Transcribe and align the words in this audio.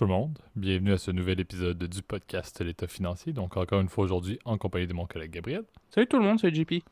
tout 0.00 0.06
le 0.06 0.12
monde, 0.12 0.38
bienvenue 0.56 0.94
à 0.94 0.96
ce 0.96 1.10
nouvel 1.10 1.40
épisode 1.40 1.76
du 1.76 2.00
podcast 2.00 2.58
L'État 2.64 2.86
financier. 2.86 3.34
Donc 3.34 3.58
encore 3.58 3.82
une 3.82 3.90
fois 3.90 4.04
aujourd'hui 4.04 4.38
en 4.46 4.56
compagnie 4.56 4.86
de 4.86 4.94
mon 4.94 5.04
collègue 5.04 5.32
Gabriel. 5.32 5.64
Salut 5.90 6.06
tout 6.06 6.16
le 6.16 6.24
monde, 6.24 6.40
c'est 6.40 6.54
JP. 6.54 6.82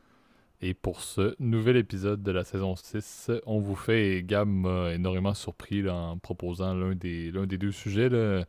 Et 0.61 0.75
pour 0.75 1.01
ce 1.01 1.35
nouvel 1.39 1.77
épisode 1.77 2.21
de 2.21 2.31
la 2.31 2.43
saison 2.43 2.75
6, 2.75 3.31
on 3.47 3.61
vous 3.61 3.73
fait, 3.73 4.21
Gab 4.23 4.47
m'a 4.47 4.93
énormément 4.93 5.33
surpris 5.33 5.89
en 5.89 6.19
proposant 6.19 6.75
l'un 6.75 6.93
des, 6.93 7.31
l'un 7.31 7.47
des 7.47 7.57
deux 7.57 7.71
sujets. 7.71 8.09
Là 8.09 8.45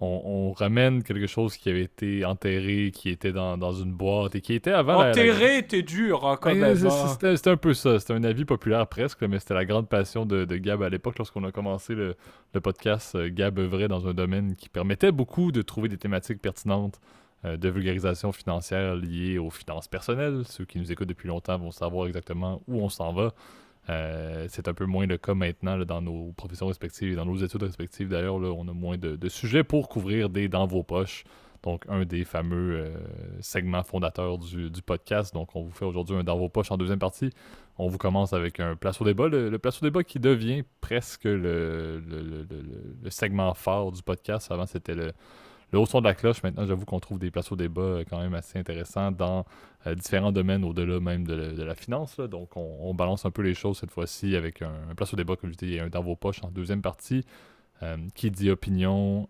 on, 0.00 0.52
ramène 0.52 1.02
quelque 1.02 1.26
chose 1.26 1.56
qui 1.56 1.70
avait 1.70 1.82
été 1.82 2.24
enterré, 2.24 2.90
qui 2.92 3.08
était 3.08 3.32
dans, 3.32 3.72
une 3.72 3.92
boîte 3.92 4.34
et 4.34 4.40
qui 4.40 4.52
était 4.52 4.72
avant. 4.72 5.08
Enterré, 5.08 5.66
t'es 5.66 5.82
dur, 5.82 6.26
hein, 6.26 6.36
quand 6.40 6.54
même. 6.54 6.76
Hein. 6.86 7.16
C'était 7.18 7.50
un 7.50 7.56
peu 7.56 7.72
ça. 7.72 7.98
C'était 7.98 8.12
un 8.12 8.24
avis 8.24 8.44
populaire 8.44 8.86
presque, 8.86 9.22
mais 9.22 9.38
c'était 9.38 9.54
la 9.54 9.64
grande 9.64 9.88
passion 9.88 10.26
de, 10.26 10.44
Gab 10.56 10.82
à 10.82 10.90
l'époque 10.90 11.18
lorsqu'on 11.18 11.44
a 11.44 11.52
commencé 11.52 11.94
le, 11.94 12.16
podcast. 12.62 13.14
Euh, 13.14 13.30
Gab 13.32 13.58
œuvrait 13.58 13.88
dans 13.88 14.06
un 14.06 14.14
domaine 14.14 14.54
qui 14.56 14.68
permettait 14.68 15.12
beaucoup 15.12 15.52
de 15.52 15.62
trouver 15.62 15.88
des 15.88 15.98
thématiques 15.98 16.40
pertinentes 16.40 17.00
euh, 17.44 17.56
de 17.56 17.68
vulgarisation 17.68 18.32
financière 18.32 18.96
liées 18.96 19.38
aux 19.38 19.50
finances 19.50 19.88
personnelles. 19.88 20.42
Ceux 20.46 20.64
qui 20.64 20.78
nous 20.78 20.92
écoutent 20.92 21.08
depuis 21.08 21.28
longtemps 21.28 21.58
vont 21.58 21.70
savoir 21.70 22.06
exactement 22.06 22.62
où 22.68 22.82
on 22.82 22.88
s'en 22.88 23.12
va. 23.12 23.32
Euh, 23.88 24.46
c'est 24.48 24.68
un 24.68 24.74
peu 24.74 24.86
moins 24.86 25.06
le 25.06 25.16
cas 25.16 25.34
maintenant 25.34 25.78
dans 25.84 26.02
nos 26.02 26.32
professions 26.36 26.66
respectives 26.66 27.12
et 27.12 27.16
dans 27.16 27.24
nos 27.24 27.36
études 27.36 27.62
respectives. 27.62 28.08
D'ailleurs, 28.08 28.36
on 28.36 28.68
a 28.68 28.72
moins 28.72 28.98
de, 28.98 29.28
sujets 29.28 29.64
pour 29.64 29.88
couvrir 29.88 30.28
des 30.28 30.48
dans 30.48 30.66
vos 30.66 30.82
poches. 30.82 31.24
Donc, 31.62 31.84
un 31.88 32.04
des 32.04 32.24
fameux 32.24 32.76
euh, 32.76 32.96
segments 33.40 33.82
fondateurs 33.82 34.38
du, 34.38 34.70
podcast. 34.84 35.34
Donc, 35.34 35.56
on 35.56 35.62
vous 35.62 35.72
fait 35.72 35.84
aujourd'hui 35.84 36.16
un 36.16 36.22
dans 36.22 36.36
vos 36.36 36.48
poches 36.48 36.70
en 36.70 36.76
deuxième 36.76 36.98
partie. 36.98 37.30
On 37.78 37.88
vous 37.88 37.98
commence 37.98 38.32
avec 38.32 38.60
un 38.60 38.76
place 38.76 39.00
au 39.00 39.04
débat. 39.04 39.28
Le, 39.28 39.58
place 39.58 39.82
au 39.82 39.86
débat 39.86 40.04
qui 40.04 40.20
devient 40.20 40.62
presque 40.80 41.24
le, 41.24 41.98
le 41.98 43.10
segment 43.10 43.52
phare 43.54 43.90
du 43.90 44.02
podcast. 44.02 44.50
Avant, 44.52 44.66
c'était 44.66 44.94
le, 44.94 45.12
le 45.76 45.82
haut 45.82 45.86
son 45.86 46.00
de 46.00 46.06
la 46.06 46.14
cloche, 46.14 46.42
maintenant, 46.42 46.64
j'avoue 46.66 46.86
qu'on 46.86 47.00
trouve 47.00 47.18
des 47.18 47.30
places 47.30 47.52
au 47.52 47.56
débat 47.56 47.82
euh, 47.82 48.04
quand 48.08 48.18
même 48.18 48.34
assez 48.34 48.58
intéressants 48.58 49.12
dans 49.12 49.44
euh, 49.86 49.94
différents 49.94 50.32
domaines 50.32 50.64
au-delà 50.64 51.00
même 51.00 51.26
de, 51.26 51.62
la 51.62 51.74
finance. 51.74 52.18
Donc, 52.18 52.56
on, 52.56 52.94
balance 52.94 53.26
un 53.26 53.30
peu 53.30 53.42
les 53.42 53.52
choses 53.52 53.78
cette 53.78 53.90
fois-ci 53.90 54.36
avec 54.36 54.62
un, 54.62 54.94
place 54.96 55.12
au 55.12 55.16
débat, 55.16 55.36
comme 55.36 55.52
je 55.52 55.58
dis, 55.58 55.78
un 55.78 55.88
dans 55.88 56.02
vos 56.02 56.16
poches 56.16 56.42
en 56.42 56.50
deuxième 56.50 56.82
partie. 56.82 57.24
Euh, 57.82 57.98
qui 58.14 58.30
dit 58.30 58.48
opinion 58.48 59.28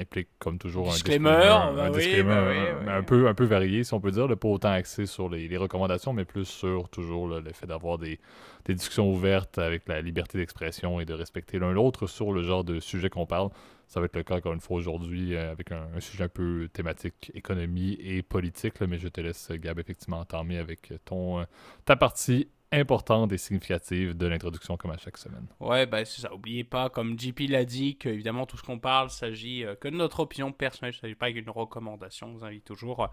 implique 0.00 0.28
comme 0.38 0.56
toujours 0.56 0.88
un 0.88 0.92
disclaimer, 0.92 1.28
un, 1.28 1.74
bah 1.74 1.90
bah 1.90 2.96
un, 2.96 3.02
peu, 3.02 3.28
un 3.28 3.34
peu 3.34 3.44
varié, 3.44 3.84
si 3.84 3.92
on 3.92 4.00
peut 4.00 4.10
dire. 4.10 4.26
Pas 4.26 4.48
autant 4.48 4.70
axé 4.70 5.04
sur 5.04 5.28
les, 5.28 5.54
recommandations, 5.58 6.14
mais 6.14 6.24
plus 6.24 6.46
sur 6.46 6.88
toujours 6.88 7.28
le 7.28 7.52
fait 7.52 7.66
d'avoir 7.66 7.98
des, 7.98 8.20
des, 8.64 8.72
discussions 8.72 9.12
ouvertes 9.12 9.58
avec 9.58 9.86
la 9.86 10.00
liberté 10.00 10.38
d'expression 10.38 10.98
et 10.98 11.04
de 11.04 11.12
respecter 11.12 11.58
l'un 11.58 11.70
l'autre 11.70 12.06
sur 12.06 12.32
le 12.32 12.42
genre 12.42 12.64
de 12.64 12.80
sujet 12.80 13.10
qu'on 13.10 13.26
parle. 13.26 13.50
Ça 13.88 14.00
va 14.00 14.06
être 14.06 14.16
le 14.16 14.22
cas 14.22 14.36
encore 14.36 14.52
une 14.52 14.60
fois 14.60 14.76
aujourd'hui 14.76 15.34
euh, 15.34 15.50
avec 15.50 15.72
un, 15.72 15.98
sujet 15.98 16.24
un 16.24 16.28
peu 16.28 16.68
thématique 16.70 17.32
économie 17.34 17.96
et 18.00 18.22
politique, 18.22 18.82
mais 18.82 18.98
je 18.98 19.08
te 19.08 19.22
laisse, 19.22 19.50
Gab, 19.50 19.78
effectivement 19.78 20.20
entamer 20.20 20.58
avec 20.58 20.92
ton, 21.06 21.40
euh, 21.40 21.44
ta 21.86 21.96
partie 21.96 22.48
importante 22.70 23.32
et 23.32 23.38
significative 23.38 24.14
de 24.14 24.26
l'introduction 24.26 24.76
comme 24.76 24.90
à 24.90 24.98
chaque 24.98 25.16
semaine. 25.16 25.46
Ouais, 25.58 25.86
ben 25.86 26.04
c'est 26.04 26.20
ça. 26.20 26.34
Oubliez 26.34 26.64
pas, 26.64 26.90
comme 26.90 27.18
JP 27.18 27.48
l'a 27.48 27.64
dit, 27.64 27.96
que 27.96 28.10
évidemment 28.10 28.44
tout 28.44 28.58
ce 28.58 28.62
qu'on 28.62 28.78
parle 28.78 29.08
s'agit 29.08 29.64
euh, 29.64 29.74
que 29.74 29.88
de 29.88 29.96
notre 29.96 30.20
opinion 30.20 30.52
personnelle, 30.52 30.92
il 30.92 30.98
ne 30.98 31.00
s'agit 31.00 31.14
pas 31.14 31.30
d'une 31.30 31.48
recommandation. 31.48 32.26
On 32.26 32.32
vous 32.34 32.44
invite 32.44 32.66
toujours 32.66 33.08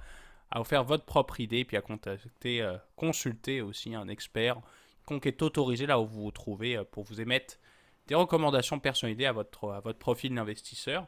à 0.52 0.60
vous 0.60 0.66
faire 0.66 0.84
votre 0.84 1.06
propre 1.06 1.40
idée, 1.40 1.64
puis 1.64 1.78
à 1.78 1.82
contacter, 1.82 2.70
consulter 2.98 3.62
aussi 3.62 3.96
un 3.96 4.10
expert 4.10 4.60
qui 5.08 5.28
est 5.30 5.42
autorisé 5.42 5.86
là 5.86 6.02
où 6.02 6.06
vous 6.06 6.24
vous 6.24 6.32
trouvez 6.32 6.84
pour 6.92 7.04
vous 7.06 7.22
émettre 7.22 7.60
des 8.08 8.16
recommandations 8.16 8.80
personnalisées 8.80 9.26
à 9.26 9.32
votre, 9.32 9.72
à 9.72 9.80
votre 9.80 10.00
profil 10.00 10.34
d'investisseur. 10.34 11.08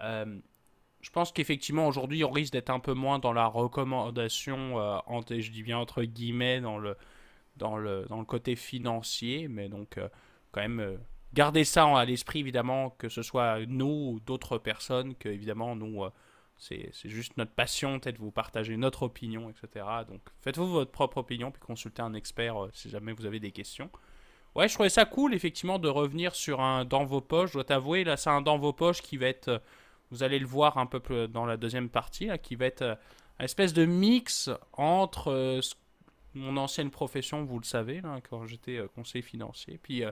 Euh, 0.00 0.38
je 1.00 1.10
pense 1.10 1.32
qu'effectivement, 1.32 1.86
aujourd'hui, 1.86 2.24
on 2.24 2.30
risque 2.30 2.52
d'être 2.52 2.70
un 2.70 2.80
peu 2.80 2.94
moins 2.94 3.18
dans 3.18 3.32
la 3.32 3.46
recommandation, 3.46 4.80
euh, 4.80 4.98
je 5.28 5.50
dis 5.50 5.62
bien 5.62 5.78
entre 5.78 6.02
guillemets, 6.02 6.60
dans 6.60 6.78
le, 6.78 6.96
dans 7.56 7.76
le, 7.76 8.06
dans 8.08 8.18
le 8.18 8.24
côté 8.24 8.56
financier, 8.56 9.48
mais 9.48 9.68
donc 9.68 9.98
euh, 9.98 10.08
quand 10.52 10.62
même 10.62 10.98
garder 11.32 11.64
ça 11.64 11.86
à 11.96 12.04
l'esprit, 12.04 12.40
évidemment, 12.40 12.90
que 12.90 13.08
ce 13.08 13.22
soit 13.22 13.66
nous 13.66 14.12
ou 14.14 14.20
d'autres 14.20 14.58
personnes, 14.58 15.14
que 15.16 15.28
évidemment, 15.28 15.76
nous, 15.76 16.02
c'est 16.56 16.90
juste 17.04 17.36
notre 17.36 17.52
passion, 17.52 18.00
peut-être 18.00 18.18
vous 18.18 18.30
partager 18.30 18.76
notre 18.76 19.02
opinion, 19.02 19.50
etc. 19.50 19.84
Donc 20.08 20.22
faites-vous 20.40 20.68
votre 20.68 20.90
propre 20.92 21.18
opinion, 21.18 21.50
puis 21.50 21.60
consultez 21.60 22.00
un 22.02 22.14
expert 22.14 22.56
si 22.72 22.88
jamais 22.88 23.12
vous 23.12 23.26
avez 23.26 23.38
des 23.38 23.52
questions. 23.52 23.90
Ouais, 24.56 24.68
je 24.68 24.72
trouvais 24.72 24.88
ça 24.88 25.04
cool, 25.04 25.34
effectivement, 25.34 25.78
de 25.78 25.86
revenir 25.86 26.34
sur 26.34 26.62
un 26.62 26.86
dans 26.86 27.04
vos 27.04 27.20
poches. 27.20 27.50
Je 27.50 27.54
dois 27.54 27.64
t'avouer, 27.64 28.04
là, 28.04 28.16
c'est 28.16 28.30
un 28.30 28.40
dans 28.40 28.56
vos 28.56 28.72
poches 28.72 29.02
qui 29.02 29.18
va 29.18 29.26
être. 29.26 29.48
Euh, 29.48 29.58
vous 30.10 30.22
allez 30.22 30.38
le 30.38 30.46
voir 30.46 30.78
un 30.78 30.86
peu 30.86 30.98
plus 30.98 31.28
dans 31.28 31.44
la 31.44 31.58
deuxième 31.58 31.90
partie, 31.90 32.24
là, 32.24 32.38
qui 32.38 32.54
va 32.56 32.64
être 32.64 32.80
euh, 32.80 32.94
une 33.38 33.44
espèce 33.44 33.74
de 33.74 33.84
mix 33.84 34.48
entre 34.72 35.30
euh, 35.30 35.60
mon 36.32 36.56
ancienne 36.56 36.90
profession, 36.90 37.44
vous 37.44 37.58
le 37.58 37.66
savez, 37.66 38.00
là, 38.00 38.18
quand 38.30 38.46
j'étais 38.46 38.82
conseiller 38.94 39.20
financier, 39.20 39.78
puis 39.82 40.04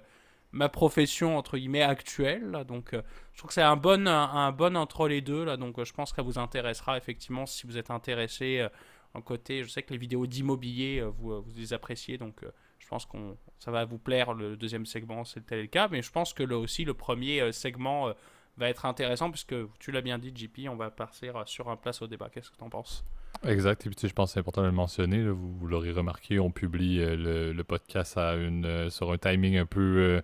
ma 0.52 0.68
profession 0.68 1.38
entre 1.38 1.56
guillemets 1.56 1.82
actuelle. 1.82 2.64
Donc, 2.68 2.90
je 2.92 3.38
trouve 3.38 3.48
que 3.48 3.54
c'est 3.54 3.62
un 3.62 3.76
bon, 3.76 4.06
un, 4.06 4.52
bon 4.52 4.76
entre 4.76 5.08
les 5.08 5.22
deux. 5.22 5.44
Là, 5.44 5.56
donc, 5.56 5.82
je 5.82 5.92
pense 5.92 6.12
que 6.12 6.16
ça 6.16 6.22
vous 6.22 6.38
intéressera 6.38 6.98
effectivement 6.98 7.46
si 7.46 7.66
vous 7.66 7.76
êtes 7.78 7.90
intéressé 7.90 8.66
en 9.12 9.20
côté. 9.20 9.64
Je 9.64 9.68
sais 9.68 9.82
que 9.82 9.92
les 9.92 9.98
vidéos 9.98 10.26
d'immobilier, 10.26 11.02
vous, 11.18 11.42
vous 11.42 11.52
les 11.56 11.74
appréciez, 11.74 12.16
donc 12.16 12.42
je 12.84 12.88
pense 12.88 13.06
que 13.06 13.16
ça 13.58 13.70
va 13.70 13.84
vous 13.86 13.98
plaire 13.98 14.34
le 14.34 14.56
deuxième 14.56 14.84
segment, 14.84 15.24
c'est 15.24 15.46
tel 15.46 15.62
le 15.62 15.66
cas, 15.66 15.88
mais 15.90 16.02
je 16.02 16.10
pense 16.10 16.34
que 16.34 16.42
là 16.42 16.58
aussi 16.58 16.84
le 16.84 16.92
premier 16.92 17.40
euh, 17.40 17.50
segment 17.50 18.08
euh, 18.08 18.12
va 18.58 18.68
être 18.68 18.84
intéressant 18.84 19.30
puisque 19.30 19.54
tu 19.78 19.90
l'as 19.90 20.02
bien 20.02 20.18
dit, 20.18 20.32
JP, 20.34 20.68
on 20.68 20.76
va 20.76 20.90
partir 20.90 21.36
euh, 21.36 21.42
sur 21.46 21.70
un 21.70 21.76
place 21.76 22.02
au 22.02 22.06
débat. 22.06 22.28
Qu'est-ce 22.28 22.50
que 22.50 22.56
tu 22.56 22.62
en 22.62 22.68
penses? 22.68 23.04
Exact. 23.46 23.86
Et 23.86 23.90
puis, 23.90 24.08
je 24.08 24.12
pense 24.12 24.30
que 24.30 24.34
c'est 24.34 24.40
important 24.40 24.60
de 24.60 24.66
le 24.66 24.72
mentionner. 24.72 25.26
vous, 25.26 25.66
l'aurez 25.66 25.92
remarqué, 25.92 26.38
on 26.38 26.50
publie 26.50 26.98
le, 26.98 27.62
podcast 27.62 28.16
à 28.16 28.34
une, 28.34 28.88
sur 28.90 29.10
un 29.10 29.18
timing 29.18 29.56
un 29.58 29.66
peu, 29.66 30.22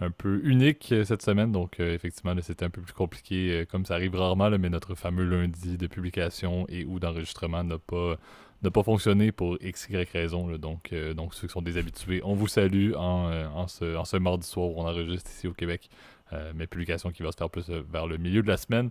un 0.00 0.10
peu 0.10 0.40
unique 0.44 0.94
cette 1.04 1.22
semaine. 1.22 1.50
Donc, 1.50 1.80
effectivement, 1.80 2.34
c'était 2.40 2.64
un 2.64 2.70
peu 2.70 2.80
plus 2.80 2.92
compliqué, 2.92 3.66
comme 3.68 3.84
ça 3.84 3.94
arrive 3.94 4.14
rarement, 4.14 4.48
mais 4.50 4.70
notre 4.70 4.94
fameux 4.94 5.24
lundi 5.24 5.76
de 5.76 5.88
publication 5.88 6.64
et 6.68 6.84
ou 6.84 7.00
d'enregistrement 7.00 7.64
n'a 7.64 7.78
pas 7.78 8.16
n'a 8.62 8.70
pas 8.70 8.82
fonctionné 8.82 9.32
pour 9.32 9.58
x, 9.60 9.88
y 9.90 10.08
raison. 10.10 10.56
Donc, 10.56 10.92
euh, 10.92 11.14
donc, 11.14 11.34
ceux 11.34 11.48
qui 11.48 11.52
sont 11.52 11.62
déshabitués, 11.62 12.20
on 12.24 12.34
vous 12.34 12.48
salue 12.48 12.92
en, 12.94 13.28
euh, 13.28 13.46
en, 13.48 13.66
ce, 13.66 14.16
mardi 14.16 14.46
soir 14.46 14.70
où 14.70 14.80
on 14.80 14.86
enregistre 14.86 15.30
ici 15.30 15.48
au 15.48 15.52
Québec. 15.52 15.90
Euh, 16.32 16.52
mais 16.54 16.66
publication 16.66 17.10
qui 17.10 17.22
va 17.22 17.32
se 17.32 17.36
faire 17.36 17.50
plus 17.50 17.68
vers 17.68 18.06
le 18.06 18.16
milieu 18.16 18.42
de 18.42 18.48
la 18.48 18.56
semaine. 18.56 18.90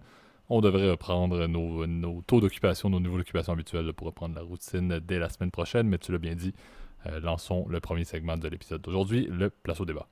On 0.49 0.61
devrait 0.61 0.89
reprendre 0.89 1.47
nos, 1.47 1.87
nos 1.87 2.21
taux 2.21 2.41
d'occupation, 2.41 2.89
nos 2.89 2.99
niveaux 2.99 3.17
d'occupation 3.17 3.53
habituels 3.53 3.93
pour 3.93 4.07
reprendre 4.07 4.35
la 4.35 4.41
routine 4.41 4.99
dès 4.99 5.17
la 5.17 5.29
semaine 5.29 5.49
prochaine. 5.49 5.87
Mais 5.87 5.97
tu 5.97 6.11
l'as 6.11 6.17
bien 6.17 6.35
dit, 6.35 6.53
lançons 7.21 7.65
le 7.69 7.79
premier 7.79 8.03
segment 8.03 8.37
de 8.37 8.47
l'épisode 8.47 8.81
d'aujourd'hui, 8.81 9.27
le 9.31 9.49
place 9.49 9.79
au 9.79 9.85
débat. 9.85 10.07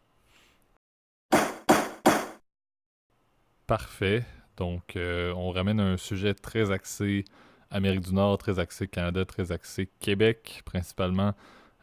Parfait. 3.68 4.24
Donc, 4.56 4.96
on 4.96 5.52
ramène 5.52 5.82
un 5.82 5.98
sujet 5.98 6.34
très 6.34 6.72
axé 6.72 7.26
Amérique 7.72 8.02
du 8.02 8.14
Nord, 8.14 8.38
très 8.38 8.60
axé 8.60 8.88
Canada, 8.88 9.26
très 9.26 9.52
axé 9.52 9.90
Québec 10.00 10.62
principalement. 10.66 11.34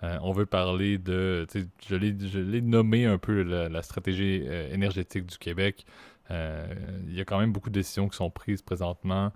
Euh, 0.02 0.18
on 0.22 0.32
veut 0.32 0.46
parler 0.46 0.98
de, 0.98 1.46
je 1.88 1.96
l'ai 1.96 2.60
nommé 2.60 3.06
un 3.06 3.18
peu 3.18 3.42
la, 3.42 3.82
stratégie 3.82 4.42
euh, 4.44 4.72
énergétique 4.72 5.26
du 5.26 5.38
Québec. 5.38 5.86
Euh, 6.30 6.66
il 7.06 7.14
y 7.14 7.20
a 7.20 7.24
quand 7.24 7.38
même 7.38 7.52
beaucoup 7.52 7.70
de 7.70 7.74
décisions 7.74 8.08
qui 8.08 8.16
sont 8.16 8.30
prises 8.30 8.62
présentement 8.62 9.32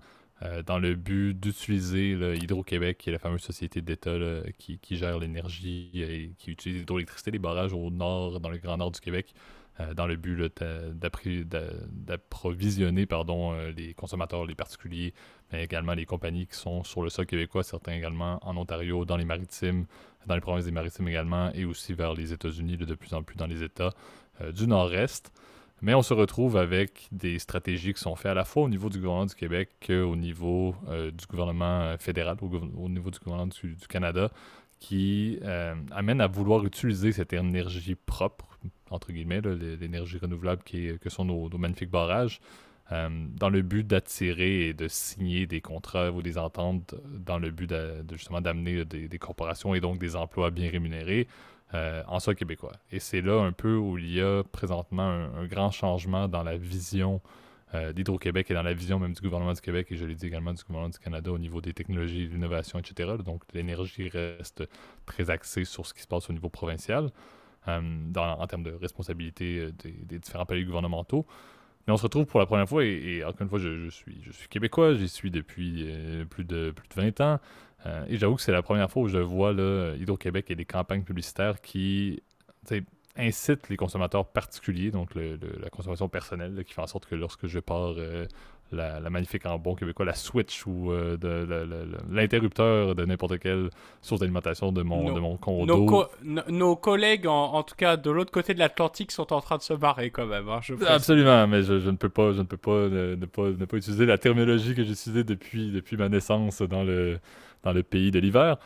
dans 0.65 0.79
le 0.79 0.95
but 0.95 1.35
d'utiliser 1.35 2.13
Hydro-Québec, 2.13 2.97
qui 2.97 3.09
est 3.09 3.13
la 3.13 3.19
fameuse 3.19 3.43
société 3.43 3.79
d'État 3.79 4.17
qui, 4.57 4.79
qui, 4.79 4.97
gère 4.97 5.19
l'énergie 5.19 5.91
et 5.93 6.31
qui 6.39 6.49
utilise 6.49 6.79
l'hydroélectricité 6.79 7.29
des 7.29 7.37
barrages 7.37 7.73
au 7.73 7.91
nord, 7.91 8.39
dans 8.39 8.49
le 8.49 8.57
grand 8.57 8.77
nord 8.77 8.89
du 8.89 8.99
Québec, 8.99 9.35
euh, 9.79 9.93
dans 9.93 10.05
le 10.05 10.17
but 10.17 10.37
d'approvisionner 11.93 13.05
pardon, 13.05 13.53
euh, 13.53 13.71
les 13.71 13.93
consommateurs, 13.93 14.45
les 14.45 14.55
particuliers, 14.55 15.13
mais 15.51 15.63
également 15.63 15.93
les 15.93 16.05
compagnies 16.05 16.45
qui 16.45 16.57
sont 16.57 16.83
sur 16.83 17.03
le 17.03 17.09
sol 17.09 17.25
québécois, 17.25 17.63
certains 17.63 17.93
également 17.93 18.39
en 18.45 18.57
Ontario, 18.57 19.05
dans 19.05 19.15
les 19.15 19.23
maritimes, 19.23 19.85
dans 20.27 20.35
les 20.35 20.41
provinces 20.41 20.65
des 20.65 20.71
maritimes 20.71 21.07
également, 21.07 21.51
et 21.53 21.63
aussi 21.63 21.93
vers 21.93 22.13
les 22.13 22.33
États-Unis, 22.33 22.75
de 22.75 22.95
plus 22.95 23.13
en 23.13 23.23
plus 23.23 23.37
dans 23.37 23.47
les 23.47 23.63
États 23.63 23.91
euh, 24.41 24.51
du 24.51 24.67
Nord-Est. 24.67 25.31
Mais 25.81 25.93
on 25.93 26.01
se 26.01 26.13
retrouve 26.13 26.57
avec 26.57 27.07
des 27.13 27.39
stratégies 27.39 27.93
qui 27.93 28.01
sont 28.01 28.15
faites 28.15 28.31
à 28.31 28.35
la 28.35 28.45
fois 28.45 28.63
au 28.63 28.69
niveau 28.69 28.89
du 28.89 28.97
gouvernement 28.97 29.25
du 29.25 29.33
Québec 29.33 29.69
qu'au 29.87 30.15
niveau 30.15 30.75
du 30.87 31.25
gouvernement 31.25 31.97
fédéral, 31.97 32.37
au, 32.39 32.87
niveau 32.87 33.09
du 33.09 33.17
gouvernement 33.17 33.47
du, 33.47 33.75
Canada, 33.89 34.29
qui 34.79 35.39
amènent 35.89 36.21
à 36.21 36.27
vouloir 36.27 36.63
utiliser 36.65 37.11
cette 37.11 37.33
énergie 37.33 37.95
propre 37.95 38.50
entre 38.89 39.11
guillemets, 39.11 39.41
l'énergie 39.41 40.17
renouvelable 40.17 40.63
qui 40.63 40.97
que 40.99 41.09
sont 41.09 41.25
nos, 41.25 41.49
magnifiques 41.57 41.89
barrages, 41.91 42.39
euh, 42.91 43.09
dans 43.35 43.49
le 43.49 43.61
but 43.61 43.87
d'attirer 43.87 44.67
et 44.67 44.73
de 44.73 44.87
signer 44.89 45.47
des 45.47 45.61
contrats 45.61 46.11
ou 46.11 46.21
des 46.21 46.37
ententes 46.37 46.93
dans 47.05 47.39
le 47.39 47.49
but 47.49 47.69
de, 47.69 48.03
justement 48.11 48.41
d'amener 48.41 48.83
des, 48.83 49.19
corporations 49.19 49.73
et 49.73 49.79
donc 49.79 49.97
des 49.97 50.17
emplois 50.17 50.51
bien 50.51 50.69
rémunérés 50.69 51.27
euh, 51.73 52.03
en 52.07 52.19
soi 52.19 52.35
québécois. 52.35 52.73
Et 52.91 52.99
c'est 52.99 53.21
là 53.21 53.41
un 53.41 53.53
peu 53.53 53.77
où 53.77 53.97
il 53.97 54.11
y 54.11 54.19
a 54.19 54.43
présentement 54.43 55.03
un, 55.03 55.45
grand 55.45 55.71
changement 55.71 56.27
dans 56.27 56.43
la 56.43 56.57
vision 56.57 57.21
euh, 57.73 57.93
d'Hydro-Québec 57.93 58.51
et 58.51 58.53
dans 58.53 58.63
la 58.63 58.73
vision 58.73 58.99
même 58.99 59.13
du 59.13 59.21
gouvernement 59.21 59.53
du 59.53 59.61
Québec, 59.61 59.87
et 59.91 59.95
je 59.95 60.03
l'ai 60.03 60.15
dit 60.15 60.25
également 60.25 60.53
du 60.53 60.61
gouvernement 60.61 60.89
du 60.89 60.99
Canada 60.99 61.31
au 61.31 61.37
niveau 61.37 61.61
des 61.61 61.71
technologies, 61.71 62.27
de 62.27 62.33
l'innovation, 62.33 62.77
etc. 62.77 63.11
Donc 63.23 63.43
l'énergie 63.53 64.09
reste 64.09 64.67
très 65.05 65.29
axée 65.29 65.63
sur 65.63 65.85
ce 65.85 65.93
qui 65.93 66.01
se 66.01 66.07
passe 66.07 66.29
au 66.29 66.33
niveau 66.33 66.49
provincial, 66.49 67.09
euh, 67.67 67.81
en 68.15 68.47
termes 68.47 68.63
de 68.63 68.71
responsabilité 68.71 69.59
euh, 69.59 69.71
des, 69.83 70.19
différents 70.19 70.45
paliers 70.45 70.65
gouvernementaux. 70.65 71.25
Mais 71.87 71.93
on 71.93 71.97
se 71.97 72.03
retrouve 72.03 72.25
pour 72.25 72.39
la 72.39 72.45
première 72.45 72.69
fois, 72.69 72.85
et, 72.85 73.23
encore 73.23 73.41
une 73.41 73.49
fois, 73.49 73.59
je, 73.59 73.89
suis, 73.89 74.13
québécois, 74.49 74.93
j'y 74.93 75.09
suis 75.09 75.31
depuis 75.31 75.87
plus, 76.29 76.43
de, 76.43 76.71
plus 76.71 76.87
de 76.87 76.93
20 76.93 77.21
ans, 77.21 77.39
et 78.07 78.17
j'avoue 78.17 78.35
que 78.35 78.43
c'est 78.43 78.51
la 78.51 78.61
première 78.61 78.91
fois 78.91 79.01
où 79.01 79.07
je 79.07 79.17
vois 79.17 79.51
Hydro-Québec 79.51 80.51
et 80.51 80.55
des 80.55 80.65
campagnes 80.65 81.01
publicitaires 81.01 81.59
qui 81.59 82.21
incite 83.17 83.69
les 83.69 83.77
consommateurs 83.77 84.25
particuliers, 84.25 84.91
donc 84.91 85.15
la 85.15 85.69
consommation 85.69 86.09
personnelle, 86.09 86.63
qui 86.65 86.73
fait 86.73 86.81
en 86.81 86.87
sorte 86.87 87.05
que 87.05 87.15
lorsque 87.15 87.47
je 87.47 87.59
pars 87.59 87.93
euh, 87.97 88.25
la, 88.71 89.09
magnifique 89.09 89.45
en 89.45 89.59
bon 89.59 89.75
québécois, 89.75 90.05
la 90.05 90.13
Switch 90.13 90.65
ou 90.65 90.91
euh, 90.91 91.17
l'interrupteur 92.09 92.95
de 92.95 93.05
n'importe 93.05 93.39
quelle 93.39 93.69
source 94.01 94.21
d'alimentation 94.21 94.71
de 94.71 94.81
mon, 94.81 95.13
de 95.13 95.19
mon 95.19 95.37
condo. 95.37 96.07
Nos, 96.23 96.75
collègues, 96.75 97.27
en, 97.27 97.63
tout 97.63 97.75
cas 97.75 97.97
de 97.97 98.09
l'autre 98.09 98.31
côté 98.31 98.53
de 98.53 98.59
l'Atlantique, 98.59 99.11
sont 99.11 99.33
en 99.33 99.41
train 99.41 99.57
de 99.57 99.61
se 99.61 99.73
barrer 99.73 100.09
quand 100.09 100.25
même. 100.25 100.47
Hein, 100.49 100.59
Absolument, 100.87 101.47
mais 101.47 101.63
je, 101.63 101.73
ne 101.73 101.95
peux 101.95 102.09
pas, 102.09 102.33
je 102.33 102.39
ne 102.39 102.43
peux 102.43 102.57
pas 102.57 102.87
ne, 102.89 103.25
pas, 103.25 103.49
ne 103.49 103.65
pas 103.65 103.77
utiliser 103.77 104.05
la 104.05 104.17
terminologie 104.17 104.75
que 104.75 104.83
j'ai 104.83 104.91
utilisée 104.91 105.23
depuis, 105.23 105.71
depuis 105.71 105.97
ma 105.97 106.09
naissance 106.09 106.61
dans 106.61 106.83
le, 106.83 107.19
dans 107.63 107.73
le 107.73 107.83
pays 107.83 108.11
de 108.11 108.19
l'hiver. 108.19 108.57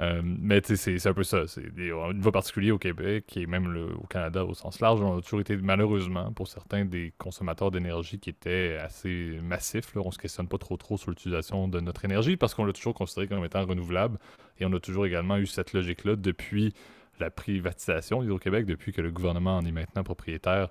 Euh, 0.00 0.22
mais 0.24 0.60
c'est 0.62 1.06
un 1.06 1.14
peu 1.14 1.24
ça. 1.24 1.48
C'est 1.48 1.90
au 1.90 2.12
niveau 2.12 2.30
particulier 2.30 2.70
au 2.70 2.78
Québec 2.78 3.36
et 3.36 3.46
même 3.46 3.88
au 4.00 4.06
Canada 4.06 4.44
au 4.44 4.54
sens 4.54 4.80
large, 4.80 5.00
on 5.00 5.18
a 5.18 5.22
toujours 5.22 5.40
été 5.40 5.56
malheureusement 5.56 6.32
pour 6.32 6.46
certains 6.46 6.84
des 6.84 7.12
consommateurs 7.18 7.70
d'énergie 7.70 8.20
qui 8.20 8.30
étaient 8.30 8.76
assez 8.80 9.38
massifs. 9.42 9.96
On 9.96 10.10
se 10.12 10.18
questionne 10.18 10.46
pas 10.46 10.58
trop 10.58 10.76
trop 10.76 10.96
sur 10.96 11.10
l'utilisation 11.10 11.66
de 11.66 11.80
notre 11.80 12.04
énergie 12.04 12.36
parce 12.36 12.54
qu'on 12.54 12.64
l'a 12.64 12.72
toujours 12.72 12.94
considéré 12.94 13.26
comme 13.26 13.44
étant 13.44 13.64
renouvelable 13.64 14.18
et 14.60 14.66
on 14.66 14.72
a 14.72 14.80
toujours 14.80 15.06
également 15.06 15.36
eu 15.36 15.46
cette 15.46 15.72
logique-là 15.72 16.14
depuis 16.14 16.74
la 17.20 17.30
privatisation 17.30 18.22
d'Hydro-Québec, 18.22 18.66
depuis 18.66 18.92
que 18.92 19.00
le 19.00 19.10
gouvernement 19.10 19.56
en 19.56 19.64
est 19.64 19.72
maintenant 19.72 20.04
propriétaire 20.04 20.68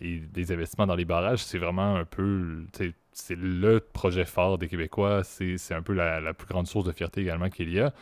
et 0.00 0.18
des 0.18 0.52
investissements 0.52 0.86
dans 0.86 0.94
les 0.94 1.04
barrages, 1.04 1.42
c'est 1.42 1.58
vraiment 1.58 1.96
un 1.96 2.04
peu, 2.04 2.64
c'est 3.12 3.36
le 3.36 3.80
projet 3.80 4.24
fort 4.24 4.58
des 4.58 4.68
Québécois, 4.68 5.24
c'est 5.24 5.56
un 5.72 5.82
peu 5.82 5.92
la, 5.92 6.32
plus 6.34 6.46
grande 6.46 6.66
source 6.66 6.84
de 6.84 6.92
fierté 6.92 7.22
également 7.22 7.50
qu'il 7.50 7.72
y 7.72 7.80
a. 7.80 7.92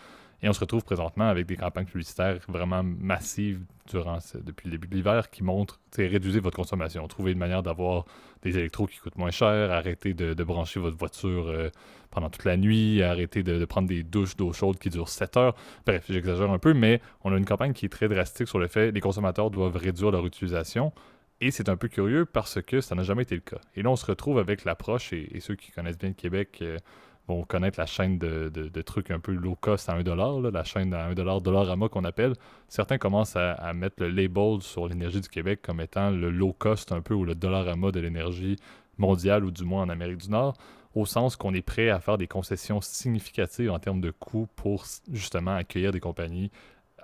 Et 0.43 0.49
on 0.49 0.53
se 0.53 0.61
retrouve 0.61 0.85
présentement 0.85 1.29
avec 1.29 1.47
des 1.47 1.57
campagnes 1.57 1.87
publicitaires 1.87 2.39
vraiment 2.49 2.83
massives 2.83 3.61
depuis 3.93 4.67
le 4.67 4.73
début 4.73 4.89
de 4.89 4.95
l'hiver 4.95 5.31
qui 5.31 5.43
montrent 5.43 5.81
réduisez 5.97 6.41
votre 6.41 6.57
consommation. 6.57 7.07
Trouvez 7.09 7.33
une 7.33 7.39
manière 7.39 7.63
d'avoir 7.63 8.05
des 8.43 8.57
électros 8.59 8.87
qui 8.87 8.99
coûtent 8.99 9.17
moins 9.17 9.31
cher, 9.31 9.71
arrêtez 9.71 10.15
de, 10.15 10.45
brancher 10.45 10.81
votre 10.81 10.97
voiture 10.97 11.49
euh, 11.49 11.71
pendant 12.11 12.31
toute 12.31 12.45
la 12.45 12.57
nuit, 12.57 13.03
arrêtez 13.03 13.43
de, 13.43 13.65
prendre 13.65 13.89
des 13.89 14.03
douches 14.03 14.37
d'eau 14.37 14.53
chaude 14.53 14.79
qui 14.79 14.91
durent 14.91 15.09
7 15.09 15.37
heures. 15.37 15.55
Bref, 15.87 16.05
j'exagère 16.09 16.51
un 16.51 16.59
peu, 16.59 16.75
mais 16.75 17.01
on 17.25 17.33
a 17.33 17.37
une 17.37 17.45
campagne 17.45 17.73
qui 17.73 17.87
est 17.87 17.91
très 17.91 18.09
drastique 18.09 18.49
sur 18.49 18.59
le 18.59 18.69
fait 18.69 18.91
que 18.91 18.95
les 18.95 19.01
consommateurs 19.01 19.51
doivent 19.51 19.77
réduire 19.77 20.11
leur 20.11 20.27
utilisation. 20.27 20.93
Et 21.41 21.51
c'est 21.51 21.69
un 21.69 21.77
peu 21.77 21.89
curieux 21.89 22.25
parce 22.25 22.63
que 22.63 22.81
ça 22.81 22.95
n'a 22.95 23.03
jamais 23.03 23.23
été 23.23 23.35
le 23.35 23.43
cas. 23.43 23.61
Et 23.75 23.83
là, 23.83 23.91
on 23.91 23.97
se 23.97 24.07
retrouve 24.07 24.39
avec 24.39 24.65
l'approche, 24.65 25.13
et, 25.13 25.39
ceux 25.41 25.55
qui 25.55 25.71
connaissent 25.71 25.99
bien 25.99 26.09
le 26.09 26.15
Québec 26.15 26.59
euh, 26.63 26.79
vont 27.29 27.45
connaître 27.45 27.79
la 27.79 27.87
chaîne 27.87 28.19
de, 28.19 28.83
trucs 28.83 29.11
un 29.11 29.19
peu 29.19 29.33
low 29.33 29.57
cost 29.61 29.89
à 29.89 29.99
1$, 29.99 30.51
la 30.51 30.65
chaîne 30.65 30.95
à 30.95 31.11
1$, 31.13 31.43
Dollarama 31.43 31.89
qu'on 31.89 32.05
appelle. 32.05 32.35
Certains 32.69 32.99
commencent 32.99 33.37
à, 33.37 33.73
mettre 33.73 34.03
le 34.03 34.09
label 34.11 34.61
sur 34.61 34.89
l'énergie 34.89 35.21
du 35.21 35.29
Québec 35.29 35.61
comme 35.63 35.81
étant 35.81 36.11
le 36.11 36.31
low 36.31 36.53
cost 36.53 36.93
un 36.93 37.01
peu 37.01 37.15
ou 37.15 37.25
le 37.25 37.35
Dollarama 37.35 37.91
de 37.91 38.01
l'énergie 38.01 38.57
mondiale 38.99 39.45
ou 39.45 39.51
du 39.51 39.65
moins 39.65 39.83
en 39.83 39.89
Amérique 39.89 40.19
du 40.19 40.31
Nord, 40.31 40.55
au 40.95 41.05
sens 41.05 41.37
qu'on 41.37 41.53
est 41.53 41.63
prêt 41.63 41.91
à 41.91 42.01
faire 42.01 42.17
des 42.17 42.27
concessions 42.27 42.81
significatives 42.81 43.71
en 43.71 43.79
termes 43.79 44.01
de 44.01 44.11
coûts 44.11 44.49
pour 44.57 44.85
justement 45.13 45.55
accueillir 45.55 45.93
des 45.93 46.01
compagnies 46.01 46.51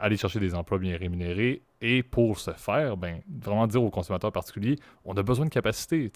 aller 0.03 0.17
chercher 0.17 0.41
des 0.41 0.55
emplois 0.55 0.79
bien 0.79 0.97
rémunérés. 0.99 1.63
Et 1.81 2.03
pour 2.03 2.39
ce 2.39 2.51
faire, 2.51 2.97
ben, 2.97 3.21
vraiment 3.29 3.69
dire 3.69 3.83
aux 3.83 3.91
consommateurs 3.91 4.33
particuliers, 4.33 4.77
on 5.05 5.17
a 5.17 5.23
besoin 5.23 5.47
de 5.47 5.51
capacité. 5.51 6.11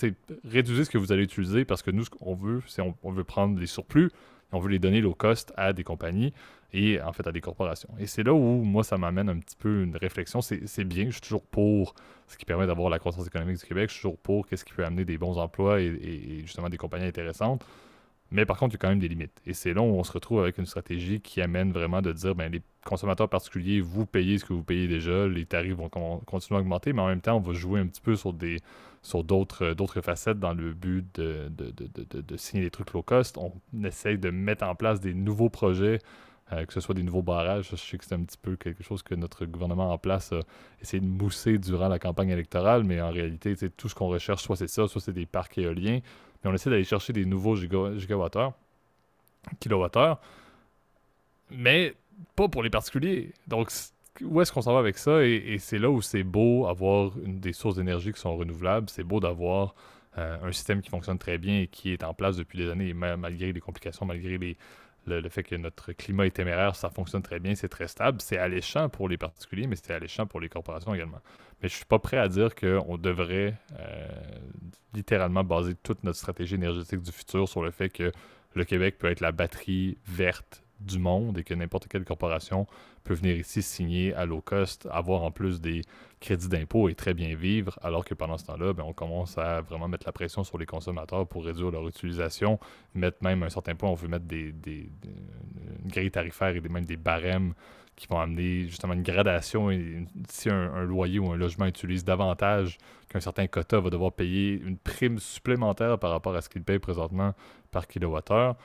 réduisez 0.44 0.84
ce 0.84 0.90
que 0.90 0.98
vous 0.98 1.12
allez 1.12 1.22
utiliser 1.22 1.64
parce 1.64 1.82
que 1.82 1.92
nous, 1.92 2.04
ce 2.04 2.10
qu'on 2.10 2.34
veut, 2.34 2.62
c'est 2.66 2.82
on, 2.82 3.12
veut 3.12 3.24
prendre 3.24 3.58
les 3.58 3.66
surplus 3.66 4.06
et 4.06 4.54
on 4.54 4.58
veut 4.58 4.70
les 4.70 4.80
donner 4.80 5.00
low 5.00 5.14
cost 5.14 5.52
à 5.56 5.72
des 5.72 5.84
compagnies 5.84 6.32
et 6.72 7.00
en 7.00 7.12
fait 7.12 7.26
à 7.28 7.32
des 7.32 7.40
corporations. 7.40 7.88
Et 7.98 8.06
c'est 8.06 8.24
là 8.24 8.34
où 8.34 8.64
moi, 8.64 8.82
ça 8.82 8.98
m'amène 8.98 9.28
un 9.28 9.38
petit 9.38 9.56
peu 9.56 9.84
une 9.84 9.96
réflexion. 9.96 10.40
C'est 10.40 10.84
bien, 10.84 11.06
je 11.06 11.12
suis 11.12 11.20
toujours 11.20 11.46
pour 11.46 11.94
ce 12.26 12.36
qui 12.36 12.44
permet 12.44 12.66
d'avoir 12.66 12.90
la 12.90 12.98
croissance 12.98 13.26
économique 13.28 13.58
du 13.58 13.66
Québec, 13.66 13.88
je 13.88 13.94
suis 13.94 14.02
toujours 14.02 14.18
pour 14.18 14.48
qu'est-ce 14.48 14.64
qui 14.64 14.72
peut 14.72 14.84
amener 14.84 15.04
des 15.04 15.16
bons 15.16 15.38
emplois 15.38 15.80
et 15.80 16.40
justement 16.42 16.68
des 16.68 16.76
compagnies 16.76 17.06
intéressantes. 17.06 17.64
Mais 18.30 18.44
par 18.44 18.58
contre, 18.58 18.74
il 18.74 18.76
y 18.76 18.78
a 18.78 18.80
quand 18.80 18.88
même 18.88 18.98
des 18.98 19.08
limites. 19.08 19.40
Et 19.46 19.52
c'est 19.52 19.72
là 19.72 19.82
où 19.82 19.84
on 19.84 20.02
se 20.04 20.12
retrouve 20.12 20.40
avec 20.40 20.58
une 20.58 20.66
stratégie 20.66 21.20
qui 21.20 21.40
amène 21.40 21.72
vraiment 21.72 22.02
de 22.02 22.12
dire, 22.12 22.34
ben, 22.34 22.50
les 22.50 22.62
consommateurs 22.84 23.28
particuliers, 23.28 23.80
vous 23.80 24.06
payez 24.06 24.38
ce 24.38 24.44
que 24.44 24.52
vous 24.52 24.64
payez 24.64 24.88
déjà, 24.88 25.26
les 25.28 25.46
tarifs 25.46 25.74
vont 25.74 25.88
continuer 25.88 26.58
à 26.58 26.60
augmenter, 26.60 26.92
mais 26.92 27.02
en 27.02 27.08
même 27.08 27.20
temps, 27.20 27.36
on 27.36 27.40
va 27.40 27.52
jouer 27.52 27.80
un 27.80 27.86
petit 27.86 28.00
peu 28.00 28.16
sur 28.16 28.34
euh, 28.42 29.74
d'autres 29.74 30.00
facettes 30.00 30.40
dans 30.40 30.54
le 30.54 30.72
but 30.72 31.06
de, 31.14 32.36
signer 32.36 32.64
des 32.64 32.70
trucs 32.70 32.92
low 32.92 33.02
cost. 33.02 33.38
On 33.38 33.52
essaye 33.84 34.18
de 34.18 34.30
mettre 34.30 34.64
en 34.64 34.74
place 34.74 35.00
des 35.00 35.14
nouveaux 35.14 35.50
projets, 35.50 36.00
euh, 36.52 36.64
que 36.64 36.72
ce 36.72 36.80
soit 36.80 36.94
des 36.94 37.04
nouveaux 37.04 37.22
barrages. 37.22 37.68
Je 37.70 37.76
sais 37.76 37.96
que 37.96 38.04
c'est 38.04 38.14
un 38.14 38.24
petit 38.24 38.38
peu 38.40 38.56
quelque 38.56 38.82
chose 38.82 39.02
que 39.04 39.14
notre 39.14 39.46
gouvernement 39.46 39.92
en 39.92 39.98
place 39.98 40.32
a 40.32 40.40
essayé 40.82 41.00
de 41.00 41.06
mousser 41.06 41.58
durant 41.58 41.88
la 41.88 42.00
campagne 42.00 42.30
électorale, 42.30 42.82
mais 42.82 43.00
en 43.00 43.10
réalité, 43.10 43.54
tout 43.76 43.88
ce 43.88 43.94
qu'on 43.94 44.08
recherche, 44.08 44.42
soit 44.42 44.56
c'est 44.56 44.68
ça, 44.68 44.88
soit 44.88 45.00
c'est 45.00 45.12
des 45.12 45.26
parcs 45.26 45.58
éoliens, 45.58 46.00
on 46.46 46.54
essaie 46.54 46.70
d'aller 46.70 46.84
chercher 46.84 47.12
des 47.12 47.24
nouveaux 47.24 47.56
gigawattheures, 47.56 48.52
kilowattheures, 49.60 50.20
mais 51.50 51.94
pas 52.34 52.48
pour 52.48 52.62
les 52.62 52.70
particuliers. 52.70 53.32
Donc, 53.46 53.70
où 54.22 54.40
est-ce 54.40 54.52
qu'on 54.52 54.62
s'en 54.62 54.72
va 54.72 54.78
avec 54.78 54.98
ça? 54.98 55.24
Et, 55.24 55.58
c'est 55.58 55.78
là 55.78 55.90
où 55.90 56.00
c'est 56.02 56.22
beau 56.22 56.66
avoir 56.66 57.12
des 57.16 57.52
sources 57.52 57.76
d'énergie 57.76 58.12
qui 58.12 58.20
sont 58.20 58.36
renouvelables. 58.36 58.88
C'est 58.88 59.04
beau 59.04 59.20
d'avoir 59.20 59.74
euh, 60.18 60.38
un 60.42 60.52
système 60.52 60.80
qui 60.80 60.90
fonctionne 60.90 61.18
très 61.18 61.38
bien 61.38 61.60
et 61.60 61.66
qui 61.66 61.92
est 61.92 62.02
en 62.02 62.14
place 62.14 62.36
depuis 62.36 62.58
des 62.58 62.70
années, 62.70 62.94
malgré 62.94 63.52
les 63.52 63.60
complications, 63.60 64.06
malgré 64.06 64.38
les, 64.38 64.56
le, 65.06 65.28
fait 65.28 65.42
que 65.42 65.54
notre 65.54 65.92
climat 65.92 66.26
est 66.26 66.30
téméraire, 66.30 66.74
ça 66.76 66.90
fonctionne 66.90 67.22
très 67.22 67.38
bien, 67.38 67.54
c'est 67.54 67.68
très 67.68 67.88
stable. 67.88 68.20
C'est 68.20 68.38
alléchant 68.38 68.88
pour 68.88 69.08
les 69.08 69.16
particuliers, 69.16 69.66
mais 69.66 69.76
c'est 69.76 69.92
alléchant 69.92 70.26
pour 70.26 70.40
les 70.40 70.48
corporations 70.48 70.94
également. 70.94 71.20
Mais 71.62 71.68
je 71.68 71.74
suis 71.74 71.84
pas 71.84 71.98
prêt 71.98 72.18
à 72.18 72.28
dire 72.28 72.54
qu'on 72.54 72.98
devrait 72.98 73.54
euh, 73.78 74.08
littéralement 74.94 75.44
baser 75.44 75.74
toute 75.82 76.04
notre 76.04 76.18
stratégie 76.18 76.56
énergétique 76.56 77.00
du 77.00 77.12
futur 77.12 77.48
sur 77.48 77.62
le 77.62 77.70
fait 77.70 77.88
que 77.88 78.12
le 78.54 78.64
Québec 78.64 78.98
peut 78.98 79.08
être 79.08 79.20
la 79.20 79.32
batterie 79.32 79.98
verte 80.06 80.65
du 80.80 80.98
monde 80.98 81.38
et 81.38 81.44
que 81.44 81.54
n'importe 81.54 81.88
quelle 81.88 82.04
corporation 82.04 82.66
peut 83.04 83.14
venir 83.14 83.36
ici 83.36 83.62
signer 83.62 84.14
à 84.14 84.26
low 84.26 84.40
cost, 84.40 84.86
avoir 84.90 85.22
en 85.22 85.30
plus 85.30 85.60
des 85.60 85.82
crédits 86.20 86.48
d'impôt 86.48 86.88
et 86.88 86.94
très 86.94 87.14
bien 87.14 87.34
vivre, 87.34 87.78
alors 87.82 88.04
que 88.04 88.14
pendant 88.14 88.36
ce 88.36 88.46
temps-là, 88.46 88.72
ben, 88.72 88.84
on 88.86 88.92
commence 88.92 89.38
à 89.38 89.60
vraiment 89.60 89.88
mettre 89.88 90.06
la 90.06 90.12
pression 90.12 90.44
sur 90.44 90.58
les 90.58 90.66
consommateurs 90.66 91.26
pour 91.26 91.44
réduire 91.44 91.70
leur 91.70 91.86
utilisation, 91.88 92.58
mettre 92.94 93.18
même 93.22 93.42
à 93.42 93.46
un 93.46 93.50
certain 93.50 93.74
point, 93.74 93.88
on 93.88 93.94
veut 93.94 94.08
mettre 94.08 94.26
des, 94.26 94.52
des, 94.52 94.90
tarifaire 96.10 96.56
et 96.56 96.60
même 96.60 96.84
des 96.84 96.96
barèmes 96.96 97.54
qui 97.94 98.06
vont 98.08 98.18
amener 98.18 98.66
justement 98.68 98.92
une 98.92 99.02
gradation. 99.02 99.70
si 100.28 100.50
un, 100.50 100.84
loyer 100.84 101.18
ou 101.18 101.30
un 101.32 101.36
logement 101.36 101.66
utilise 101.66 102.04
davantage 102.04 102.76
qu'un 103.08 103.20
certain 103.20 103.46
quota, 103.46 103.80
va 103.80 103.88
devoir 103.88 104.12
payer 104.12 104.52
une 104.52 104.76
prime 104.76 105.18
supplémentaire 105.18 105.98
par 105.98 106.10
rapport 106.10 106.36
à 106.36 106.42
ce 106.42 106.48
qu'il 106.50 106.62
paye 106.62 106.78
présentement 106.78 107.34
par 107.70 107.86
kilowattheure 107.86 108.56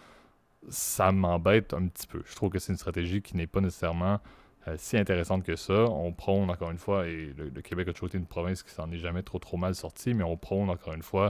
ça 0.70 1.12
m'embête 1.12 1.74
un 1.74 1.88
petit 1.88 2.08
peu. 2.08 2.22
Je 2.26 2.36
trouve 2.36 2.50
que 2.50 2.60
c'est 2.60 2.72
une 2.72 2.78
stratégie 2.78 3.22
qui 3.22 3.36
n'est 3.36 3.48
pas 3.48 3.62
nécessairement 3.62 4.20
euh, 4.68 4.76
si 4.78 4.98
intéressante 4.98 5.44
que 5.44 5.56
ça. 5.56 5.86
On 5.86 6.14
prône 6.14 6.50
encore 6.50 6.72
une 6.72 6.78
fois, 6.78 7.08
et 7.08 7.34
le, 7.36 7.50
Québec 7.62 7.88
a 7.88 7.94
toujours 7.94 8.10
été 8.10 8.18
une 8.18 8.28
province 8.28 8.64
qui 8.64 8.72
s'en 8.72 8.92
est 8.92 8.98
jamais 8.98 9.24
trop 9.24 9.40
trop 9.40 9.58
mal 9.58 9.76
sorti, 9.76 10.14
mais 10.14 10.24
on 10.24 10.38
prône 10.38 10.70
encore 10.70 10.94
une 10.94 11.02
fois 11.02 11.30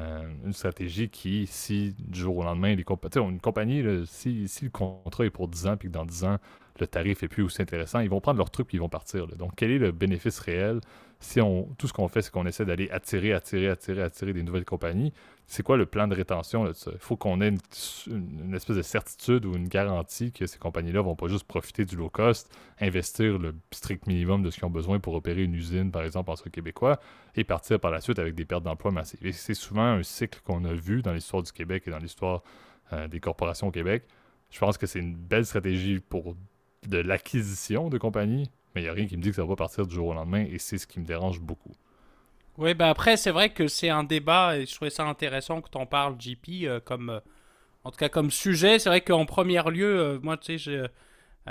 euh, 0.00 0.28
une 0.44 0.52
stratégie 0.52 1.08
qui, 1.08 1.46
si 1.46 1.94
du 1.98 2.20
jour 2.20 2.36
au 2.36 2.42
lendemain, 2.42 2.74
les 2.74 2.84
une 3.14 3.40
compagnie, 3.40 3.82
si, 4.06 4.46
si, 4.46 4.64
le 4.64 4.70
contrat 4.70 5.24
est 5.24 5.30
pour 5.30 5.48
10 5.48 5.66
ans, 5.68 5.76
puis 5.76 5.88
que 5.88 5.94
dans 5.94 6.04
10 6.04 6.24
ans, 6.24 6.38
le 6.80 6.86
tarif 6.86 7.22
est 7.22 7.28
plus 7.28 7.42
aussi 7.42 7.62
intéressant, 7.62 8.00
ils 8.00 8.10
vont 8.10 8.20
prendre 8.20 8.38
leur 8.38 8.50
truc 8.50 8.68
et 8.72 8.76
ils 8.76 8.80
vont 8.80 8.88
partir. 8.88 9.26
Donc, 9.26 9.52
quel 9.56 9.70
est 9.70 9.78
le 9.78 9.92
bénéfice 9.92 10.38
réel 10.38 10.80
si 11.18 11.40
on, 11.40 11.64
tout 11.78 11.88
ce 11.88 11.92
qu'on 11.92 12.08
fait, 12.08 12.22
c'est 12.22 12.30
qu'on 12.30 12.46
essaie 12.46 12.64
d'aller 12.64 12.90
attirer, 12.90 13.32
attirer, 13.32 13.68
attirer, 13.68 14.02
attirer 14.02 14.32
des 14.32 14.42
nouvelles 14.42 14.64
compagnies, 14.64 15.12
c'est 15.46 15.62
quoi 15.62 15.76
le 15.76 15.86
plan 15.86 16.08
de 16.08 16.14
rétention 16.14 16.64
de 16.64 16.72
ça? 16.72 16.90
Il 16.92 16.98
faut 16.98 17.16
qu'on 17.16 17.40
ait 17.40 17.54
une, 18.06 18.54
espèce 18.54 18.76
de 18.76 18.82
certitude 18.82 19.46
ou 19.46 19.54
une 19.54 19.68
garantie 19.68 20.32
que 20.32 20.46
ces 20.46 20.58
compagnies-là 20.58 21.00
vont 21.00 21.16
pas 21.16 21.28
juste 21.28 21.44
profiter 21.44 21.84
du 21.84 21.96
low 21.96 22.10
cost, 22.10 22.54
investir 22.80 23.38
le 23.38 23.54
strict 23.70 24.06
minimum 24.06 24.42
de 24.42 24.50
ce 24.50 24.56
qu'ils 24.56 24.66
ont 24.66 24.70
besoin 24.70 24.98
pour 24.98 25.14
opérer 25.14 25.42
une 25.42 25.54
usine, 25.54 25.90
par 25.90 26.02
exemple, 26.02 26.30
en 26.30 26.36
sol 26.36 26.50
québécois, 26.50 27.00
et 27.34 27.44
partir 27.44 27.80
par 27.80 27.90
la 27.90 28.00
suite 28.00 28.18
avec 28.18 28.34
des 28.34 28.44
pertes 28.44 28.64
d'emplois 28.64 28.90
massives. 28.90 29.24
Et 29.24 29.32
c'est 29.32 29.54
souvent 29.54 29.86
un 29.86 30.02
cycle 30.02 30.40
qu'on 30.44 30.64
a 30.64 30.74
vu 30.74 31.00
dans 31.00 31.12
l'histoire 31.12 31.42
du 31.42 31.52
Québec 31.52 31.84
et 31.86 31.90
dans 31.90 31.98
l'histoire 31.98 32.42
euh, 32.92 33.08
des 33.08 33.20
corporations 33.20 33.68
au 33.68 33.72
Québec. 33.72 34.04
Je 34.50 34.58
pense 34.58 34.76
que 34.76 34.86
c'est 34.86 35.00
une 35.00 35.16
belle 35.16 35.46
stratégie 35.46 36.00
pour 36.00 36.36
de 36.88 36.98
l'acquisition 36.98 37.88
de 37.88 37.98
compagnies, 37.98 38.50
mais 38.74 38.82
il 38.82 38.84
n'y 38.84 38.90
a 38.90 38.92
rien 38.92 39.06
qui 39.06 39.16
me 39.16 39.22
dit 39.22 39.30
que 39.30 39.36
ça 39.36 39.44
va 39.44 39.56
partir 39.56 39.86
du 39.86 39.94
jour 39.94 40.08
au 40.08 40.14
lendemain 40.14 40.44
et 40.44 40.58
c'est 40.58 40.78
ce 40.78 40.86
qui 40.86 41.00
me 41.00 41.04
dérange 41.04 41.40
beaucoup. 41.40 41.72
Oui, 42.58 42.72
bah 42.74 42.88
après, 42.88 43.16
c'est 43.16 43.30
vrai 43.30 43.50
que 43.50 43.68
c'est 43.68 43.90
un 43.90 44.04
débat 44.04 44.56
et 44.56 44.64
je 44.64 44.74
trouvais 44.74 44.90
ça 44.90 45.04
intéressant 45.04 45.60
que 45.60 45.68
tu 45.68 45.76
en 45.76 45.84
parles, 45.84 46.16
JP, 46.18 46.48
euh, 46.64 46.80
comme, 46.80 47.10
euh, 47.10 47.20
en 47.84 47.90
tout 47.90 47.98
cas 47.98 48.08
comme 48.08 48.30
sujet. 48.30 48.78
C'est 48.78 48.88
vrai 48.88 49.02
qu'en 49.02 49.26
premier 49.26 49.62
lieu, 49.70 50.00
euh, 50.00 50.18
moi, 50.22 50.38
tu 50.38 50.58
sais, 50.58 50.90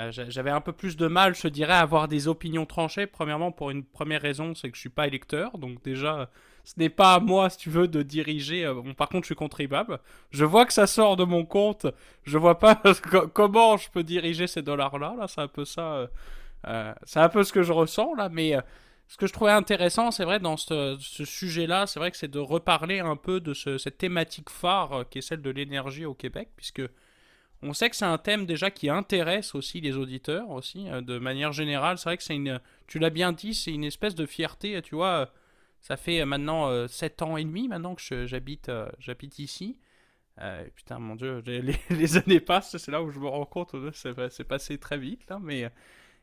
j'avais 0.10 0.50
un 0.50 0.62
peu 0.62 0.72
plus 0.72 0.98
de 0.98 1.08
mal, 1.08 1.36
je 1.36 1.48
dirais, 1.48 1.74
à 1.74 1.80
avoir 1.80 2.08
des 2.08 2.27
opinions 2.27 2.65
tranchées. 2.65 3.06
Premièrement, 3.06 3.51
pour 3.51 3.70
une 3.70 3.84
première 3.84 4.22
raison, 4.22 4.56
c'est 4.56 4.70
que 4.72 4.75
je 4.75 4.82
suis 4.82 4.89
pas 4.89 5.08
électeur. 5.08 5.58
Donc, 5.60 5.84
déjà, 5.84 6.30
ce 6.65 6.74
n'est 6.77 6.89
pas 6.89 7.13
à 7.15 7.19
moi, 7.19 7.50
si 7.50 7.57
tu 7.57 7.69
veux, 7.69 7.88
de 7.88 8.01
diriger. 8.01 8.65
Bon, 8.74 8.93
par 8.93 9.07
contre, 9.07 9.24
je 9.24 9.27
suis 9.27 9.36
contribuable. 9.36 10.00
Je 10.31 10.43
vois 10.43 10.65
que 10.65 10.74
ça 10.74 10.88
sort 10.88 11.15
de 11.15 11.24
mon 11.24 11.45
compte. 11.45 11.88
Je 12.24 12.38
vois 12.38 12.60
pas 12.60 12.81
comment 13.34 13.77
je 13.77 13.89
peux 13.89 14.03
diriger 14.03 14.48
ces 14.48 14.62
dollars-là. 14.62 15.15
Là, 15.17 15.27
c'est 15.27 15.41
un 15.41 15.48
peu 15.48 15.63
ça. 15.63 16.10
c'est 17.05 17.19
un 17.19 17.29
peu 17.29 17.43
ce 17.43 17.53
que 17.53 17.63
je 17.63 17.72
ressens, 17.72 18.13
là. 18.15 18.29
Mais 18.29 18.55
ce 19.07 19.17
que 19.17 19.27
je 19.27 19.34
trouvais 19.34 19.51
intéressant, 19.51 20.12
c'est 20.12 20.25
vrai, 20.25 20.39
dans 20.39 20.57
ce, 20.57 20.98
sujet-là, 21.00 21.88
c'est 21.88 22.00
vrai 22.00 22.12
que 22.12 22.17
c'est 22.17 22.27
de 22.27 22.39
reparler 22.39 23.00
un 23.00 23.15
peu 23.15 23.39
de 23.39 23.53
cette 23.53 23.98
thématique 23.98 24.50
phare 24.50 24.93
euh, 24.93 25.03
qui 25.03 25.19
est 25.19 25.22
celle 25.22 25.41
de 25.41 25.50
l'énergie 25.50 26.05
au 26.05 26.13
Québec, 26.13 26.50
puisque 26.55 26.81
on 27.62 27.74
sait 27.74 27.89
que 27.89 27.95
c'est 27.95 28.05
un 28.05 28.17
thème 28.17 28.45
déjà 28.45 28.72
qui 28.72 28.89
intéresse 28.89 29.55
aussi 29.55 29.79
les 29.79 29.95
auditeurs, 29.95 30.50
aussi, 30.50 30.89
euh, 30.89 31.01
de 31.01 31.19
manière 31.19 31.51
générale. 31.51 31.98
C'est 31.98 32.10
vrai 32.10 32.17
que 32.17 32.24
c'est 32.24 32.36
une, 32.36 32.60
tu 32.88 33.00
l'as 33.00 33.12
bien 33.12 33.31
dit, 33.31 33.53
c'est 33.53 33.72
une 33.72 33.84
espèce 33.84 34.15
de 34.15 34.25
fierté, 34.25 34.81
tu 34.81 34.95
vois. 34.95 35.31
Euh, 35.86 35.96
ça 35.96 35.98
fait 35.98 36.25
maintenant 36.25 36.88
7 36.88 37.22
ans 37.22 37.38
et 37.38 37.44
demi 37.44 37.68
maintenant 37.68 37.96
que 37.96 38.25
j'habite 38.25 38.72
j'habite 39.00 39.39
ici. 39.39 39.77
putain, 40.75 41.00
mon 41.00 41.15
dieu, 41.15 41.44
les, 41.89 42.18
années 42.18 42.39
passent, 42.39 42.77
c'est 42.77 42.92
là 42.92 43.01
où 43.01 43.12
je 43.12 43.20
me 43.20 43.27
rends 43.27 43.46
compte, 43.46 43.75
c'est 43.94 44.44
passé 44.44 44.77
très 44.77 44.98
vite, 44.98 45.30
là, 45.30 45.39
mais 45.42 45.70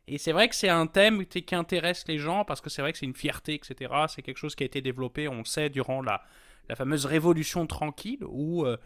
et 0.08 0.18
c'est 0.18 0.32
vrai 0.32 0.48
que 0.48 0.54
c'est 0.54 0.68
un 0.68 0.86
thème 0.86 1.24
qui 1.26 1.54
intéresse 1.54 2.04
les 2.08 2.18
gens 2.18 2.44
parce 2.44 2.60
que 2.60 2.70
c'est 2.70 2.82
vrai 2.82 2.92
que 2.92 2.98
c'est 2.98 3.06
une 3.06 3.14
fierté, 3.14 3.54
etc. 3.54 3.92
C'est 4.08 4.22
quelque 4.22 4.38
chose 4.38 4.54
qui 4.54 4.64
a 4.64 4.66
été 4.66 4.80
développé, 4.80 5.28
on 5.28 5.38
le 5.38 5.44
sait, 5.44 5.70
durant 5.70 6.02
la, 6.02 6.22
la 6.68 6.76
fameuse 6.76 7.06
révolution 7.06 7.66
tranquille 7.66 8.24
où 8.26 8.64
euh, 8.66 8.76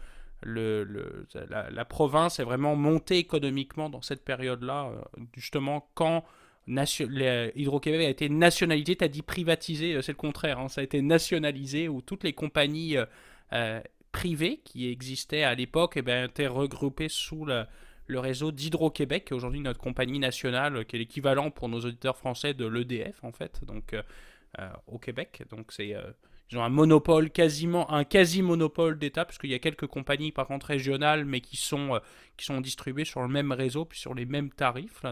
le, 0.41 1.25
la, 1.49 1.85
province 1.85 2.39
est 2.39 2.43
vraiment 2.43 2.75
montée 2.75 3.17
économiquement 3.17 3.89
dans 3.89 4.01
cette 4.01 4.23
période-là, 4.23 4.91
euh, 4.91 5.21
justement 5.35 5.89
quand 5.95 6.23
Hydro-Québec 6.67 8.05
a 8.05 8.09
été 8.09 8.29
nationalisé, 8.29 8.95
tu 8.95 9.03
as 9.03 9.07
dit 9.07 9.21
privatisé, 9.21 9.93
euh, 9.93 10.01
c'est 10.01 10.11
le 10.11 10.17
contraire, 10.17 10.59
hein. 10.59 10.67
ça 10.67 10.81
a 10.81 10.83
été 10.83 11.01
nationalisé 11.01 11.87
où 11.87 12.01
toutes 12.01 12.23
les 12.23 12.33
compagnies 12.33 12.97
privées 14.11 14.61
qui 14.63 14.89
existaient 14.89 15.43
à 15.43 15.53
l'époque 15.53 15.93
eh 15.95 16.01
ben, 16.01 16.27
étaient 16.27 16.47
regroupées 16.47 17.09
sous 17.09 17.45
le 17.45 18.19
réseau 18.19 18.51
d'Hydro-Québec, 18.51 19.25
qui 19.25 19.33
est 19.33 19.35
aujourd'hui 19.35 19.59
notre 19.59 19.79
compagnie 19.79 20.19
nationale, 20.19 20.85
qui 20.85 20.95
est 20.95 20.99
l'équivalent 20.99 21.51
pour 21.51 21.69
nos 21.69 21.79
auditeurs 21.81 22.17
français 22.17 22.53
de 22.53 22.65
l'EDF, 22.65 23.23
en 23.23 23.31
fait, 23.31 23.63
donc 23.63 23.93
euh, 23.93 24.01
euh, 24.59 24.69
au 24.87 24.97
Québec. 24.97 25.43
Donc 25.51 25.71
c'est 25.71 25.93
euh, 25.93 26.01
ils 26.49 26.57
ont 26.57 26.63
un 26.63 26.69
monopole 26.69 27.29
quasiment, 27.29 27.91
un 27.91 28.05
quasi-monopole 28.05 28.97
d'État, 28.97 29.25
puisqu'il 29.25 29.51
y 29.51 29.53
a 29.53 29.59
quelques 29.59 29.87
compagnies 29.87 30.31
par 30.31 30.47
contre 30.47 30.67
régionales, 30.67 31.25
mais 31.25 31.41
qui 31.41 31.57
sont, 31.57 31.99
distribuées 32.61 33.03
sur 33.05 33.21
le 33.21 33.27
même 33.27 33.51
réseau, 33.51 33.83
puis 33.83 33.99
sur 33.99 34.13
les 34.13 34.25
mêmes 34.25 34.49
tarifs. 34.49 35.03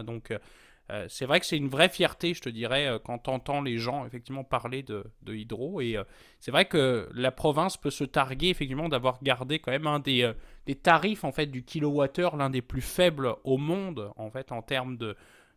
Euh, 0.90 1.06
c'est 1.08 1.26
vrai 1.26 1.40
que 1.40 1.46
c'est 1.46 1.56
une 1.56 1.68
vraie 1.68 1.88
fierté, 1.88 2.32
je 2.32 2.40
te 2.40 2.48
dirais, 2.48 2.86
euh, 2.86 2.98
quand 2.98 3.28
on 3.48 3.62
les 3.62 3.76
gens 3.76 4.06
effectivement 4.06 4.44
parler 4.44 4.84
de, 4.84 5.04
hydro. 5.26 5.80
Et 5.80 5.96
euh, 5.96 6.04
c'est 6.38 6.52
vrai 6.52 6.66
que 6.66 7.08
la 7.12 7.32
province 7.32 7.76
peut 7.76 7.90
se 7.90 8.04
targuer 8.04 8.50
effectivement 8.50 8.88
d'avoir 8.88 9.20
gardé 9.22 9.58
quand 9.58 9.72
même 9.72 9.88
un 9.88 9.98
des, 9.98 10.32
des, 10.66 10.76
tarifs 10.76 11.24
en 11.24 11.32
fait 11.32 11.46
du 11.46 11.64
kilowattheure 11.64 12.36
l'un 12.36 12.50
des 12.50 12.62
plus 12.62 12.82
faibles 12.82 13.34
au 13.42 13.56
monde 13.56 14.12
en 14.16 14.30
fait 14.30 14.52
en 14.52 14.62
termes 14.62 14.96
de, 14.96 15.16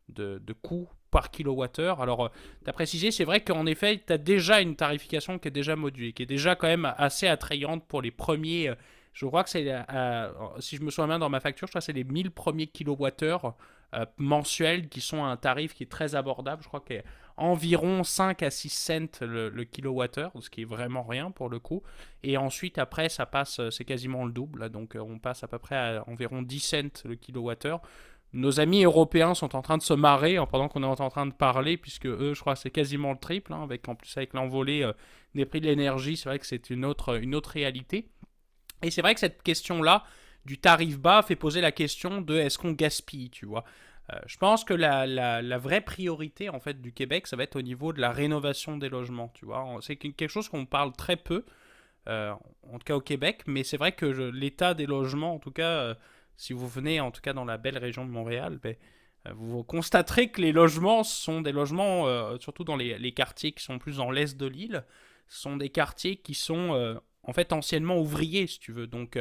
de, 0.09 0.41
de 0.43 0.53
coût 0.53 0.89
par 1.11 1.29
kilowattheure. 1.29 2.01
Alors, 2.01 2.31
tu 2.63 2.69
as 2.69 2.73
précisé, 2.73 3.11
c'est 3.11 3.25
vrai 3.25 3.41
qu'en 3.41 3.65
effet, 3.67 4.01
tu 4.05 4.13
as 4.13 4.17
déjà 4.17 4.61
une 4.61 4.75
tarification 4.75 5.37
qui 5.37 5.47
est 5.47 5.51
déjà 5.51 5.75
modulée, 5.75 6.13
qui 6.13 6.23
est 6.23 6.27
déjà 6.27 6.55
quand 6.55 6.67
même 6.67 6.91
assez 6.97 7.27
attrayante 7.27 7.87
pour 7.87 8.01
les 8.01 8.11
premiers. 8.11 8.73
Je 9.13 9.25
crois 9.25 9.43
que 9.43 9.49
c'est, 9.49 9.65
si 10.59 10.77
je 10.77 10.83
me 10.83 10.91
souviens 10.91 11.07
bien 11.07 11.19
dans 11.19 11.29
ma 11.29 11.39
facture, 11.39 11.67
je 11.67 11.71
crois 11.71 11.81
que 11.81 11.85
c'est 11.85 11.93
les 11.93 12.03
1000 12.03 12.31
premiers 12.31 12.67
kilowattheures 12.67 13.55
euh, 13.95 14.05
mensuels 14.17 14.87
qui 14.87 15.01
sont 15.01 15.23
à 15.23 15.27
un 15.29 15.37
tarif 15.37 15.73
qui 15.73 15.83
est 15.83 15.91
très 15.91 16.15
abordable. 16.15 16.61
Je 16.61 16.67
crois 16.67 16.81
qu'il 16.81 17.03
environ 17.37 18.03
5 18.03 18.43
à 18.43 18.51
6 18.51 18.69
cents 18.69 19.21
le, 19.21 19.49
le 19.49 19.63
kilowattheure, 19.63 20.31
ce 20.39 20.49
qui 20.49 20.61
est 20.61 20.65
vraiment 20.65 21.03
rien 21.03 21.31
pour 21.31 21.49
le 21.49 21.59
coup. 21.59 21.81
Et 22.21 22.37
ensuite, 22.37 22.77
après, 22.77 23.09
ça 23.09 23.25
passe, 23.25 23.59
euh, 23.59 23.71
c'est 23.71 23.85
quasiment 23.85 24.25
le 24.25 24.31
double. 24.31 24.69
donc, 24.69 24.95
euh, 24.95 24.99
on 24.99 25.17
passe 25.19 25.43
à 25.43 25.47
peu 25.47 25.57
près 25.57 25.75
à 25.75 26.03
environ 26.07 26.41
10 26.41 26.59
cents 26.59 27.03
le 27.05 27.15
kilowattheure. 27.15 27.81
Nos 28.31 28.59
amis 28.59 28.83
européens 28.83 29.33
sont 29.33 29.55
en 29.55 29.63
train 29.63 29.77
de 29.77 29.81
se 29.81 29.95
marrer 29.95 30.37
pendant 30.51 30.67
qu'on 30.67 30.83
est 30.83 31.01
en 31.01 31.09
train 31.09 31.25
de 31.25 31.33
parler, 31.33 31.77
puisque 31.77 32.05
eux, 32.05 32.33
je 32.35 32.39
crois, 32.39 32.55
c'est 32.55 32.69
quasiment 32.69 33.11
le 33.11 33.17
triple. 33.17 33.53
Hein, 33.53 33.63
avec, 33.63 33.89
en 33.89 33.95
plus, 33.95 34.15
avec 34.17 34.35
l'envolée 34.35 34.87
des 35.33 35.45
prix 35.45 35.61
de 35.61 35.65
l'énergie, 35.65 36.15
c'est 36.15 36.29
vrai 36.29 36.37
que 36.37 36.45
c'est 36.45 36.69
une 36.69 36.85
autre, 36.85 37.19
une 37.19 37.33
autre 37.33 37.49
réalité. 37.49 38.07
Et 38.83 38.91
c'est 38.91 39.01
vrai 39.01 39.15
que 39.15 39.19
cette 39.19 39.41
question-là, 39.41 40.03
du 40.45 40.57
tarif 40.57 40.99
bas 40.99 41.21
fait 41.21 41.35
poser 41.35 41.61
la 41.61 41.71
question 41.71 42.21
de 42.21 42.35
est-ce 42.35 42.57
qu'on 42.57 42.71
gaspille, 42.71 43.29
tu 43.29 43.45
vois. 43.45 43.63
Euh, 44.13 44.19
je 44.25 44.37
pense 44.37 44.63
que 44.63 44.73
la, 44.73 45.05
la, 45.05 45.57
vraie 45.57 45.81
priorité 45.81 46.49
en 46.49 46.59
fait 46.59 46.81
du 46.81 46.93
Québec, 46.93 47.27
ça 47.27 47.35
va 47.35 47.43
être 47.43 47.57
au 47.57 47.61
niveau 47.61 47.93
de 47.93 48.01
la 48.01 48.11
rénovation 48.11 48.77
des 48.77 48.89
logements, 48.89 49.31
tu 49.33 49.45
vois. 49.45 49.77
C'est 49.81 49.97
quelque 49.97 50.27
chose 50.27 50.49
qu'on 50.49 50.65
parle 50.65 50.93
très 50.93 51.15
peu, 51.15 51.45
euh, 52.07 52.33
en 52.71 52.79
tout 52.79 52.85
cas 52.85 52.95
au 52.95 53.01
Québec, 53.01 53.43
mais 53.45 53.63
c'est 53.63 53.77
vrai 53.77 53.91
que 53.91 54.05
l'état 54.05 54.73
des 54.73 54.87
logements, 54.87 55.35
en 55.35 55.39
tout 55.39 55.51
cas, 55.51 55.69
euh, 55.69 55.95
si 56.37 56.53
vous 56.53 56.67
venez 56.67 56.99
en 56.99 57.11
tout 57.11 57.21
cas 57.21 57.33
dans 57.33 57.45
la 57.45 57.57
belle 57.57 57.77
région 57.77 58.05
de 58.05 58.11
Montréal, 58.11 58.59
ben, 58.63 58.75
vous 59.35 59.63
constaterez 59.63 60.31
que 60.31 60.41
les 60.41 60.53
logements 60.53 61.03
sont 61.03 61.41
des 61.41 61.51
logements, 61.51 62.05
surtout 62.39 62.63
dans 62.63 62.77
les, 62.77 62.97
les, 62.97 63.11
quartiers 63.11 63.51
qui 63.51 63.61
sont 63.61 63.77
plus 63.77 63.97
dans 63.97 64.11
l'est 64.11 64.37
de 64.37 64.45
l'île, 64.45 64.85
sont 65.27 65.57
des 65.57 65.69
quartiers 65.69 66.15
qui 66.15 66.33
sont 66.33 66.97
en 67.23 67.33
fait 67.33 67.51
anciennement 67.51 67.99
ouvriers, 67.99 68.47
si 68.47 68.59
tu 68.59 68.71
veux. 68.71 68.87
Donc 68.87 69.19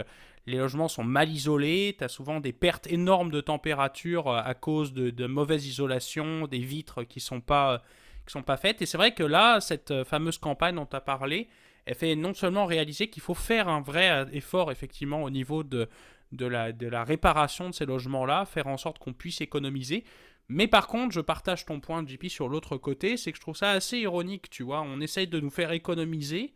les 0.48 0.58
logements 0.58 0.88
sont 0.88 1.04
mal 1.04 1.30
isolés, 1.30 1.94
tu 1.98 2.04
as 2.04 2.08
souvent 2.08 2.40
des 2.40 2.52
pertes 2.52 2.86
énormes 2.86 3.30
de 3.30 3.40
température 3.40 4.28
euh, 4.28 4.40
à 4.42 4.54
cause 4.54 4.92
de, 4.94 5.26
mauvaise 5.26 5.66
isolation, 5.66 6.46
des 6.46 6.58
vitres 6.58 7.04
qui 7.04 7.18
ne 7.18 7.22
sont, 7.22 7.40
pas, 7.40 7.82
qui 8.26 8.32
sont 8.32 8.42
pas 8.42 8.56
faites. 8.56 8.80
Et 8.80 8.86
c'est 8.86 8.96
vrai 8.96 9.12
que 9.12 9.22
là, 9.22 9.60
cette 9.60 9.90
euh, 9.90 10.04
fameuse 10.04 10.38
campagne 10.38 10.76
dont 10.76 10.86
tu 10.86 10.96
as 10.96 11.00
parlé, 11.00 11.48
elle 11.84 11.94
fait 11.94 12.16
non 12.16 12.32
seulement 12.34 12.66
réaliser 12.66 13.08
qu'il 13.08 13.22
faut 13.22 13.34
faire 13.34 13.68
un 13.68 13.82
vrai 13.82 14.10
euh, 14.10 14.24
effort 14.32 14.72
effectivement 14.72 15.22
au 15.22 15.30
niveau 15.30 15.62
de, 15.62 15.88
de, 16.32 16.46
la, 16.46 16.72
de 16.72 16.86
la 16.86 17.04
réparation 17.04 17.68
de 17.68 17.74
ces 17.74 17.84
logements-là, 17.84 18.46
faire 18.46 18.68
en 18.68 18.78
sorte 18.78 18.98
qu'on 18.98 19.12
puisse 19.12 19.42
économiser. 19.42 20.04
Mais 20.48 20.66
par 20.66 20.86
contre, 20.86 21.12
je 21.12 21.20
partage 21.20 21.66
ton 21.66 21.78
point, 21.78 22.06
JP, 22.06 22.26
sur 22.28 22.48
l'autre 22.48 22.78
côté, 22.78 23.18
c'est 23.18 23.32
que 23.32 23.36
je 23.36 23.42
trouve 23.42 23.56
ça 23.56 23.72
assez 23.72 23.98
ironique, 23.98 24.48
tu 24.48 24.62
vois. 24.62 24.80
On 24.80 24.98
essaye 25.00 25.26
de 25.26 25.40
nous 25.40 25.50
faire 25.50 25.72
économiser, 25.72 26.54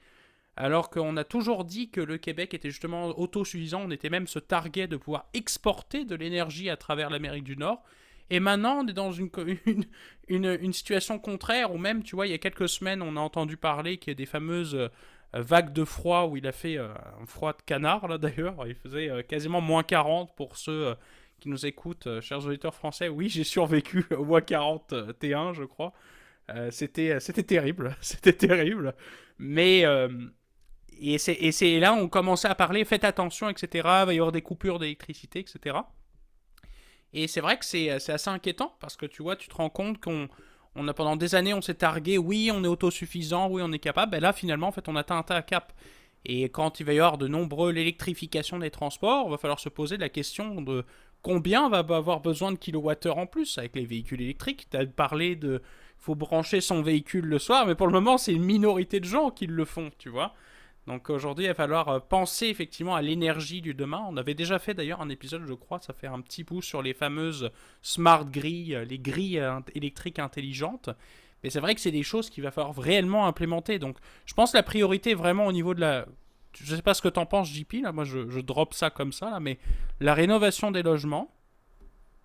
alors 0.57 0.91
qu'on 0.91 1.17
a 1.17 1.25
toujours 1.25 1.65
dit 1.65 1.91
que 1.91 2.01
le 2.01 2.19
Québec 2.19 2.53
était 2.53 2.71
justement 2.71 3.07
autosuffisant, 3.19 3.83
on 3.87 3.91
était 3.91 4.11
même 4.11 4.27
se 4.27 4.39
targuait 4.39 4.87
de 4.87 4.97
pouvoir 4.97 5.27
exporter 5.33 6.05
de 6.05 6.15
l'énergie 6.15 6.69
à 6.69 6.77
travers 6.77 7.09
l'Amérique 7.09 7.45
du 7.45 7.57
Nord. 7.57 7.83
Et 8.31 8.41
maintenant, 8.41 8.83
on 8.83 8.87
est 8.87 8.93
dans 8.93 9.13
une, 9.13 9.31
une, 10.29 10.73
situation 10.73 11.19
contraire, 11.19 11.73
où 11.73 11.79
même, 11.79 12.03
tu 12.03 12.17
vois, 12.17 12.27
il 12.27 12.31
y 12.31 12.35
a 12.35 12.39
quelques 12.39 12.69
semaines, 12.69 13.03
on 13.03 13.17
a 13.17 13.21
entendu 13.21 13.57
parler 13.57 13.97
qu'il 13.97 14.11
y 14.11 14.15
a 14.15 14.15
des 14.15 14.27
fameuses 14.27 14.75
euh, 14.75 14.89
vagues 15.35 15.73
de 15.73 15.85
froid, 15.85 16.25
où 16.25 16.37
il 16.37 16.47
a 16.47 16.53
fait 16.53 16.77
euh, 16.79 16.89
un 17.21 17.27
froid 17.27 17.53
de 17.53 17.63
canard, 17.63 18.09
là 18.09 18.19
d'ailleurs, 18.19 18.67
il 18.67 18.75
faisait 18.75 19.11
euh, 19.11 19.23
quasiment 19.23 19.61
moins 19.61 19.83
40 19.83 20.35
pour 20.37 20.57
ceux 20.57 20.95
qui 21.41 21.49
nous 21.49 21.67
écoutent, 21.67 22.21
chers 22.21 22.47
auditeurs 22.47 22.75
français. 22.75 23.09
Oui, 23.09 23.29
j'ai 23.29 23.45
survécu 23.45 24.05
au 24.17 24.25
moins 24.25 24.41
40 24.41 24.93
T1, 25.21 25.55
je 25.55 25.65
crois. 25.65 25.93
c'était 26.71 27.43
terrible, 27.43 27.97
c'était 28.01 28.33
terrible. 28.33 28.95
Mais 29.39 29.85
et 31.01 31.19
c'est 31.19 31.81
là 31.81 31.93
où 31.95 31.97
on 31.97 32.09
commençait 32.09 32.49
à 32.49 32.55
parler, 32.55 32.85
faites 32.85 33.05
attention, 33.05 33.49
etc. 33.49 33.69
Il 33.75 33.83
va 33.83 34.15
y 34.15 34.19
avoir 34.19 34.33
des 34.33 34.43
coupures 34.43 34.79
d'électricité, 34.79 35.41
etc. 35.41 35.77
Et 37.13 37.29
c'est 37.29 37.41
vrai 37.41 37.59
que 37.59 37.65
c'est 37.65 37.91
assez 37.91 38.31
inquiétant 38.31 38.75
parce 38.81 38.97
que 38.97 39.07
tu 39.07 39.23
vois, 39.23 39.37
tu 39.37 39.49
te 39.49 39.55
rends 39.55 39.71
compte 39.71 40.01
qu'on 40.01 40.29
on 40.75 40.89
a 40.89 40.95
pendant 40.95 41.17
des 41.17 41.35
années, 41.35 41.53
on 41.53 41.61
s'est 41.61 41.75
targué, 41.75 42.17
oui, 42.17 42.51
on 42.53 42.65
est 42.65 42.69
autosuffisant, 42.69 43.49
oui, 43.51 43.63
on 43.65 43.73
est 43.73 43.79
capable. 43.79 44.15
Et 44.15 44.21
ben 44.21 44.23
là, 44.23 44.33
finalement, 44.33 44.69
en 44.69 44.73
fait, 44.73 44.89
on 44.89 44.97
atteint 44.97 45.23
un 45.29 45.43
cap. 45.43 45.73
Et 46.25 46.45
quand 46.45 46.81
il 46.81 46.87
va 46.87 46.95
y 46.95 46.99
avoir 46.99 47.19
de 47.19 47.29
nombreux 47.29 47.73
l'électrification 47.73 48.59
des 48.59 48.71
transports, 48.71 49.25
il 49.27 49.31
va 49.33 49.39
falloir 49.39 49.61
se 49.61 49.69
poser 49.69 49.97
la 49.97 50.09
question 50.09 50.63
de 50.63 50.85
combien 51.21 51.69
va 51.69 51.79
avoir 51.79 52.21
besoin 52.21 52.53
de 52.53 52.57
kilowattheures 52.57 53.19
en 53.19 53.27
plus 53.27 53.59
avec 53.59 53.77
les 53.77 53.85
véhicules 53.85 54.23
électriques. 54.23 54.69
Tu 54.71 54.77
as 54.77 54.87
parlé 54.87 55.37
de 55.37 55.63
faut 55.99 56.15
brancher 56.15 56.61
son 56.61 56.83
véhicule 56.83 57.27
le 57.27 57.39
soir, 57.39 57.67
mais 57.67 57.75
pour 57.75 57.87
le 57.87 57.93
moment, 57.93 58.19
c'est 58.19 58.33
une 58.33 58.45
minorité 58.45 58.99
de 58.99 59.05
gens 59.05 59.31
qui 59.31 59.47
le 59.47 59.65
font, 59.65 59.91
tu 59.99 60.09
vois. 60.09 60.35
Donc 60.87 61.11
aujourd'hui, 61.11 61.45
il 61.45 61.49
va 61.49 61.55
falloir 61.55 61.89
euh, 61.89 62.01
penser 62.01 62.47
effectivement 62.47 62.97
à 62.97 63.03
l'énergie 63.03 63.63
du 63.63 63.73
demain. 63.73 64.05
On 64.09 64.17
avait 64.17 64.35
déjà 64.35 64.59
fait 64.59 64.75
d'ailleurs 64.75 65.01
un 65.01 65.09
épisode, 65.09 65.45
je 65.47 65.55
crois, 65.55 65.79
ça 65.79 65.93
fait 65.93 66.09
un 66.09 66.21
petit 66.21 66.43
bout 66.43 66.61
sur 66.61 66.83
les 66.83 66.93
fameuses 66.93 67.51
smart 67.83 68.25
grilles, 68.25 68.79
les 68.89 68.99
grilles 68.99 69.39
euh, 69.39 69.61
électriques 69.75 70.19
intelligentes. 70.19 70.91
Mais 71.43 71.51
c'est 71.51 71.61
vrai 71.61 71.75
que 71.75 71.81
c'est 71.81 71.93
des 71.93 72.03
choses 72.03 72.31
qu'il 72.31 72.43
va 72.43 72.51
falloir 72.51 72.77
réellement 72.77 73.27
implémenter. 73.27 73.79
Donc 73.79 73.97
je 74.27 74.35
pense 74.35 74.53
que 74.53 74.57
la 74.57 74.63
priorité 74.63 75.15
vraiment 75.15 75.47
au 75.47 75.53
niveau 75.53 75.75
de 75.75 75.81
la... 75.81 76.07
Je 76.55 76.71
ne 76.71 76.77
sais 76.77 76.83
pas 76.83 76.95
ce 76.95 77.01
que 77.01 77.09
tu 77.09 77.19
en 77.19 77.27
penses, 77.27 77.49
JP, 77.49 77.75
là, 77.83 77.93
moi 77.93 78.05
je, 78.05 78.41
drop 78.41 78.75
ça 78.75 78.91
comme 78.91 79.13
ça, 79.13 79.31
là, 79.31 79.41
mais 79.41 79.59
la 80.01 80.13
rénovation 80.13 80.71
des 80.71 80.83
logements, 80.83 81.33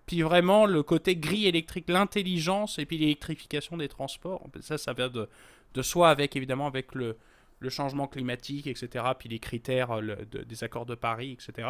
puis 0.04 0.20
vraiment 0.20 0.66
le 0.66 0.82
côté 0.82 1.16
grille 1.16 1.46
électrique, 1.46 1.88
l'intelligence 1.88 2.78
et 2.78 2.84
puis 2.84 2.98
l'électrification 2.98 3.78
des 3.78 3.88
transports. 3.88 4.46
Ça, 4.60 4.76
ça 4.76 4.92
va 4.92 5.08
de, 5.08 5.28
de 5.74 5.82
soi 5.82 6.10
avec 6.10 6.36
évidemment 6.36 6.66
avec 6.66 6.94
le, 6.94 7.16
le 7.60 7.70
changement 7.70 8.06
climatique, 8.06 8.66
etc., 8.66 9.04
puis 9.18 9.28
les 9.28 9.38
critères 9.38 10.00
des 10.02 10.64
accords 10.64 10.86
de 10.86 10.94
Paris, 10.94 11.32
etc. 11.32 11.68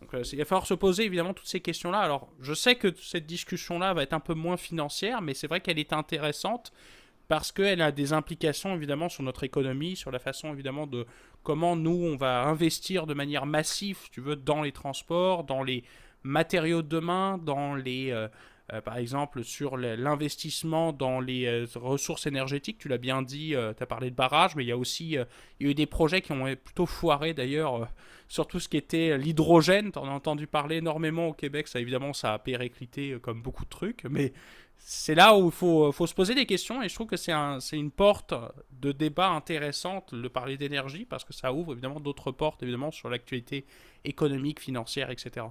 Donc 0.00 0.26
il 0.32 0.38
va 0.38 0.44
falloir 0.44 0.66
se 0.66 0.74
poser 0.74 1.04
évidemment 1.04 1.34
toutes 1.34 1.46
ces 1.46 1.60
questions-là. 1.60 2.00
Alors 2.00 2.28
je 2.40 2.54
sais 2.54 2.74
que 2.74 2.94
cette 2.96 3.26
discussion-là 3.26 3.94
va 3.94 4.02
être 4.02 4.12
un 4.12 4.20
peu 4.20 4.34
moins 4.34 4.56
financière, 4.56 5.22
mais 5.22 5.34
c'est 5.34 5.46
vrai 5.46 5.60
qu'elle 5.60 5.78
est 5.78 5.92
intéressante 5.92 6.72
parce 7.28 7.52
qu'elle 7.52 7.80
a 7.80 7.92
des 7.92 8.12
implications 8.12 8.74
évidemment 8.74 9.08
sur 9.08 9.22
notre 9.22 9.44
économie, 9.44 9.96
sur 9.96 10.10
la 10.10 10.18
façon 10.18 10.52
évidemment 10.52 10.86
de 10.86 11.06
comment 11.42 11.76
nous 11.76 12.04
on 12.04 12.16
va 12.16 12.42
investir 12.42 13.06
de 13.06 13.14
manière 13.14 13.46
massive, 13.46 13.98
tu 14.10 14.20
veux, 14.20 14.36
dans 14.36 14.62
les 14.62 14.72
transports, 14.72 15.44
dans 15.44 15.62
les 15.62 15.84
matériaux 16.24 16.82
de 16.82 16.88
demain, 16.88 17.38
dans 17.38 17.74
les, 17.74 18.10
euh, 18.10 18.28
euh, 18.72 18.80
par 18.80 18.96
exemple, 18.96 19.44
sur 19.44 19.76
l'investissement 19.76 20.92
dans 20.92 21.20
les 21.20 21.46
euh, 21.46 21.66
ressources 21.74 22.26
énergétiques. 22.26 22.78
Tu 22.78 22.88
l'as 22.88 22.98
bien 22.98 23.22
dit, 23.22 23.54
tu 23.76 23.82
as 23.82 23.86
parlé 23.86 24.10
de 24.10 24.14
barrages, 24.14 24.54
mais 24.56 24.64
il 24.64 24.68
y 24.68 24.72
a 24.72 24.76
aussi 24.76 25.10
il 25.10 25.66
y 25.66 25.68
a 25.68 25.70
eu 25.70 25.74
des 25.74 25.86
projets 25.86 26.20
qui 26.20 26.32
ont 26.32 26.44
plutôt 26.56 26.86
foiré 26.86 27.34
d'ailleurs 27.34 27.88
sur 28.28 28.46
tout 28.46 28.60
ce 28.60 28.68
qui 28.68 28.76
était 28.76 29.18
l'hydrogène. 29.18 29.92
Tu 29.92 29.98
en 29.98 30.06
as 30.06 30.12
entendu 30.12 30.46
parler 30.46 30.76
énormément 30.76 31.28
au 31.28 31.32
Québec, 31.32 31.68
ça 31.68 31.80
évidemment 31.80 32.12
ça 32.12 32.34
a 32.34 32.38
périclité 32.38 33.16
comme 33.20 33.42
beaucoup 33.42 33.64
de 33.64 33.70
trucs, 33.70 34.04
mais 34.04 34.32
c'est 34.84 35.14
là 35.14 35.36
où 35.36 35.46
il 35.46 35.52
faut, 35.52 35.92
faut, 35.92 36.06
se 36.06 36.14
poser 36.14 36.34
des 36.34 36.46
questions 36.46 36.82
et 36.82 36.88
je 36.88 36.94
trouve 36.94 37.06
que 37.06 37.16
c'est 37.16 37.32
un, 37.32 37.58
une 37.72 37.90
porte 37.90 38.34
de 38.72 38.90
débat 38.92 39.28
intéressante 39.28 40.14
de 40.14 40.28
parler 40.28 40.56
d'énergie 40.56 41.04
parce 41.04 41.24
que 41.24 41.32
ça 41.32 41.52
ouvre 41.52 41.72
évidemment 41.72 42.00
d'autres 42.00 42.32
portes 42.32 42.62
évidemment 42.62 42.90
sur 42.90 43.08
l'actualité 43.08 43.64
économique, 44.04 44.60
financière, 44.60 45.10
etc. 45.10 45.46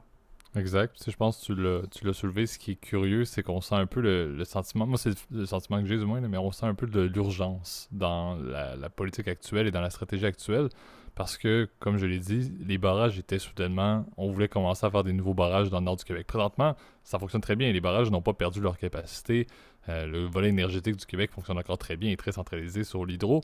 Exact. 0.55 1.01
je 1.09 1.15
pense 1.15 1.39
que 1.47 1.85
tu 1.87 2.05
l'as 2.05 2.13
soulevé. 2.13 2.45
Ce 2.45 2.59
qui 2.59 2.71
est 2.71 2.75
curieux, 2.75 3.23
c'est 3.23 3.41
qu'on 3.41 3.61
sent 3.61 3.75
un 3.75 3.85
peu 3.85 4.01
le, 4.01 4.43
sentiment, 4.43 4.85
moi 4.85 4.97
c'est 4.97 5.13
le 5.31 5.45
sentiment 5.45 5.81
que 5.81 5.87
j'ai 5.87 5.97
du 5.97 6.05
moins, 6.05 6.19
mais 6.19 6.37
on 6.37 6.51
sent 6.51 6.65
un 6.65 6.75
peu 6.75 6.87
de 6.87 7.01
l'urgence 7.01 7.87
dans 7.91 8.35
la, 8.35 8.89
politique 8.89 9.29
actuelle 9.29 9.67
et 9.67 9.71
dans 9.71 9.81
la 9.81 9.89
stratégie 9.89 10.25
actuelle. 10.25 10.67
Parce 11.15 11.37
que, 11.37 11.69
comme 11.79 11.97
je 11.97 12.05
l'ai 12.05 12.19
dit, 12.19 12.53
les 12.65 12.77
barrages 12.77 13.19
étaient 13.19 13.39
soudainement. 13.39 14.05
On 14.15 14.31
voulait 14.31 14.47
commencer 14.47 14.85
à 14.85 14.89
faire 14.89 15.03
des 15.03 15.11
nouveaux 15.11 15.33
barrages 15.33 15.69
dans 15.69 15.79
le 15.79 15.85
nord 15.85 15.97
du 15.97 16.05
Québec. 16.05 16.25
Présentement, 16.25 16.75
ça 17.03 17.19
fonctionne 17.19 17.41
très 17.41 17.57
bien. 17.57 17.71
Les 17.71 17.81
barrages 17.81 18.09
n'ont 18.09 18.21
pas 18.21 18.33
perdu 18.33 18.61
leur 18.61 18.77
capacité. 18.77 19.45
Euh, 19.89 20.05
le 20.05 20.25
volet 20.25 20.49
énergétique 20.49 20.95
du 20.95 21.05
Québec 21.05 21.31
fonctionne 21.31 21.57
encore 21.57 21.77
très 21.77 21.97
bien 21.97 22.11
et 22.11 22.17
très 22.17 22.31
centralisé 22.31 22.83
sur 22.85 23.05
l'hydro. 23.05 23.41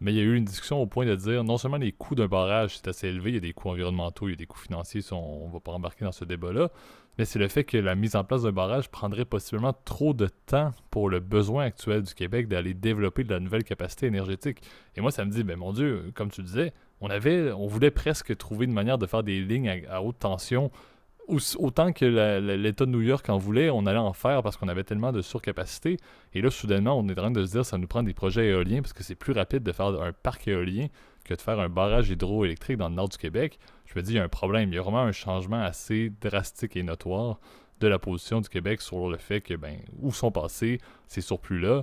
Mais 0.00 0.12
il 0.12 0.16
y 0.16 0.20
a 0.20 0.24
eu 0.24 0.34
une 0.34 0.44
discussion 0.44 0.80
au 0.80 0.86
point 0.86 1.04
de 1.04 1.14
dire 1.14 1.44
non 1.44 1.58
seulement 1.58 1.76
les 1.76 1.92
coûts 1.92 2.14
d'un 2.14 2.26
barrage 2.26 2.78
c'est 2.78 2.88
assez 2.88 3.08
élevé, 3.08 3.30
il 3.30 3.34
y 3.34 3.38
a 3.38 3.40
des 3.40 3.52
coûts 3.52 3.68
environnementaux, 3.68 4.28
il 4.28 4.32
y 4.32 4.34
a 4.34 4.36
des 4.36 4.46
coûts 4.46 4.58
financiers, 4.58 5.02
on 5.12 5.48
ne 5.48 5.52
va 5.52 5.60
pas 5.60 5.72
embarquer 5.72 6.04
dans 6.04 6.12
ce 6.12 6.24
débat-là, 6.24 6.70
mais 7.18 7.26
c'est 7.26 7.38
le 7.38 7.48
fait 7.48 7.64
que 7.64 7.76
la 7.76 7.94
mise 7.94 8.16
en 8.16 8.24
place 8.24 8.44
d'un 8.44 8.52
barrage 8.52 8.88
prendrait 8.88 9.26
possiblement 9.26 9.74
trop 9.84 10.14
de 10.14 10.28
temps 10.46 10.72
pour 10.90 11.10
le 11.10 11.20
besoin 11.20 11.64
actuel 11.64 12.02
du 12.02 12.14
Québec 12.14 12.48
d'aller 12.48 12.72
développer 12.72 13.24
de 13.24 13.34
la 13.34 13.40
nouvelle 13.40 13.62
capacité 13.62 14.06
énergétique. 14.06 14.62
Et 14.96 15.02
moi, 15.02 15.10
ça 15.10 15.26
me 15.26 15.30
dit, 15.30 15.44
ben 15.44 15.56
mon 15.56 15.74
Dieu, 15.74 16.12
comme 16.14 16.30
tu 16.30 16.42
disais, 16.42 16.72
on 17.02 17.10
avait, 17.10 17.52
on 17.52 17.66
voulait 17.66 17.90
presque 17.90 18.34
trouver 18.38 18.64
une 18.64 18.72
manière 18.72 18.96
de 18.96 19.06
faire 19.06 19.22
des 19.22 19.40
lignes 19.40 19.84
à 19.90 20.02
haute 20.02 20.18
tension 20.18 20.70
autant 21.28 21.92
que 21.92 22.04
l'État 22.56 22.86
de 22.86 22.90
New 22.90 23.02
York 23.02 23.28
en 23.28 23.38
voulait, 23.38 23.70
on 23.70 23.86
allait 23.86 23.98
en 23.98 24.12
faire 24.12 24.42
parce 24.42 24.56
qu'on 24.56 24.68
avait 24.68 24.84
tellement 24.84 25.12
de 25.12 25.22
surcapacité. 25.22 25.96
Et 26.34 26.42
là, 26.42 26.50
soudainement, 26.50 26.98
on 26.98 27.08
est 27.08 27.12
en 27.12 27.22
train 27.22 27.30
de 27.30 27.44
se 27.44 27.52
dire 27.52 27.64
ça 27.64 27.78
nous 27.78 27.86
prend 27.86 28.02
des 28.02 28.14
projets 28.14 28.48
éoliens 28.48 28.82
parce 28.82 28.92
que 28.92 29.02
c'est 29.02 29.14
plus 29.14 29.32
rapide 29.32 29.62
de 29.62 29.72
faire 29.72 29.86
un 29.86 30.12
parc 30.12 30.48
éolien 30.48 30.88
que 31.24 31.34
de 31.34 31.40
faire 31.40 31.60
un 31.60 31.68
barrage 31.68 32.10
hydroélectrique 32.10 32.78
dans 32.78 32.88
le 32.88 32.94
nord 32.94 33.08
du 33.08 33.18
Québec. 33.18 33.58
Je 33.86 33.98
me 33.98 34.02
dis, 34.02 34.12
il 34.12 34.16
y 34.16 34.18
a 34.18 34.24
un 34.24 34.28
problème. 34.28 34.70
Il 34.70 34.74
y 34.74 34.78
a 34.78 34.82
vraiment 34.82 35.02
un 35.02 35.12
changement 35.12 35.62
assez 35.62 36.10
drastique 36.20 36.76
et 36.76 36.82
notoire 36.82 37.38
de 37.80 37.88
la 37.88 37.98
position 37.98 38.40
du 38.40 38.48
Québec 38.48 38.80
sur 38.80 39.08
le 39.08 39.16
fait 39.16 39.40
que, 39.40 39.54
ben, 39.54 39.78
où 40.00 40.12
sont 40.12 40.30
passés 40.30 40.78
ces 41.06 41.20
surplus-là. 41.20 41.82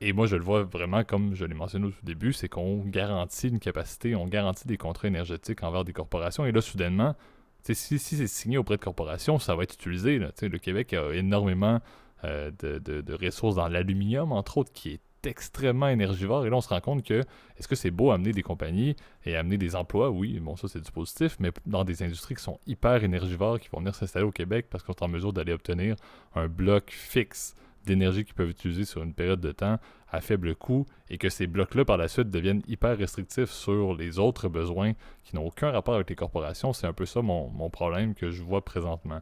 Et 0.00 0.14
moi, 0.14 0.26
je 0.26 0.36
le 0.36 0.42
vois 0.42 0.62
vraiment 0.62 1.04
comme 1.04 1.34
je 1.34 1.44
l'ai 1.44 1.54
mentionné 1.54 1.88
au 1.88 1.92
début, 2.02 2.32
c'est 2.32 2.48
qu'on 2.48 2.78
garantit 2.86 3.48
une 3.48 3.58
capacité, 3.58 4.14
on 4.16 4.26
garantit 4.26 4.66
des 4.66 4.78
contrats 4.78 5.08
énergétiques 5.08 5.62
envers 5.62 5.84
des 5.84 5.92
corporations. 5.92 6.46
Et 6.46 6.52
là, 6.52 6.62
soudainement, 6.62 7.14
si, 7.62 7.98
c'est 7.98 8.26
signé 8.26 8.58
auprès 8.58 8.76
de 8.76 8.82
corporations, 8.82 9.38
ça 9.38 9.54
va 9.54 9.62
être 9.62 9.74
utilisé. 9.74 10.18
Le 10.18 10.58
Québec 10.58 10.92
a 10.92 11.12
énormément 11.12 11.80
euh, 12.24 12.50
de, 12.60 13.14
ressources 13.14 13.56
dans 13.56 13.68
l'aluminium, 13.68 14.32
entre 14.32 14.58
autres, 14.58 14.72
qui 14.72 14.90
est 14.90 15.26
extrêmement 15.26 15.88
énergivore. 15.88 16.46
Et 16.46 16.50
là, 16.50 16.56
on 16.56 16.60
se 16.60 16.68
rend 16.68 16.80
compte 16.80 17.04
que 17.04 17.22
est-ce 17.56 17.68
que 17.68 17.74
c'est 17.74 17.90
beau 17.90 18.10
amener 18.10 18.32
des 18.32 18.42
compagnies 18.42 18.96
et 19.24 19.36
amener 19.36 19.58
des 19.58 19.76
emplois? 19.76 20.10
Oui, 20.10 20.38
bon, 20.40 20.56
ça 20.56 20.68
c'est 20.68 20.80
du 20.80 20.90
positif, 20.90 21.36
mais 21.40 21.50
dans 21.66 21.84
des 21.84 22.02
industries 22.02 22.34
qui 22.34 22.42
sont 22.42 22.58
hyper 22.66 23.04
énergivores, 23.04 23.60
qui 23.60 23.68
vont 23.68 23.78
venir 23.78 23.94
s'installer 23.94 24.24
au 24.24 24.32
Québec 24.32 24.66
parce 24.70 24.82
qu'on 24.82 24.92
est 24.92 25.02
en 25.02 25.08
mesure 25.08 25.32
d'aller 25.32 25.52
obtenir 25.52 25.96
un 26.34 26.48
bloc 26.48 26.90
fixe 26.90 27.54
d'énergie 27.84 28.24
qu'ils 28.24 28.34
peuvent 28.34 28.50
utiliser 28.50 28.84
sur 28.84 29.02
une 29.02 29.14
période 29.14 29.40
de 29.40 29.52
temps 29.52 29.78
à 30.10 30.20
faible 30.20 30.54
coût 30.54 30.86
et 31.08 31.18
que 31.18 31.28
ces 31.28 31.46
blocs-là 31.46 31.84
par 31.84 31.96
la 31.96 32.08
suite 32.08 32.30
deviennent 32.30 32.62
hyper 32.66 32.96
restrictifs 32.96 33.50
sur 33.50 33.94
les 33.94 34.18
autres 34.18 34.48
besoins 34.48 34.92
qui 35.24 35.36
n'ont 35.36 35.46
aucun 35.46 35.70
rapport 35.70 35.94
avec 35.94 36.10
les 36.10 36.16
corporations. 36.16 36.72
C'est 36.72 36.86
un 36.86 36.92
peu 36.92 37.06
ça 37.06 37.22
mon, 37.22 37.70
problème 37.70 38.14
que 38.14 38.30
je 38.30 38.42
vois 38.42 38.64
présentement. 38.64 39.20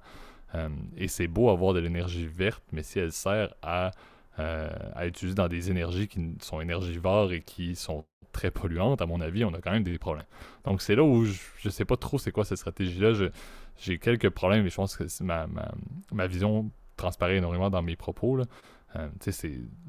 Euh, 0.55 0.69
et 0.97 1.09
c'est 1.09 1.27
beau 1.27 1.51
avoir 1.51 1.75
de 1.75 1.81
l'énergie 1.81 2.27
verte, 2.27 2.65
mais 2.73 2.83
si 2.83 2.99
elle 2.99 3.13
sert 3.13 3.55
à, 3.63 3.91
euh, 4.39 4.71
à 4.95 5.11
dans 5.35 5.49
des 5.49 5.71
énergies 5.71 6.09
qui 6.09 6.37
sont 6.41 6.61
énergivores 6.61 7.33
et 7.33 7.43
qui 7.43 7.77
sont 7.77 8.05
très 8.33 8.51
polluantes, 8.51 9.03
à 9.03 9.07
mon 9.07 9.21
avis, 9.21 9.45
on 9.45 9.53
a 9.53 9.61
quand 9.61 9.73
même 9.73 9.83
des 9.83 9.99
problèmes. 9.99 10.27
Donc 10.65 10.81
c'est 10.81 10.95
là 10.95 11.03
où 11.03 11.25
je 11.25 11.39
ne 11.65 11.71
sais 11.71 11.85
pas 11.85 11.97
trop 11.97 12.19
c'est 12.19 12.31
quoi 12.31 12.45
cette 12.45 12.59
stratégie-là. 12.59 13.13
J'ai 13.77 13.99
quelques 13.99 14.31
problèmes 14.31 14.67
et 14.67 14.71
je 14.71 14.75
pense 14.75 14.97
que 14.97 15.05
ma, 15.23 15.47
ma, 15.47 15.71
ma 16.13 16.27
vision 16.27 16.71
transparaît 16.97 17.37
énormément 17.37 17.71
dans 17.71 17.83
mes 17.83 17.97
propos. 17.97 18.37
Là. 18.37 18.45
Euh, 18.97 19.09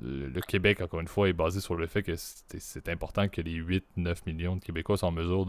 le 0.01 0.41
Québec, 0.41 0.81
encore 0.81 0.99
une 0.99 1.07
fois, 1.07 1.29
est 1.29 1.33
basé 1.33 1.62
sur 1.62 1.75
le 1.75 1.88
fait 1.88 2.03
que 2.03 2.15
c'est 2.17 2.89
important 2.89 3.29
que 3.29 3.39
les 3.39 3.53
8-9 3.53 3.81
millions 4.25 4.57
de 4.57 4.62
Québécois 4.62 4.97
soient 4.97 5.07
en 5.07 5.13
mesure 5.13 5.45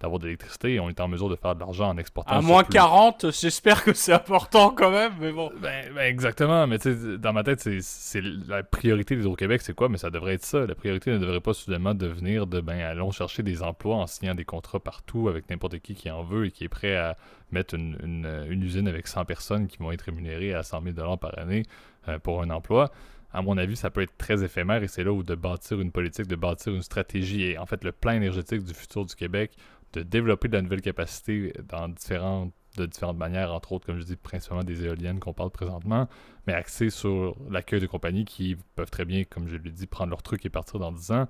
d'avoir 0.00 0.18
de, 0.18 0.24
l'électricité 0.24 0.74
et 0.74 0.80
on 0.80 0.88
est 0.88 0.98
en 1.00 1.08
mesure 1.08 1.28
de 1.28 1.36
faire 1.36 1.54
de 1.54 1.60
l'argent 1.60 1.90
en 1.90 1.98
exportant. 1.98 2.36
À 2.36 2.40
moins 2.40 2.64
40, 2.64 3.32
j'espère 3.32 3.84
que 3.84 3.92
c'est 3.92 4.14
important 4.14 4.70
quand 4.70 4.90
même, 4.90 5.12
mais 5.20 5.30
bon. 5.30 5.52
Ben, 5.60 5.92
ben 5.94 6.06
exactement, 6.06 6.66
mais 6.66 6.78
dans 7.18 7.34
ma 7.34 7.42
tête, 7.42 7.68
c'est 7.80 8.22
la 8.22 8.62
priorité 8.62 9.14
d'Hydro-Québec, 9.14 9.60
c'est 9.60 9.74
quoi? 9.74 9.90
Mais 9.90 9.98
ça 9.98 10.08
devrait 10.08 10.34
être 10.34 10.44
ça. 10.44 10.64
La 10.66 10.74
priorité 10.74 11.10
ne 11.10 11.18
devrait 11.18 11.40
pas 11.40 11.52
soudainement 11.52 11.94
devenir 11.94 12.46
de 12.46 12.60
ben 12.60 12.80
allons 12.80 13.10
chercher 13.10 13.42
des 13.42 13.62
emplois 13.62 13.96
en 13.96 14.06
signant 14.06 14.34
des 14.34 14.46
contrats 14.46 14.80
partout 14.80 15.28
avec 15.28 15.50
n'importe 15.50 15.80
qui 15.80 15.94
qui 15.94 16.10
en 16.10 16.22
veut 16.22 16.46
et 16.46 16.50
qui 16.50 16.64
est 16.64 16.68
prêt 16.68 16.96
à 16.96 17.18
mettre 17.52 17.74
une, 17.74 18.26
une 18.48 18.62
usine 18.62 18.88
avec 18.88 19.06
100 19.06 19.24
personnes 19.24 19.66
qui 19.66 19.78
vont 19.78 19.92
être 19.92 20.02
rémunérées 20.02 20.54
à 20.54 20.62
100 20.62 20.82
000 20.82 21.16
par 21.18 21.38
année 21.38 21.64
euh, 22.08 22.18
pour 22.18 22.42
un 22.42 22.50
emploi, 22.50 22.90
à 23.32 23.42
mon 23.42 23.58
avis, 23.58 23.76
ça 23.76 23.90
peut 23.90 24.00
être 24.00 24.16
très 24.16 24.42
éphémère 24.42 24.82
et 24.82 24.88
c'est 24.88 25.04
là 25.04 25.12
où 25.12 25.22
de 25.22 25.34
bâtir 25.34 25.80
une 25.80 25.92
politique, 25.92 26.26
de 26.26 26.36
bâtir 26.36 26.74
une 26.74 26.82
stratégie 26.82 27.42
et 27.42 27.58
en 27.58 27.66
fait 27.66 27.84
le 27.84 27.92
plan 27.92 28.12
énergétique 28.12 28.64
du 28.64 28.72
futur 28.72 29.04
du 29.04 29.14
Québec, 29.14 29.52
de 29.92 30.02
développer 30.02 30.48
de 30.48 30.54
la 30.54 30.62
nouvelle 30.62 30.80
capacité 30.80 31.52
dans 31.68 31.88
différentes, 31.88 32.52
de 32.76 32.86
différentes 32.86 33.18
manières, 33.18 33.52
entre 33.52 33.72
autres, 33.72 33.86
comme 33.86 33.98
je 33.98 34.04
dis, 34.04 34.16
principalement 34.16 34.64
des 34.64 34.84
éoliennes 34.84 35.20
qu'on 35.20 35.32
parle 35.32 35.50
présentement, 35.50 36.08
mais 36.46 36.54
axé 36.54 36.90
sur 36.90 37.36
l'accueil 37.50 37.80
de 37.80 37.86
compagnies 37.86 38.24
qui 38.24 38.56
peuvent 38.74 38.90
très 38.90 39.04
bien, 39.04 39.24
comme 39.24 39.48
je 39.48 39.56
l'ai 39.56 39.70
dit, 39.70 39.86
prendre 39.86 40.10
leur 40.10 40.22
truc 40.22 40.44
et 40.46 40.50
partir 40.50 40.78
dans 40.78 40.92
10 40.92 41.10
ans 41.12 41.28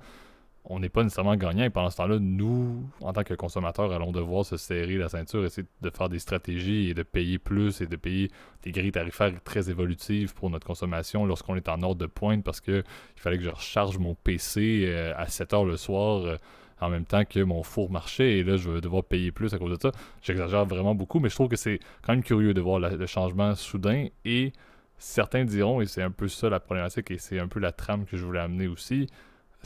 on 0.68 0.80
n'est 0.80 0.88
pas 0.88 1.02
nécessairement 1.02 1.36
gagnant. 1.36 1.64
Et 1.64 1.70
pendant 1.70 1.90
ce 1.90 1.96
temps-là, 1.98 2.18
nous, 2.20 2.84
en 3.00 3.12
tant 3.12 3.22
que 3.22 3.34
consommateurs, 3.34 3.92
allons 3.92 4.12
devoir 4.12 4.44
se 4.44 4.56
serrer 4.56 4.96
la 4.96 5.08
ceinture, 5.08 5.44
essayer 5.44 5.66
de 5.80 5.90
faire 5.90 6.08
des 6.08 6.18
stratégies 6.18 6.90
et 6.90 6.94
de 6.94 7.02
payer 7.02 7.38
plus 7.38 7.80
et 7.80 7.86
de 7.86 7.96
payer 7.96 8.30
des 8.62 8.72
grilles 8.72 8.92
tarifaires 8.92 9.32
très 9.44 9.70
évolutives 9.70 10.34
pour 10.34 10.50
notre 10.50 10.66
consommation 10.66 11.24
lorsqu'on 11.24 11.56
est 11.56 11.68
en 11.68 11.82
ordre 11.82 12.00
de 12.00 12.06
pointe 12.06 12.42
parce 12.42 12.60
qu'il 12.60 12.84
fallait 13.16 13.38
que 13.38 13.44
je 13.44 13.50
recharge 13.50 13.98
mon 13.98 14.14
PC 14.14 14.84
euh, 14.86 15.12
à 15.16 15.26
7 15.26 15.52
heures 15.54 15.64
le 15.64 15.76
soir. 15.76 16.24
Euh, 16.24 16.36
en 16.78 16.90
même 16.90 17.06
temps 17.06 17.24
que 17.24 17.40
mon 17.40 17.62
four 17.62 17.90
marchait 17.90 18.36
et 18.36 18.44
là 18.44 18.58
je 18.58 18.70
vais 18.70 18.82
devoir 18.82 19.02
payer 19.02 19.32
plus 19.32 19.54
à 19.54 19.58
cause 19.58 19.78
de 19.78 19.80
ça. 19.80 19.92
J'exagère 20.20 20.66
vraiment 20.66 20.94
beaucoup, 20.94 21.20
mais 21.20 21.30
je 21.30 21.34
trouve 21.34 21.48
que 21.48 21.56
c'est 21.56 21.78
quand 22.02 22.12
même 22.12 22.22
curieux 22.22 22.52
de 22.52 22.60
voir 22.60 22.78
le 22.78 23.06
changement 23.06 23.54
soudain 23.54 24.08
et 24.26 24.52
certains 24.98 25.44
diront, 25.44 25.80
et 25.80 25.86
c'est 25.86 26.02
un 26.02 26.10
peu 26.10 26.28
ça 26.28 26.48
la 26.48 26.60
problématique 26.60 27.10
et 27.10 27.18
c'est 27.18 27.38
un 27.38 27.48
peu 27.48 27.60
la 27.60 27.72
trame 27.72 28.04
que 28.04 28.16
je 28.16 28.24
voulais 28.24 28.40
amener 28.40 28.66
aussi, 28.66 29.08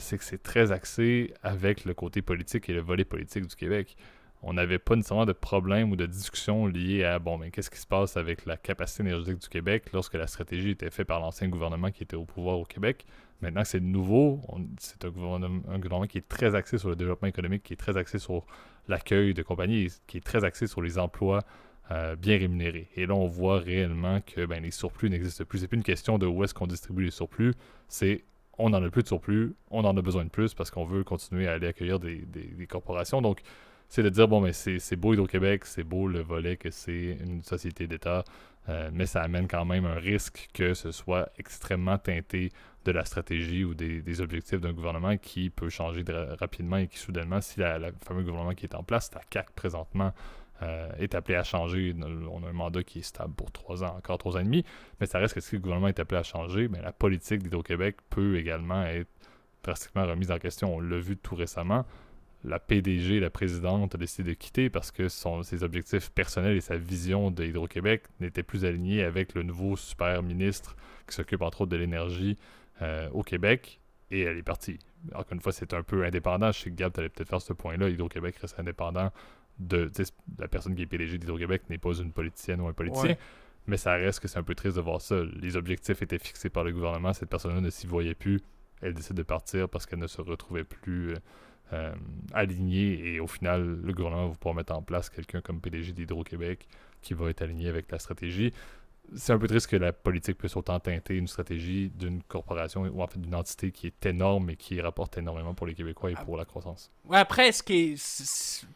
c'est 0.01 0.17
que 0.17 0.23
c'est 0.23 0.41
très 0.41 0.71
axé 0.71 1.33
avec 1.43 1.85
le 1.85 1.93
côté 1.93 2.21
politique 2.21 2.69
et 2.69 2.73
le 2.73 2.81
volet 2.81 3.05
politique 3.05 3.47
du 3.47 3.55
Québec. 3.55 3.95
On 4.43 4.53
n'avait 4.53 4.79
pas 4.79 4.95
nécessairement 4.95 5.25
de 5.25 5.33
problème 5.33 5.91
ou 5.91 5.95
de 5.95 6.07
discussion 6.07 6.65
liée 6.65 7.03
à 7.03 7.19
bon, 7.19 7.37
mais 7.37 7.51
qu'est-ce 7.51 7.69
qui 7.69 7.77
se 7.77 7.85
passe 7.85 8.17
avec 8.17 8.45
la 8.47 8.57
capacité 8.57 9.03
énergétique 9.03 9.37
du 9.37 9.49
Québec 9.49 9.85
lorsque 9.93 10.15
la 10.15 10.25
stratégie 10.25 10.71
était 10.71 10.89
faite 10.89 11.07
par 11.07 11.19
l'ancien 11.19 11.47
gouvernement 11.47 11.91
qui 11.91 12.01
était 12.01 12.15
au 12.15 12.25
pouvoir 12.25 12.57
au 12.57 12.65
Québec. 12.65 13.05
Maintenant 13.41 13.61
que 13.61 13.67
c'est 13.67 13.79
nouveau, 13.79 14.41
c'est 14.79 15.05
un 15.05 15.09
gouvernement, 15.09 16.07
qui 16.07 16.17
est 16.17 16.27
très 16.27 16.55
axé 16.55 16.79
sur 16.79 16.89
le 16.89 16.95
développement 16.95 17.27
économique, 17.27 17.63
qui 17.63 17.73
est 17.73 17.77
très 17.77 17.97
axé 17.97 18.17
sur 18.17 18.45
l'accueil 18.87 19.33
de 19.33 19.43
compagnies, 19.43 19.89
qui 20.07 20.17
est 20.17 20.25
très 20.25 20.43
axé 20.43 20.65
sur 20.65 20.81
les 20.81 20.97
emplois 20.97 21.41
euh, 21.91 22.15
bien 22.15 22.37
rémunérés. 22.37 22.89
Et 22.95 23.05
là, 23.05 23.13
on 23.15 23.27
voit 23.27 23.59
réellement 23.59 24.21
que 24.21 24.45
ben, 24.45 24.63
les 24.63 24.71
surplus 24.71 25.09
n'existent 25.09 25.45
plus. 25.45 25.59
C'est 25.59 25.67
plus 25.67 25.77
une 25.77 25.83
question 25.83 26.17
de 26.17 26.25
où 26.25 26.43
est-ce 26.43 26.53
qu'on 26.53 26.67
distribue 26.67 27.05
les 27.05 27.11
surplus, 27.11 27.53
c'est 27.87 28.23
on 28.61 28.69
n'en 28.69 28.83
a 28.83 28.89
plus 28.89 29.03
de 29.03 29.07
surplus, 29.07 29.55
on 29.69 29.83
en 29.83 29.95
a 29.97 30.01
besoin 30.01 30.23
de 30.23 30.29
plus 30.29 30.53
parce 30.53 30.71
qu'on 30.71 30.85
veut 30.85 31.03
continuer 31.03 31.47
à 31.47 31.53
aller 31.53 31.67
accueillir 31.67 31.99
des, 31.99 32.23
corporations. 32.69 33.21
Donc, 33.21 33.41
c'est 33.89 34.03
de 34.03 34.09
dire, 34.09 34.27
bon, 34.27 34.41
mais 34.41 34.53
c'est 34.53 34.95
beau 34.95 35.13
Hydro-Québec, 35.13 35.65
c'est 35.65 35.83
beau 35.83 36.07
le 36.07 36.21
volet 36.21 36.55
que 36.55 36.71
c'est 36.71 37.17
une 37.21 37.43
société 37.43 37.87
d'État, 37.87 38.23
mais 38.93 39.05
ça 39.05 39.21
amène 39.21 39.47
quand 39.47 39.65
même 39.65 39.85
un 39.85 39.95
risque 39.95 40.49
que 40.53 40.73
ce 40.73 40.91
soit 40.91 41.29
extrêmement 41.37 41.97
teinté 41.97 42.51
de 42.85 42.91
la 42.91 43.05
stratégie 43.05 43.63
ou 43.63 43.73
des, 43.73 44.21
objectifs 44.21 44.61
d'un 44.61 44.73
gouvernement 44.73 45.17
qui 45.17 45.49
peut 45.49 45.69
changer 45.69 46.03
rapidement 46.39 46.77
et 46.77 46.87
qui 46.87 46.97
soudainement, 46.97 47.41
si 47.41 47.59
le 47.59 47.91
fameux 48.05 48.23
gouvernement 48.23 48.53
qui 48.53 48.65
est 48.65 48.75
en 48.75 48.83
place, 48.83 49.11
la 49.13 49.21
CAC 49.29 49.51
présentement, 49.51 50.13
euh, 50.61 50.91
est 50.99 51.15
appelé 51.15 51.35
à 51.35 51.43
changer. 51.43 51.95
On 52.31 52.43
a 52.43 52.49
un 52.49 52.53
mandat 52.53 52.83
qui 52.83 52.99
est 52.99 53.03
stable 53.03 53.33
pour 53.33 53.51
trois 53.51 53.83
ans, 53.83 53.95
encore 53.97 54.17
trois 54.17 54.37
ans 54.37 54.41
et 54.41 54.43
demi, 54.43 54.63
mais 54.99 55.07
ça 55.07 55.19
reste 55.19 55.33
que 55.33 55.41
si 55.41 55.55
le 55.55 55.61
gouvernement 55.61 55.87
est 55.87 55.99
appelé 55.99 56.19
à 56.19 56.23
changer, 56.23 56.67
mais 56.67 56.81
la 56.81 56.91
politique 56.91 57.41
d'Hydro-Québec 57.41 57.97
peut 58.09 58.37
également 58.37 58.83
être 58.83 59.09
drastiquement 59.63 60.05
remise 60.05 60.31
en 60.31 60.37
question. 60.37 60.75
On 60.75 60.79
l'a 60.79 60.99
vu 60.99 61.17
tout 61.17 61.35
récemment. 61.35 61.85
La 62.43 62.59
PDG, 62.59 63.19
la 63.19 63.29
présidente, 63.29 63.93
a 63.93 63.97
décidé 63.97 64.31
de 64.31 64.33
quitter 64.35 64.69
parce 64.69 64.91
que 64.91 65.07
ses 65.09 65.63
objectifs 65.63 66.09
personnels 66.09 66.57
et 66.57 66.61
sa 66.61 66.75
vision 66.75 67.29
d'Hydro-Québec 67.29 68.03
n'étaient 68.19 68.43
plus 68.43 68.65
alignés 68.65 69.03
avec 69.03 69.35
le 69.35 69.43
nouveau 69.43 69.75
super 69.77 70.23
ministre 70.23 70.75
qui 71.07 71.15
s'occupe 71.15 71.43
entre 71.43 71.61
autres 71.61 71.71
de 71.71 71.77
l'énergie 71.77 72.37
euh, 72.81 73.09
au 73.11 73.21
Québec 73.21 73.79
et 74.09 74.21
elle 74.21 74.37
est 74.37 74.43
partie. 74.43 74.79
Encore 75.13 75.33
une 75.33 75.39
fois, 75.39 75.51
c'est 75.51 75.73
un 75.73 75.83
peu 75.83 76.03
indépendant. 76.03 76.51
Je 76.51 76.59
sais 76.59 76.69
que 76.71 76.75
Gab, 76.75 76.93
tu 76.93 76.99
allais 76.99 77.09
peut-être 77.09 77.29
faire 77.29 77.41
ce 77.41 77.53
point-là. 77.53 77.89
Hydro-Québec 77.89 78.37
reste 78.37 78.59
indépendant 78.59 79.11
de. 79.59 79.91
La 80.39 80.47
personne 80.47 80.75
qui 80.75 80.83
est 80.83 80.85
PDG 80.85 81.17
d'Hydro-Québec 81.17 81.63
n'est 81.69 81.77
pas 81.77 81.93
une 81.93 82.11
politicienne 82.11 82.61
ou 82.61 82.67
un 82.67 82.73
politicien. 82.73 83.15
Mais 83.67 83.77
ça 83.77 83.93
reste 83.93 84.19
que 84.19 84.27
c'est 84.27 84.39
un 84.39 84.43
peu 84.43 84.55
triste 84.55 84.75
de 84.75 84.81
voir 84.81 85.01
ça. 85.01 85.21
Les 85.39 85.55
objectifs 85.55 86.01
étaient 86.01 86.19
fixés 86.19 86.49
par 86.49 86.63
le 86.63 86.71
gouvernement. 86.71 87.13
Cette 87.13 87.29
personne-là 87.29 87.61
ne 87.61 87.69
s'y 87.69 87.85
voyait 87.85 88.15
plus. 88.15 88.41
Elle 88.81 88.93
décide 88.93 89.15
de 89.15 89.23
partir 89.23 89.69
parce 89.69 89.85
qu'elle 89.85 89.99
ne 89.99 90.07
se 90.07 90.21
retrouvait 90.21 90.63
plus 90.63 91.11
euh, 91.11 91.15
euh, 91.73 91.93
alignée. 92.33 93.13
Et 93.13 93.19
au 93.19 93.27
final, 93.27 93.79
le 93.83 93.93
gouvernement 93.93 94.29
va 94.29 94.35
pouvoir 94.35 94.55
mettre 94.55 94.73
en 94.73 94.81
place 94.81 95.09
quelqu'un 95.09 95.41
comme 95.41 95.61
PDG 95.61 95.93
d'Hydro-Québec 95.93 96.67
qui 97.01 97.13
va 97.13 97.29
être 97.29 97.43
aligné 97.43 97.67
avec 97.67 97.91
la 97.91 97.99
stratégie 97.99 98.51
c'est 99.15 99.33
un 99.33 99.37
peu 99.37 99.47
triste 99.47 99.67
que 99.67 99.75
la 99.75 99.91
politique 99.91 100.37
puisse 100.37 100.55
autant 100.55 100.79
teinter 100.79 101.15
une 101.15 101.27
stratégie 101.27 101.89
d'une 101.89 102.23
corporation 102.23 102.81
ou 102.81 103.01
en 103.01 103.07
fait 103.07 103.19
d'une 103.19 103.35
entité 103.35 103.71
qui 103.71 103.87
est 103.87 104.05
énorme 104.05 104.49
et 104.51 104.55
qui 104.55 104.79
rapporte 104.79 105.17
énormément 105.17 105.53
pour 105.53 105.67
les 105.67 105.73
Québécois 105.73 106.11
et 106.11 106.15
pour 106.15 106.37
la 106.37 106.45
croissance. 106.45 106.91
Après, 107.09 107.51
ce 107.51 107.63
qui 107.63 108.01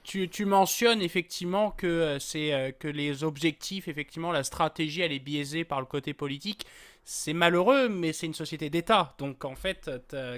tu, 0.03 0.29
tu, 0.29 0.45
mentionnes 0.45 1.01
effectivement 1.01 1.71
que 1.71 1.87
euh, 1.87 2.19
c'est 2.19 2.53
euh, 2.53 2.71
que 2.71 2.87
les 2.87 3.23
objectifs, 3.23 3.87
effectivement, 3.87 4.31
la 4.31 4.43
stratégie, 4.43 5.01
elle 5.01 5.13
est 5.13 5.19
biaisée 5.19 5.63
par 5.63 5.79
le 5.79 5.85
côté 5.85 6.13
politique. 6.13 6.65
C'est 7.03 7.33
malheureux, 7.33 7.87
mais 7.87 8.13
c'est 8.13 8.25
une 8.25 8.33
société 8.33 8.69
d'État. 8.69 9.13
Donc 9.19 9.45
en 9.45 9.55
fait, 9.55 9.91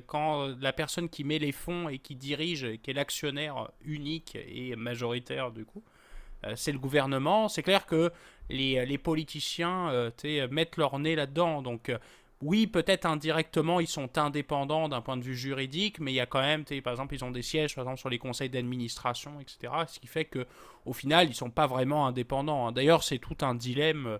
quand 0.05 0.53
la 0.59 0.73
personne 0.73 1.07
qui 1.07 1.23
met 1.23 1.39
les 1.39 1.53
fonds 1.53 1.87
et 1.87 1.97
qui 1.97 2.15
dirige, 2.15 2.67
qui 2.83 2.91
est 2.91 2.93
l'actionnaire 2.93 3.71
unique 3.85 4.35
et 4.35 4.75
majoritaire 4.75 5.51
du 5.51 5.63
coup, 5.63 5.81
euh, 6.45 6.53
c'est 6.55 6.71
le 6.71 6.79
gouvernement. 6.79 7.49
C'est 7.49 7.63
clair 7.63 7.85
que 7.85 8.11
les, 8.49 8.85
les 8.85 8.97
politiciens 8.97 9.89
euh, 9.89 10.47
mettent 10.49 10.77
leur 10.77 10.99
nez 10.99 11.15
là-dedans. 11.15 11.61
Donc, 11.61 11.89
euh, 11.89 11.97
oui, 12.41 12.67
peut-être 12.67 13.05
indirectement, 13.05 13.79
ils 13.79 13.87
sont 13.87 14.17
indépendants 14.17 14.89
d'un 14.89 15.01
point 15.01 15.17
de 15.17 15.23
vue 15.23 15.35
juridique, 15.35 15.99
mais 15.99 16.11
il 16.11 16.15
y 16.15 16.19
a 16.19 16.27
quand 16.27 16.41
même, 16.41 16.63
par 16.83 16.93
exemple, 16.93 17.15
ils 17.15 17.25
ont 17.25 17.31
des 17.31 17.41
sièges, 17.41 17.75
par 17.75 17.83
exemple, 17.83 17.99
sur 17.99 18.09
les 18.09 18.19
conseils 18.19 18.49
d'administration, 18.49 19.39
etc. 19.39 19.73
Ce 19.87 19.99
qui 19.99 20.07
fait 20.07 20.25
que, 20.25 20.45
au 20.85 20.93
final, 20.93 21.25
ils 21.25 21.31
ne 21.31 21.35
sont 21.35 21.49
pas 21.49 21.65
vraiment 21.65 22.05
indépendants. 22.05 22.67
Hein. 22.67 22.71
D'ailleurs, 22.71 23.03
c'est 23.03 23.17
tout 23.17 23.37
un 23.41 23.55
dilemme 23.55 24.19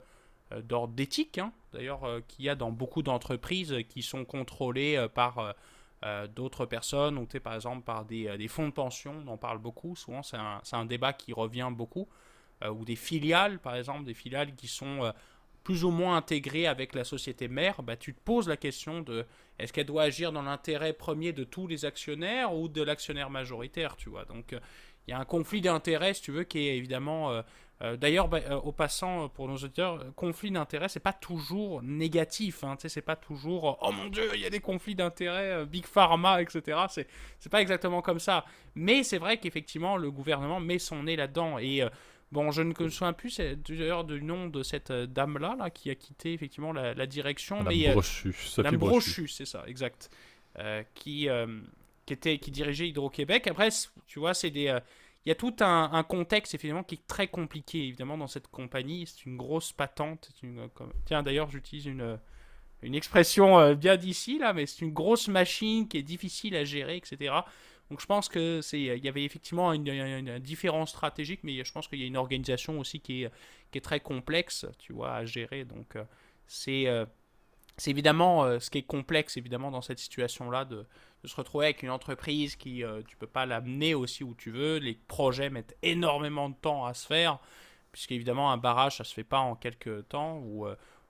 d'ordre 0.64 0.94
d'éthique, 0.94 1.40
hein. 1.40 1.52
d'ailleurs, 1.74 2.04
qu'il 2.28 2.46
y 2.46 2.50
a 2.50 2.56
dans 2.56 2.72
beaucoup 2.72 3.04
d'entreprises 3.04 3.76
qui 3.90 4.02
sont 4.02 4.24
contrôlées 4.24 5.06
par 5.14 5.54
euh, 6.06 6.28
d'autres 6.28 6.68
personnes, 6.68 7.18
ou 7.18 7.26
par 7.40 7.56
exemple 7.56 7.82
par 7.82 8.06
euh, 8.12 8.38
des, 8.38 8.48
fonds 8.48 8.68
de 8.68 8.74
pension, 8.74 9.16
on 9.26 9.32
en 9.32 9.38
parle 9.38 9.58
beaucoup, 9.58 9.96
souvent 9.96 10.22
c'est 10.22 10.38
un, 10.38 10.86
débat 10.86 11.12
qui 11.12 11.34
revient 11.34 11.70
beaucoup, 11.72 12.02
euh, 12.02 12.27
ou 12.72 12.86
des 12.86 12.96
filiales, 12.96 13.60
par 13.60 13.76
exemple, 13.76 14.04
des 14.04 14.14
filiales 14.14 14.56
qui 14.56 14.68
sont 14.68 15.12
plus 15.64 15.84
ou 15.84 15.92
moins 15.92 16.18
intégrées 16.18 16.66
avec 16.66 16.96
la 16.96 17.04
société 17.04 17.48
mère, 17.48 17.84
bah, 17.84 17.98
tu 17.98 18.14
te 18.14 18.20
poses 18.20 18.48
la 18.48 18.58
question 18.58 19.02
de 19.02 19.26
est-ce 19.60 19.74
qu'elle 19.74 19.86
doit 19.86 20.04
agir 20.04 20.32
dans 20.32 20.42
l'intérêt 20.42 20.94
premier 20.94 21.34
de 21.34 21.44
tous 21.44 21.68
les 21.68 21.86
actionnaires 21.86 22.56
ou 22.56 22.68
de 22.68 22.82
l'actionnaire 22.82 23.30
majoritaire, 23.30 23.96
tu 23.96 24.10
vois? 24.10 24.26
Donc 24.26 24.54
il 25.08 25.12
y 25.12 25.14
a 25.14 25.20
un 25.20 25.26
conflit 25.26 25.62
d'intérêts, 25.62 26.14
si 26.14 26.22
tu 26.22 26.32
veux, 26.32 26.44
qui 26.46 26.68
est 26.68 26.78
évidemment 26.78 27.44
euh, 27.84 27.96
d'ailleurs, 27.96 28.28
bah, 28.28 28.40
euh, 28.50 28.56
au 28.56 28.72
passant, 28.72 29.26
euh, 29.26 29.28
pour 29.28 29.48
nos 29.48 29.56
auditeurs, 29.56 30.04
conflit 30.16 30.50
d'intérêts, 30.50 30.90
c'est 30.90 31.00
pas 31.00 31.14
toujours 31.14 31.84
négatif. 31.84 32.64
Hein, 32.64 32.76
c'est 32.80 33.02
pas 33.02 33.16
toujours 33.16 33.78
oh 33.82 33.92
mon 33.92 34.08
dieu, 34.08 34.32
il 34.34 34.42
y 34.42 34.46
a 34.46 34.50
des 34.50 34.60
conflits 34.60 34.96
d'intérêts, 34.96 35.66
Big 35.66 35.86
Pharma, 35.86 36.42
etc. 36.42 36.80
C'est 36.90 37.52
pas 37.52 37.62
exactement 37.62 38.02
comme 38.02 38.20
ça. 38.20 38.46
Mais 38.76 39.04
c'est 39.04 39.20
vrai 39.20 39.38
qu'effectivement, 39.38 39.98
le 39.98 40.10
gouvernement 40.10 40.60
met 40.60 40.80
son 40.80 41.04
nez 41.04 41.16
là-dedans. 41.16 41.60
Et 41.60 41.84
bon, 42.32 42.52
je 42.52 42.62
ne 42.62 42.74
me 42.80 42.90
souviens 42.90 43.14
plus 43.14 43.40
d'ailleurs 43.40 44.04
du 44.04 44.22
nom 44.22 44.48
de 44.48 44.64
cette 44.64 44.92
dame-là 44.92 45.56
là, 45.58 45.70
qui 45.70 45.90
a 45.90 45.96
quitté 45.96 46.34
effectivement 46.34 46.74
la, 46.74 47.06
direction. 47.06 47.58
Madame 47.58 47.74
mais, 47.74 47.92
Brochu. 47.92 48.36
Madame 48.58 48.78
Brochu, 48.78 49.28
c'est 49.28 49.46
ça, 49.46 49.64
exact. 49.68 50.10
qui, 50.94 51.28
qui, 52.06 52.14
était, 52.14 52.38
qui 52.38 52.52
dirigeait 52.52 52.90
Hydro-Québec. 52.90 53.48
Après, 53.48 53.70
tu 54.08 54.20
vois, 54.20 54.34
c'est 54.34 54.52
des 54.52 54.80
il 55.28 55.30
y 55.30 55.32
a 55.32 55.36
tout 55.36 55.56
un, 55.60 56.04
contexte 56.04 56.56
évidemment 56.56 56.84
qui 56.84 56.96
est 56.96 57.06
très 57.06 57.28
compliqué 57.28 57.86
évidemment 57.86 58.18
dans 58.18 58.28
cette 58.28 58.48
compagnie. 58.48 59.06
C'est 59.06 59.26
une 59.26 59.36
grosse 59.36 59.74
patente. 59.74 60.30
Une, 60.42 60.70
Tiens, 61.04 61.22
d'ailleurs, 61.22 61.52
j'utilise 61.52 61.86
une, 61.86 62.18
une 62.82 62.96
expression 62.96 63.60
euh, 63.60 63.76
bien 63.76 63.98
d'ici 63.98 64.40
là, 64.40 64.54
mais 64.54 64.66
c'est 64.66 64.86
une 64.86 64.94
grosse 64.94 65.28
machine 65.28 65.86
qui 65.90 65.98
est 65.98 66.04
difficile 66.04 66.56
à 66.56 66.64
gérer, 66.64 66.96
etc. 66.96 67.34
Donc 67.90 68.02
je 68.02 68.06
pense 68.06 68.28
que 68.28 68.62
c'est, 68.62 68.80
il 68.80 69.04
y 69.04 69.08
avait 69.08 69.24
effectivement 69.24 69.72
une, 69.72 70.40
différence 70.40 70.90
stratégique, 70.90 71.40
mais 71.44 71.64
je 71.64 71.72
pense 71.72 71.88
qu'il 71.88 72.00
y 72.00 72.04
a 72.04 72.08
une 72.08 72.18
organisation 72.18 72.80
aussi 72.80 73.00
qui 73.00 73.24
est, 73.24 73.32
qui 73.72 73.78
est 73.78 73.82
très 73.82 74.00
complexe, 74.00 74.66
tu 74.78 74.94
vois, 74.94 75.14
à 75.14 75.26
gérer. 75.26 75.64
Donc 75.64 75.96
euh, 75.96 76.04
c'est, 76.48 76.88
euh, 76.88 77.06
c'est 77.78 77.92
évidemment 77.92 78.60
ce 78.60 78.70
qui 78.70 78.80
est 78.80 78.84
complexe 78.84 79.38
évidemment 79.38 79.72
dans 79.72 79.82
cette 79.82 80.00
situation-là 80.00 80.66
de, 80.66 80.86
de 81.24 81.28
se 81.28 81.36
retrouver 81.36 81.66
avec 81.66 81.84
une 81.84 81.90
entreprise 81.90 82.56
qui, 82.56 82.84
euh, 82.84 83.02
tu 83.08 83.16
peux 83.16 83.28
pas 83.28 83.46
l'amener 83.46 83.94
aussi 83.94 84.24
où 84.24 84.36
tu 84.36 84.52
veux. 84.52 84.78
Les 84.78 84.96
projets 84.96 85.50
mettent 85.50 85.78
énormément 85.82 86.50
de 86.50 86.56
temps 86.56 86.86
à 86.86 86.94
se 86.94 87.08
faire, 87.08 87.40
puisqu'évidemment, 87.92 88.52
un 88.52 88.58
barrage, 88.58 88.98
ça 88.98 89.04
se 89.04 89.14
fait 89.14 89.24
pas 89.24 89.40
en 89.40 89.56
quelques 89.56 90.08
temps, 90.10 90.38
ou 90.40 90.68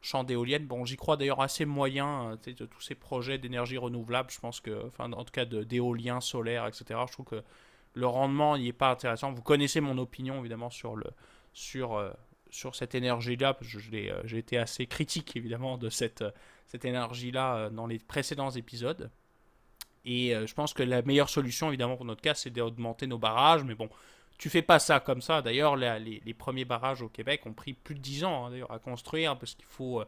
euh, 0.07 0.09
champ 0.09 0.23
d'éoliennes. 0.23 0.65
Bon, 0.65 0.85
j'y 0.85 0.97
crois 0.97 1.17
d'ailleurs 1.17 1.41
assez 1.41 1.65
moyen, 1.65 2.37
euh, 2.47 2.53
de 2.53 2.65
tous 2.65 2.81
ces 2.81 2.95
projets 2.95 3.37
d'énergie 3.37 3.77
renouvelable, 3.77 4.29
je 4.31 4.39
pense 4.39 4.61
que, 4.61 4.87
enfin, 4.87 5.11
en 5.11 5.23
tout 5.23 5.31
cas, 5.31 5.45
d'éolien, 5.45 6.21
solaire, 6.21 6.67
etc. 6.67 6.99
Je 7.07 7.13
trouve 7.13 7.25
que 7.25 7.43
le 7.93 8.07
rendement 8.07 8.57
n'y 8.57 8.67
est 8.67 8.73
pas 8.73 8.91
intéressant. 8.91 9.31
Vous 9.31 9.41
connaissez 9.41 9.81
mon 9.81 9.97
opinion, 9.97 10.39
évidemment, 10.39 10.69
sur 10.69 10.95
le. 10.95 11.05
Sur, 11.53 12.13
sur 12.51 12.75
cette 12.75 12.93
énergie-là, 12.93 13.55
parce 13.55 13.73
que 13.73 13.79
j'ai 13.79 14.37
été 14.37 14.59
assez 14.59 14.85
critique 14.85 15.35
évidemment 15.35 15.79
de 15.79 15.89
cette, 15.89 16.23
cette 16.67 16.85
énergie-là 16.85 17.71
dans 17.71 17.87
les 17.87 17.97
précédents 17.97 18.51
épisodes. 18.51 19.09
Et 20.07 20.33
euh, 20.33 20.47
je 20.47 20.53
pense 20.53 20.73
que 20.73 20.83
la 20.83 21.01
meilleure 21.01 21.29
solution, 21.29 21.67
évidemment, 21.67 21.97
pour 21.97 22.05
notre 22.05 22.21
cas, 22.21 22.33
c'est 22.33 22.49
d'augmenter 22.49 23.07
nos 23.07 23.17
barrages. 23.17 23.65
Mais 23.65 23.75
bon, 23.75 23.89
tu 24.37 24.49
fais 24.49 24.61
pas 24.61 24.79
ça 24.79 24.99
comme 24.99 25.21
ça. 25.21 25.41
D'ailleurs, 25.41 25.75
les, 25.75 26.33
premiers 26.37 26.65
barrages 26.65 27.01
au 27.01 27.09
Québec 27.09 27.45
ont 27.45 27.53
pris 27.53 27.73
plus 27.73 27.95
de 27.95 27.99
10 27.99 28.23
ans 28.23 28.47
hein, 28.47 28.65
à 28.69 28.79
construire 28.79 29.37
parce 29.37 29.55
qu'il 29.55 29.65
faut 29.65 30.01
euh, 30.01 30.05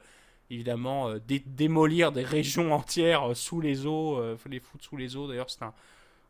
évidemment 0.50 1.10
euh, 1.10 1.20
démolir 1.46 2.12
des 2.12 2.24
régions 2.24 2.74
entières 2.74 3.36
sous 3.36 3.62
les 3.62 3.86
eaux, 3.86 4.22
les 4.50 4.60
foutre 4.60 4.84
sous 4.84 4.98
les 4.98 5.16
eaux. 5.16 5.28
D'ailleurs, 5.28 5.50
c'est 5.50 5.64
un, 5.64 5.74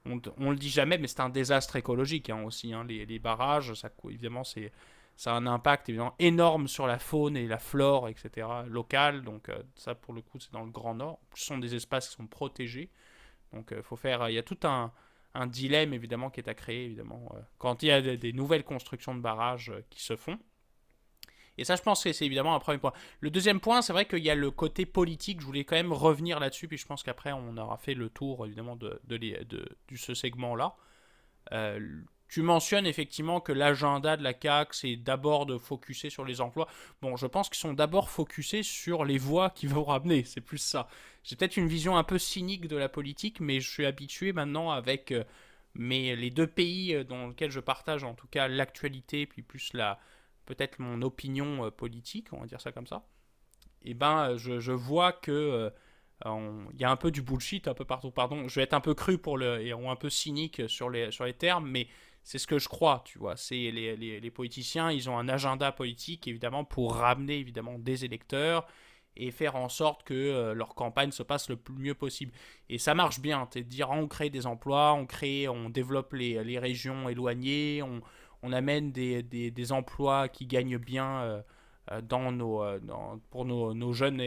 on, 0.06 0.22
on, 0.38 0.52
le 0.52 0.58
dit 0.58 0.70
jamais, 0.70 0.98
mais 0.98 1.08
c'est 1.08 1.20
un 1.20 1.30
désastre 1.30 1.76
écologique 1.76 2.30
hein, 2.30 2.44
aussi. 2.44 2.74
Hein. 2.74 2.86
les, 2.88 3.20
barrages, 3.20 3.74
ça, 3.74 3.90
évidemment, 4.06 4.44
ça 4.44 5.34
a 5.34 5.36
un 5.36 5.46
impact 5.48 5.90
évidemment 5.90 6.16
énorme 6.20 6.68
sur 6.68 6.88
la 6.88 7.00
faune 7.00 7.36
et 7.36 7.48
la 7.48 7.60
flore, 7.60 8.08
etc. 8.08 8.48
locale. 8.68 9.24
Donc 9.24 9.52
ça, 9.76 9.96
pour 9.96 10.14
le 10.14 10.22
coup, 10.22 10.40
c'est 10.40 10.54
dans 10.54 10.64
le 10.64 10.72
Grand 10.72 10.96
Nord. 10.96 11.20
Ce 11.36 11.46
sont 11.46 11.58
des 11.58 11.76
espaces 11.76 12.10
qui 12.10 12.16
sont 12.16 12.28
protégés. 12.28 12.90
Donc, 13.54 13.72
euh, 13.72 13.82
faut 13.82 13.96
faire. 13.96 14.30
Il 14.30 14.34
y 14.34 14.38
a 14.38 14.44
tout 14.44 14.60
un, 14.64 14.92
un, 15.34 15.48
dilemme 15.48 15.94
évidemment 15.94 16.30
qui 16.30 16.40
est 16.40 16.50
à 16.50 16.54
créer 16.54 16.86
évidemment 16.86 17.32
euh, 17.36 17.40
quand 17.58 17.84
il 17.84 17.88
y 17.88 17.92
a 17.92 18.02
des, 18.02 18.34
nouvelles 18.34 18.64
constructions 18.64 19.16
de 19.16 19.22
barrages 19.22 19.70
euh, 19.70 19.84
qui 19.90 20.04
se 20.04 20.16
font. 20.16 20.40
Et 21.58 21.66
ça, 21.66 21.76
je 21.76 21.82
pense 21.82 22.04
que 22.04 22.14
c'est 22.14 22.26
évidemment 22.26 22.56
un 22.56 22.60
premier 22.60 22.78
point. 22.78 22.94
Le 23.20 23.30
deuxième 23.30 23.60
point, 23.60 23.82
c'est 23.82 23.92
vrai 23.92 24.06
qu'il 24.06 24.24
y 24.24 24.30
a 24.30 24.36
le 24.36 24.50
côté 24.50 24.86
politique. 24.86 25.42
Je 25.42 25.46
voulais 25.46 25.66
quand 25.66 25.76
même 25.76 25.92
revenir 25.92 26.40
là-dessus, 26.40 26.70
puis 26.70 26.78
je 26.78 26.86
pense 26.86 27.04
qu'après, 27.04 27.34
on 27.34 27.58
aura 27.58 27.78
fait 27.78 27.94
le 27.94 28.10
tour, 28.10 28.46
évidemment, 28.46 28.78
de, 28.78 29.02
de, 29.08 29.20
ce 29.94 30.14
segment-là. 30.14 30.78
Euh, 31.52 32.02
tu 32.30 32.44
mentionnes 32.44 32.86
effectivement 32.86 33.42
que 33.42 33.52
l'agenda 33.52 34.16
de 34.16 34.24
la 34.24 34.36
CAC, 34.36 34.76
c'est 34.76 34.96
d'abord 34.96 35.48
de 35.48 35.58
focuser 35.58 36.12
sur 36.12 36.24
les 36.24 36.42
emplois. 36.42 36.68
Bon, 37.02 37.18
je 37.18 37.26
pense 37.26 37.50
qu'ils 37.50 37.58
sont 37.58 37.74
d'abord 37.74 38.10
focusés 38.10 38.62
sur 38.62 39.04
les 39.04 39.18
voix 39.18 39.50
qui 39.50 39.66
vont 39.66 39.84
ramener, 39.84 40.24
c'est 40.24 40.42
plus 40.42 40.60
ça. 40.60 40.88
J'ai 41.24 41.36
peut-être 41.36 41.58
une 41.58 41.68
vision 41.68 41.98
un 41.98 42.04
peu 42.04 42.20
cynique 42.20 42.68
de 42.68 42.78
la 42.78 42.88
politique, 42.88 43.40
mais 43.40 43.60
je 43.60 43.70
suis 43.70 43.86
habitué 43.86 44.32
maintenant 44.32 44.70
avec 44.70 45.12
euh, 45.12 45.24
les 45.76 46.30
deux 46.30 46.46
pays 46.46 46.94
euh, 46.94 47.04
dans 47.04 47.30
lesquels 47.30 47.52
je 47.52 47.60
partage 47.60 48.04
en 48.04 48.14
tout 48.14 48.28
cas 48.28 48.48
l'actualité, 48.48 49.26
puis 49.26 49.42
plus 49.42 49.74
la 49.74 50.00
peut-être 50.46 50.80
mon 50.80 51.02
opinion 51.02 51.66
euh, 51.66 51.72
politique, 51.72 52.28
on 52.32 52.42
va 52.42 52.46
dire 52.46 52.62
ça 52.62 52.72
comme 52.72 52.88
ça. 52.88 53.08
Et 53.82 53.92
eh 53.92 53.94
ben, 53.94 54.36
je, 54.36 54.72
vois 54.72 55.14
que 55.14 55.72
il 56.26 56.82
y 56.82 56.84
a 56.84 56.92
un 56.92 56.98
peu 56.98 57.12
du 57.12 57.22
bullshit 57.22 57.68
un 57.70 57.74
peu 57.74 57.86
partout. 57.86 58.12
Pardon, 58.12 58.48
je 58.50 58.56
vais 58.56 58.64
être 58.64 58.74
un 58.74 58.82
peu 58.82 58.94
cru 58.94 59.18
pour 59.18 59.38
le 59.38 59.62
et 59.62 59.72
un 59.72 59.96
peu 59.96 60.10
cynique 60.10 60.62
sur 60.68 60.90
les 60.90 61.12
sur 61.12 61.24
les 61.24 61.34
termes, 61.34 61.70
mais 61.70 61.88
c'est 62.24 62.38
ce 62.38 62.48
que 62.48 62.60
je 62.60 62.70
crois, 62.70 63.02
tu 63.06 63.20
vois. 63.20 63.36
C'est 63.38 63.72
les, 63.72 63.96
les, 63.96 64.32
politiciens, 64.32 64.92
ils 64.92 65.10
ont 65.10 65.18
un 65.18 65.30
agenda 65.30 65.72
politique, 65.72 66.28
évidemment, 66.28 66.64
pour 66.64 66.96
ramener, 66.96 67.38
évidemment, 67.38 67.80
des 67.80 68.06
électeurs 68.06 68.68
et 69.16 69.32
faire 69.32 69.56
en 69.56 69.70
sorte 69.70 70.04
que 70.04 70.14
euh, 70.14 70.54
leur 70.54 70.76
campagne 70.76 71.12
se 71.12 71.24
passe 71.24 71.50
le 71.50 71.56
plus 71.56 71.76
mieux 71.76 71.96
possible. 71.96 72.32
Et 72.70 72.78
ça 72.78 72.94
marche 72.94 73.20
bien, 73.20 73.48
c'est 73.52 73.64
dire 73.64 73.90
on 73.90 74.08
crée 74.08 74.30
des 74.30 74.46
emplois, 74.46 74.94
on 74.94 75.06
crée, 75.06 75.48
on 75.48 75.70
développe 75.70 76.14
les, 76.14 76.44
les 76.44 76.60
régions 76.60 77.10
éloignées, 77.10 77.82
on, 77.84 78.02
on 78.44 78.54
amène 78.54 78.92
des, 78.92 79.24
des, 79.24 79.52
des, 79.52 79.72
emplois 79.72 80.30
qui 80.30 80.46
gagnent 80.46 80.78
bien 80.78 81.22
euh, 81.22 81.42
euh, 81.92 82.02
dans 82.02 82.32
nos, 82.32 82.64
pour 83.32 83.46
nos, 83.46 83.74
nos 83.74 83.94
jeunes 83.94 84.22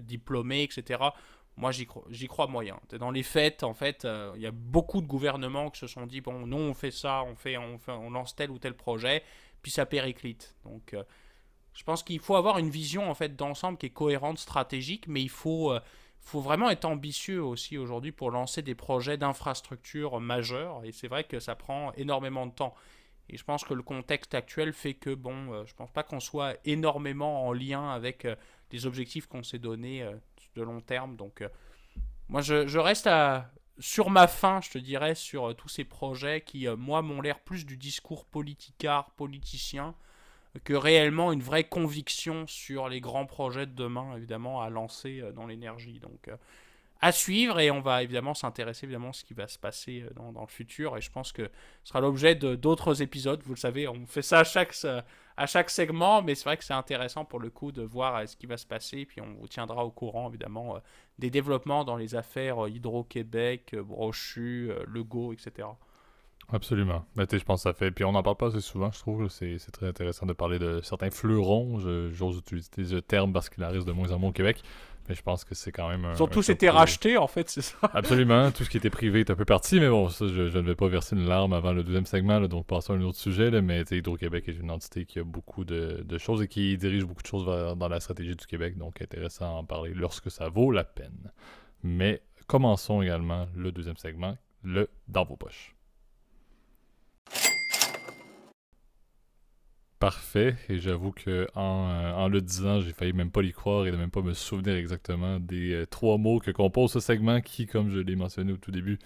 diplômés, 0.00 0.62
etc. 0.62 1.00
Moi, 1.58 1.72
j'y 1.72 1.86
crois, 1.86 2.04
crois 2.28 2.46
moyen. 2.46 2.78
Dans 2.98 3.10
les 3.10 3.22
faits, 3.22 3.62
en 3.64 3.74
fait, 3.74 4.06
il 4.36 4.40
y 4.40 4.46
a 4.46 4.50
beaucoup 4.50 5.00
de 5.00 5.06
gouvernements 5.06 5.70
qui 5.70 5.80
se 5.80 5.86
sont 5.86 6.06
dit 6.06 6.20
bon, 6.20 6.46
nous, 6.46 6.56
on 6.56 6.72
fait 6.72 6.90
ça, 6.90 7.24
on, 7.24 7.34
fait, 7.36 7.56
on, 7.56 8.10
lance 8.10 8.34
tel 8.36 8.50
ou 8.50 8.58
tel 8.58 8.74
projet, 8.74 9.22
puis 9.60 9.70
ça 9.70 9.84
périclite. 9.84 10.56
Donc, 10.64 10.94
je 11.78 11.84
pense 11.84 12.02
qu'il 12.02 12.18
faut 12.18 12.34
avoir 12.34 12.58
une 12.58 12.70
vision 12.70 13.08
en 13.08 13.14
fait 13.14 13.36
d'ensemble 13.36 13.78
qui 13.78 13.86
est 13.86 13.90
cohérente, 13.90 14.40
stratégique, 14.40 15.06
mais 15.06 15.22
il 15.22 15.30
faut, 15.30 15.70
euh, 15.70 15.78
faut 16.18 16.40
vraiment 16.40 16.70
être 16.70 16.84
ambitieux 16.84 17.40
aussi 17.40 17.78
aujourd'hui 17.78 18.10
pour 18.10 18.32
lancer 18.32 18.62
des 18.62 18.74
projets 18.74 19.16
d'infrastructure 19.16 20.18
majeurs. 20.18 20.84
Et 20.84 20.90
c'est 20.90 21.06
vrai 21.06 21.22
que 21.22 21.38
ça 21.38 21.54
prend 21.54 21.92
énormément 21.92 22.46
de 22.46 22.52
temps. 22.52 22.74
Et 23.28 23.36
je 23.36 23.44
pense 23.44 23.62
que 23.62 23.74
le 23.74 23.84
contexte 23.84 24.34
actuel 24.34 24.72
fait 24.72 24.94
que, 24.94 25.14
bon, 25.14 25.52
euh, 25.52 25.66
je 25.66 25.74
pense 25.74 25.92
pas 25.92 26.02
qu'on 26.02 26.18
soit 26.18 26.56
énormément 26.64 27.46
en 27.46 27.52
lien 27.52 27.90
avec 27.90 28.24
euh, 28.24 28.34
les 28.72 28.84
objectifs 28.84 29.28
qu'on 29.28 29.44
s'est 29.44 29.60
donnés 29.60 30.04
de 30.58 30.62
long 30.64 30.80
terme. 30.80 31.16
Donc, 31.16 31.42
moi, 32.28 32.42
je, 32.42 32.78
reste 32.78 33.06
à, 33.06 33.50
sur 33.78 34.10
ma 34.10 34.26
fin, 34.26 34.60
je 34.60 34.70
te 34.70 34.78
dirais, 34.78 35.14
sur 35.14 35.56
tous 35.56 35.68
ces 35.68 35.84
projets 35.84 36.42
qui, 36.42 36.68
moi, 36.76 37.00
m'ont 37.02 37.20
l'air 37.20 37.40
plus 37.40 37.64
du 37.64 37.76
discours 37.76 38.26
politicard, 38.26 39.10
politicien, 39.12 39.94
que 40.64 40.74
réellement 40.74 41.32
une 41.32 41.42
vraie 41.42 41.64
conviction 41.64 42.46
sur 42.46 42.88
les 42.88 43.00
grands 43.00 43.26
projets 43.26 43.66
de 43.66 43.72
demain, 43.72 44.16
évidemment, 44.16 44.62
à 44.62 44.70
lancer 44.70 45.20
euh, 45.20 45.32
dans 45.32 45.46
l'énergie. 45.46 46.00
Donc, 46.00 46.28
euh, 46.28 46.36
à 47.00 47.12
suivre 47.12 47.60
et 47.60 47.70
on 47.70 47.80
va 47.80 48.02
évidemment 48.02 48.34
s'intéresser 48.34 48.86
évidemment 48.86 49.10
à 49.10 49.12
ce 49.12 49.22
qui 49.22 49.34
va 49.34 49.46
se 49.46 49.58
passer 49.58 50.02
euh, 50.02 50.10
dans, 50.14 50.32
dans, 50.32 50.40
le 50.40 50.48
futur 50.48 50.96
et 50.96 51.00
je 51.00 51.12
pense 51.12 51.30
que 51.30 51.44
ce 51.84 51.90
sera 51.90 52.00
l'objet 52.00 52.34
d'autres 52.34 53.02
épisodes. 53.02 53.40
Vous 53.44 53.54
le 53.54 53.58
savez, 53.58 53.86
on 53.86 54.04
fait 54.06 54.22
ça 54.22 54.40
à 54.40 54.44
chaque, 54.44 54.74
à 55.38 55.46
chaque 55.46 55.70
segment, 55.70 56.20
mais 56.20 56.34
c'est 56.34 56.44
vrai 56.44 56.56
que 56.56 56.64
c'est 56.64 56.74
intéressant 56.74 57.24
pour 57.24 57.38
le 57.38 57.48
coup 57.48 57.72
de 57.72 57.82
voir 57.82 58.28
ce 58.28 58.36
qui 58.36 58.46
va 58.46 58.56
se 58.56 58.66
passer. 58.66 59.06
Puis 59.06 59.20
on 59.20 59.34
vous 59.40 59.48
tiendra 59.48 59.84
au 59.84 59.90
courant 59.90 60.28
évidemment 60.28 60.78
des 61.18 61.30
développements 61.30 61.84
dans 61.84 61.96
les 61.96 62.14
affaires 62.14 62.68
Hydro-Québec, 62.68 63.76
Brochu, 63.76 64.72
Lego, 64.86 65.32
etc. 65.32 65.68
Absolument. 66.50 67.04
Ben, 67.14 67.26
je 67.30 67.44
pense 67.44 67.60
que 67.60 67.70
ça 67.70 67.74
fait. 67.74 67.90
Puis 67.90 68.04
on 68.04 68.12
n'en 68.12 68.22
parle 68.22 68.36
pas 68.36 68.46
assez 68.48 68.60
souvent, 68.60 68.90
je 68.90 68.98
trouve. 68.98 69.28
C'est 69.28 69.58
très 69.70 69.86
intéressant 69.86 70.26
de 70.26 70.32
parler 70.32 70.58
de 70.58 70.80
certains 70.82 71.10
fleurons. 71.10 71.78
J'ose 72.10 72.38
utiliser 72.38 72.96
ce 72.96 73.00
terme 73.00 73.32
parce 73.32 73.48
qu'il 73.48 73.62
arrive 73.64 73.84
de 73.84 73.92
moins 73.92 74.10
en 74.12 74.18
moins 74.18 74.30
au 74.30 74.32
Québec. 74.32 74.62
Mais 75.08 75.14
je 75.14 75.22
pense 75.22 75.44
que 75.44 75.54
c'est 75.54 75.72
quand 75.72 75.88
même. 75.88 76.04
Un, 76.04 76.14
Ils 76.14 76.22
ont 76.22 76.26
tous 76.26 76.48
été 76.50 76.68
rachetés, 76.68 77.16
en 77.16 77.26
fait, 77.26 77.48
c'est 77.48 77.62
ça. 77.62 77.78
Absolument. 77.94 78.50
Tout 78.50 78.64
ce 78.64 78.70
qui 78.70 78.76
était 78.76 78.90
privé 78.90 79.20
est 79.20 79.30
un 79.30 79.34
peu 79.34 79.44
parti. 79.44 79.80
Mais 79.80 79.88
bon, 79.88 80.08
ça, 80.08 80.26
je, 80.26 80.42
ne 80.42 80.60
vais 80.60 80.74
pas 80.74 80.88
verser 80.88 81.16
une 81.16 81.26
larme 81.26 81.52
avant 81.52 81.72
le 81.72 81.82
deuxième 81.82 82.06
segment. 82.06 82.40
donc, 82.42 82.66
passons 82.66 82.92
à 82.92 82.96
un 82.96 83.02
autre 83.02 83.18
sujet. 83.18 83.50
Là, 83.50 83.62
mais 83.62 83.82
Hydro-Québec 83.90 84.48
est 84.48 84.58
une 84.58 84.70
entité 84.70 85.06
qui 85.06 85.18
a 85.18 85.24
beaucoup 85.24 85.64
de, 85.64 86.04
choses 86.18 86.42
et 86.42 86.48
qui 86.48 86.76
dirige 86.76 87.04
beaucoup 87.04 87.22
de 87.22 87.28
choses 87.28 87.46
dans 87.46 87.88
la 87.88 88.00
stratégie 88.00 88.36
du 88.36 88.46
Québec. 88.46 88.76
Donc, 88.76 89.00
intéressant 89.00 89.46
à 89.46 89.58
en 89.58 89.64
parler 89.64 89.94
lorsque 89.94 90.30
ça 90.30 90.48
vaut 90.48 90.70
la 90.70 90.84
peine. 90.84 91.32
Mais 91.82 92.22
commençons 92.46 93.02
également 93.02 93.46
le 93.56 93.72
deuxième 93.72 93.96
segment, 93.96 94.36
le 94.62 94.88
dans 95.06 95.24
vos 95.24 95.36
poches. 95.36 95.74
Parfait. 99.98 100.56
Et 100.68 100.78
j'avoue 100.78 101.12
que 101.12 101.48
en, 101.54 101.88
euh, 101.90 102.12
en, 102.12 102.28
le 102.28 102.40
disant, 102.40 102.80
j'ai 102.80 102.92
failli 102.92 103.12
même 103.12 103.30
pas 103.30 103.42
l'y 103.42 103.52
croire 103.52 103.86
et 103.86 103.90
de 103.90 103.96
même 103.96 104.10
pas 104.10 104.22
me 104.22 104.34
souvenir 104.34 104.74
exactement 104.76 105.38
des 105.40 105.72
euh, 105.72 105.86
trois 105.86 106.18
mots 106.18 106.38
que 106.38 106.50
compose 106.50 106.92
ce 106.92 107.00
segment 107.00 107.40
qui, 107.40 107.66
comme 107.66 107.90
je 107.90 107.98
l'ai 107.98 108.16
mentionné 108.16 108.52
au 108.52 108.56
tout 108.56 108.70
début, 108.70 108.98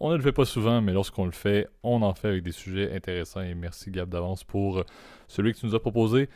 on 0.00 0.10
ne 0.10 0.16
le 0.16 0.22
fait 0.22 0.32
pas 0.32 0.44
souvent, 0.44 0.80
mais 0.80 0.92
lorsqu'on 0.92 1.26
le 1.26 1.32
fait, 1.32 1.68
on 1.82 2.02
en 2.02 2.14
fait 2.14 2.28
avec 2.28 2.42
des 2.44 2.52
sujets 2.52 2.94
intéressants. 2.94 3.42
Et 3.42 3.54
merci 3.54 3.90
Gab 3.90 4.08
d'avance 4.08 4.44
pour 4.44 4.78
euh, 4.78 4.84
celui 5.26 5.52
que 5.52 5.58
tu 5.58 5.66
nous 5.66 5.74
as 5.74 5.80
proposé. 5.80 6.28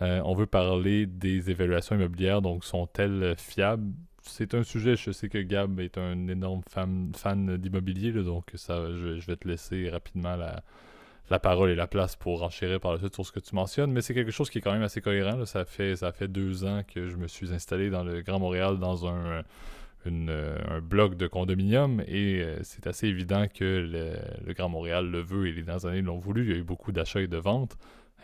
on 0.00 0.34
veut 0.34 0.46
parler 0.46 1.06
des 1.06 1.50
évaluations 1.50 1.96
immobilières, 1.96 2.42
donc 2.42 2.64
sont-elles 2.64 3.34
fiables? 3.36 3.92
C'est 4.22 4.54
un 4.54 4.62
sujet, 4.62 4.96
je 4.96 5.12
sais 5.12 5.28
que 5.28 5.38
Gab 5.38 5.80
est 5.80 5.98
un 5.98 6.28
énorme 6.28 6.62
fan, 6.68 7.12
fan 7.14 7.56
d'immobilier, 7.56 8.12
donc 8.12 8.50
ça, 8.54 8.90
je, 8.90 9.18
je, 9.18 9.26
vais 9.26 9.36
te 9.36 9.48
laisser 9.48 9.88
rapidement 9.90 10.36
la, 10.36 10.62
la 11.30 11.38
parole 11.38 11.70
et 11.70 11.74
la 11.76 11.86
place 11.86 12.16
pour 12.16 12.42
enchérir 12.42 12.80
par 12.80 12.92
la 12.92 12.98
suite 12.98 13.14
sur 13.14 13.24
ce 13.24 13.32
que 13.32 13.40
tu 13.40 13.54
mentionnes, 13.54 13.92
mais 13.92 14.02
c'est 14.02 14.14
quelque 14.14 14.32
chose 14.32 14.50
qui 14.50 14.58
est 14.58 14.60
quand 14.60 14.72
même 14.72 14.82
assez 14.82 15.00
cohérent. 15.00 15.44
Ça, 15.46 15.64
fait, 15.64 15.96
ça 15.96 16.12
fait 16.12 16.28
deux 16.28 16.64
ans 16.64 16.82
que 16.86 17.06
je 17.08 17.16
me 17.16 17.28
suis 17.28 17.52
installé 17.52 17.88
dans 17.88 18.02
le 18.02 18.20
Grand 18.22 18.40
Montréal 18.40 18.78
dans 18.78 19.06
un, 19.06 19.44
un 20.06 20.80
bloc 20.80 21.16
de 21.16 21.26
condominium 21.26 22.02
et 22.06 22.42
euh, 22.42 22.58
c'est 22.62 22.86
assez 22.86 23.06
évident 23.06 23.46
que 23.52 23.64
le, 24.44 24.52
Grand 24.54 24.68
Montréal 24.68 25.10
le 25.10 25.20
veut 25.20 25.46
et 25.46 25.52
les 25.52 25.62
dernières 25.62 25.86
années 25.86 26.02
l'ont 26.02 26.18
voulu. 26.18 26.44
Il 26.44 26.50
y 26.50 26.54
a 26.54 26.56
eu 26.56 26.64
beaucoup 26.64 26.92
d'achats 26.92 27.20
et 27.20 27.28
de 27.28 27.36
ventes. 27.36 27.76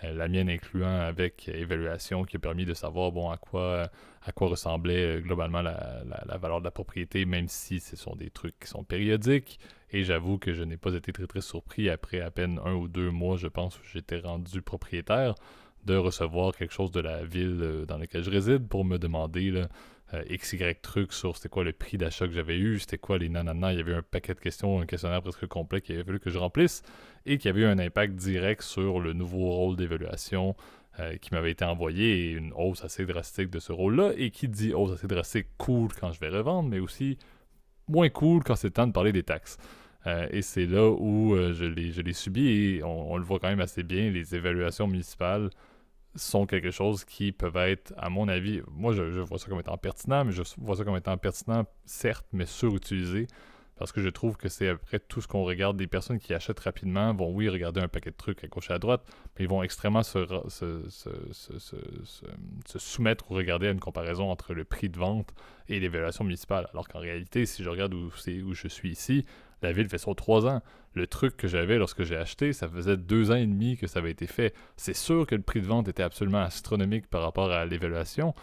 Euh, 0.04 0.12
la 0.12 0.28
mienne 0.28 0.48
incluant 0.48 1.00
avec 1.00 1.48
évaluation 1.48 2.24
qui 2.24 2.36
a 2.36 2.40
permis 2.40 2.64
de 2.64 2.74
savoir 2.74 3.12
bon 3.12 3.30
à 3.30 3.36
quoi 3.36 3.90
à 4.26 4.32
quoi 4.32 4.48
ressemblait 4.48 5.18
euh, 5.18 5.20
globalement 5.20 5.62
la, 5.62 6.02
valeur 6.40 6.60
de 6.60 6.64
la 6.64 6.70
propriété, 6.70 7.24
même 7.24 7.48
si 7.48 7.78
ce 7.78 7.94
sont 7.94 8.16
des 8.16 8.30
trucs 8.30 8.58
qui 8.58 8.68
sont 8.68 8.82
périodiques. 8.82 9.60
Et 9.90 10.04
j'avoue 10.04 10.38
que 10.38 10.52
je 10.52 10.62
n'ai 10.62 10.76
pas 10.76 10.94
été 10.94 11.12
très 11.12 11.26
très 11.26 11.40
surpris 11.40 11.88
après 11.88 12.20
à 12.20 12.30
peine 12.30 12.60
un 12.64 12.74
ou 12.74 12.88
deux 12.88 13.10
mois, 13.10 13.36
je 13.36 13.46
pense, 13.46 13.78
où 13.78 13.82
j'étais 13.92 14.18
rendu 14.18 14.62
propriétaire, 14.62 15.34
de 15.84 15.96
recevoir 15.96 16.54
quelque 16.54 16.72
chose 16.72 16.90
de 16.90 17.00
la 17.00 17.24
ville 17.24 17.58
euh, 17.62 17.86
dans 17.86 17.98
laquelle 17.98 18.24
je 18.24 18.30
réside 18.30 18.66
pour 18.68 18.84
me 18.84 18.98
demander 18.98 19.62
euh, 20.14 20.24
XY 20.30 20.74
trucs 20.82 21.12
sur 21.12 21.36
c'était 21.36 21.48
quoi 21.48 21.64
le 21.64 21.72
prix 21.72 21.98
d'achat 21.98 22.26
que 22.26 22.32
j'avais 22.32 22.58
eu, 22.58 22.78
c'était 22.78 22.98
quoi 22.98 23.18
les 23.18 23.28
nanana. 23.28 23.72
Il 23.72 23.78
y 23.78 23.80
avait 23.80 23.94
un 23.94 24.02
paquet 24.02 24.34
de 24.34 24.40
questions, 24.40 24.80
un 24.80 24.86
questionnaire 24.86 25.22
presque 25.22 25.46
complet 25.46 25.80
qu'il 25.80 25.94
avait 25.94 26.04
fallu 26.04 26.20
que 26.20 26.30
je 26.30 26.38
remplisse 26.38 26.82
et 27.24 27.38
qui 27.38 27.48
avait 27.48 27.62
eu 27.62 27.66
un 27.66 27.78
impact 27.78 28.14
direct 28.14 28.62
sur 28.62 29.00
le 29.00 29.12
nouveau 29.12 29.50
rôle 29.50 29.76
d'évaluation 29.76 30.56
euh, 30.98 31.16
qui 31.18 31.34
m'avait 31.34 31.50
été 31.50 31.64
envoyé 31.64 32.20
et 32.20 32.30
une 32.30 32.52
hausse 32.54 32.82
assez 32.84 33.04
drastique 33.04 33.50
de 33.50 33.58
ce 33.58 33.72
rôle-là. 33.72 34.12
Et 34.16 34.30
qui 34.30 34.48
dit 34.48 34.72
hausse 34.72 34.92
assez 34.92 35.06
drastique 35.06 35.48
cool 35.58 35.88
quand 35.92 36.12
je 36.12 36.20
vais 36.20 36.28
revendre, 36.30 36.68
mais 36.68 36.78
aussi 36.78 37.18
moins 37.88 38.08
cool 38.08 38.42
quand 38.42 38.56
c'est 38.56 38.70
temps 38.70 38.86
de 38.86 38.92
parler 38.92 39.12
des 39.12 39.22
taxes. 39.22 39.58
Euh, 40.06 40.28
et 40.30 40.42
c'est 40.42 40.66
là 40.66 40.88
où 40.88 41.36
je 41.52 42.00
l'ai 42.00 42.12
subi 42.12 42.48
et 42.48 42.84
on, 42.84 43.16
le 43.16 43.24
voit 43.24 43.38
quand 43.38 43.48
même 43.48 43.60
assez 43.60 43.82
bien. 43.82 44.10
Les 44.10 44.34
évaluations 44.34 44.86
municipales 44.86 45.50
sont 46.14 46.46
quelque 46.46 46.70
chose 46.70 47.04
qui 47.04 47.32
peuvent 47.32 47.56
être, 47.56 47.92
à 47.96 48.08
mon 48.08 48.28
avis, 48.28 48.62
moi 48.70 48.92
je, 48.92 49.02
vois 49.20 49.38
ça 49.38 49.48
comme 49.48 49.60
étant 49.60 49.76
pertinent, 49.76 50.24
mais 50.24 50.32
je 50.32 50.42
vois 50.58 50.76
ça 50.76 50.84
comme 50.84 50.96
étant 50.96 51.16
pertinent, 51.18 51.64
certes, 51.84 52.26
mais 52.32 52.46
surutilisé. 52.46 53.26
Parce 53.76 53.92
que 53.92 54.00
je 54.00 54.08
trouve 54.08 54.36
que 54.36 54.48
c'est 54.48 54.68
après 54.68 54.98
tout 54.98 55.20
ce 55.20 55.28
qu'on 55.28 55.44
regarde. 55.44 55.76
Des 55.76 55.86
personnes 55.86 56.18
qui 56.18 56.32
achètent 56.32 56.60
rapidement 56.60 57.12
vont, 57.14 57.30
oui, 57.30 57.48
regarder 57.48 57.80
un 57.80 57.88
paquet 57.88 58.10
de 58.10 58.16
trucs 58.16 58.42
à 58.42 58.46
gauche 58.46 58.70
et 58.70 58.72
à 58.72 58.78
droite, 58.78 59.02
mais 59.38 59.44
ils 59.44 59.48
vont 59.48 59.62
extrêmement 59.62 60.02
se, 60.02 60.26
soumettre 62.76 63.30
ou 63.30 63.34
regarder 63.34 63.68
à 63.68 63.70
une 63.70 63.80
comparaison 63.80 64.30
entre 64.30 64.54
le 64.54 64.64
prix 64.64 64.88
de 64.88 64.98
vente 64.98 65.34
et 65.68 65.78
l'évaluation 65.78 66.24
municipale. 66.24 66.68
Alors 66.72 66.88
qu'en 66.88 67.00
réalité, 67.00 67.44
si 67.44 67.62
je 67.62 67.68
regarde 67.68 67.92
où, 67.92 68.10
je 68.54 68.68
suis 68.68 68.90
ici, 68.90 69.26
la 69.62 69.72
ville 69.72 69.88
fait 69.88 69.98
ça 69.98 70.14
trois 70.14 70.46
ans. 70.46 70.62
Le 70.94 71.06
truc 71.06 71.36
que 71.36 71.46
j'avais 71.46 71.76
lorsque 71.76 72.04
j'ai 72.04 72.16
acheté, 72.16 72.54
ça 72.54 72.68
faisait 72.68 72.96
deux 72.96 73.30
ans 73.30 73.36
et 73.36 73.46
demi 73.46 73.76
que 73.76 73.86
ça 73.86 73.98
avait 73.98 74.10
été 74.10 74.26
fait. 74.26 74.54
C'est 74.78 74.96
sûr 74.96 75.26
que 75.26 75.34
le 75.34 75.42
prix 75.42 75.60
de 75.60 75.66
vente 75.66 75.88
était 75.88 76.02
absolument 76.02 76.40
astronomique 76.40 77.08
par 77.08 77.22
rapport 77.22 77.50
à 77.50 77.66
l'évaluation. 77.66 78.34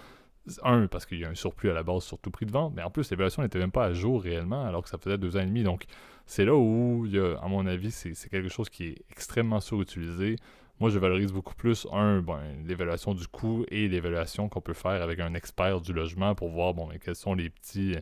Un, 0.64 0.88
parce 0.88 1.06
qu'il 1.06 1.20
y 1.20 1.26
a 1.26 1.30
un 1.30 1.36
surplus 1.36 1.70
à 1.70 1.74
la 1.74 1.84
base 1.84 2.04
sur 2.04 2.20
tout 2.20 2.30
prix 2.30 2.46
de 2.46 2.52
vente, 2.52 2.74
mais 2.76 2.84
en 2.84 2.92
plus, 2.92 3.10
l'évaluation 3.10 3.44
n'était 3.44 3.60
même 3.60 3.72
pas 3.72 3.86
à 3.86 3.94
jour 3.94 4.22
réellement, 4.22 4.66
alors 4.66 4.84
que 4.84 4.90
ça 4.90 4.98
faisait 4.98 5.18
deux 5.18 5.38
ans 5.38 5.42
et 5.42 5.46
demi. 5.46 5.64
Donc, 5.64 5.86
c'est 6.26 6.44
là 6.44 6.54
où, 6.54 7.06
il 7.06 7.16
y 7.16 7.20
a, 7.20 7.38
à 7.42 7.48
mon 7.48 7.66
avis, 7.66 7.92
c'est 7.92 8.30
quelque 8.30 8.50
chose 8.50 8.70
qui 8.70 8.88
est 8.88 8.96
extrêmement 9.10 9.62
surutilisé. 9.62 10.36
Moi, 10.80 10.90
je 10.90 11.00
valorise 11.00 11.32
beaucoup 11.32 11.56
plus, 11.56 11.88
un, 11.94 12.22
ben, 12.22 12.42
l'évaluation 12.66 13.14
du 13.14 13.28
coût 13.28 13.64
et 13.70 13.88
l'évaluation 13.88 14.50
qu'on 14.50 14.60
peut 14.60 14.74
faire 14.74 15.02
avec 15.02 15.20
un 15.20 15.34
expert 15.34 15.80
du 15.80 15.94
logement 15.94 16.36
pour 16.36 16.50
voir 16.50 16.74
bon, 16.74 16.90
quels 17.02 17.16
sont 17.16 17.36
les 17.36 17.50
petits 17.50 17.96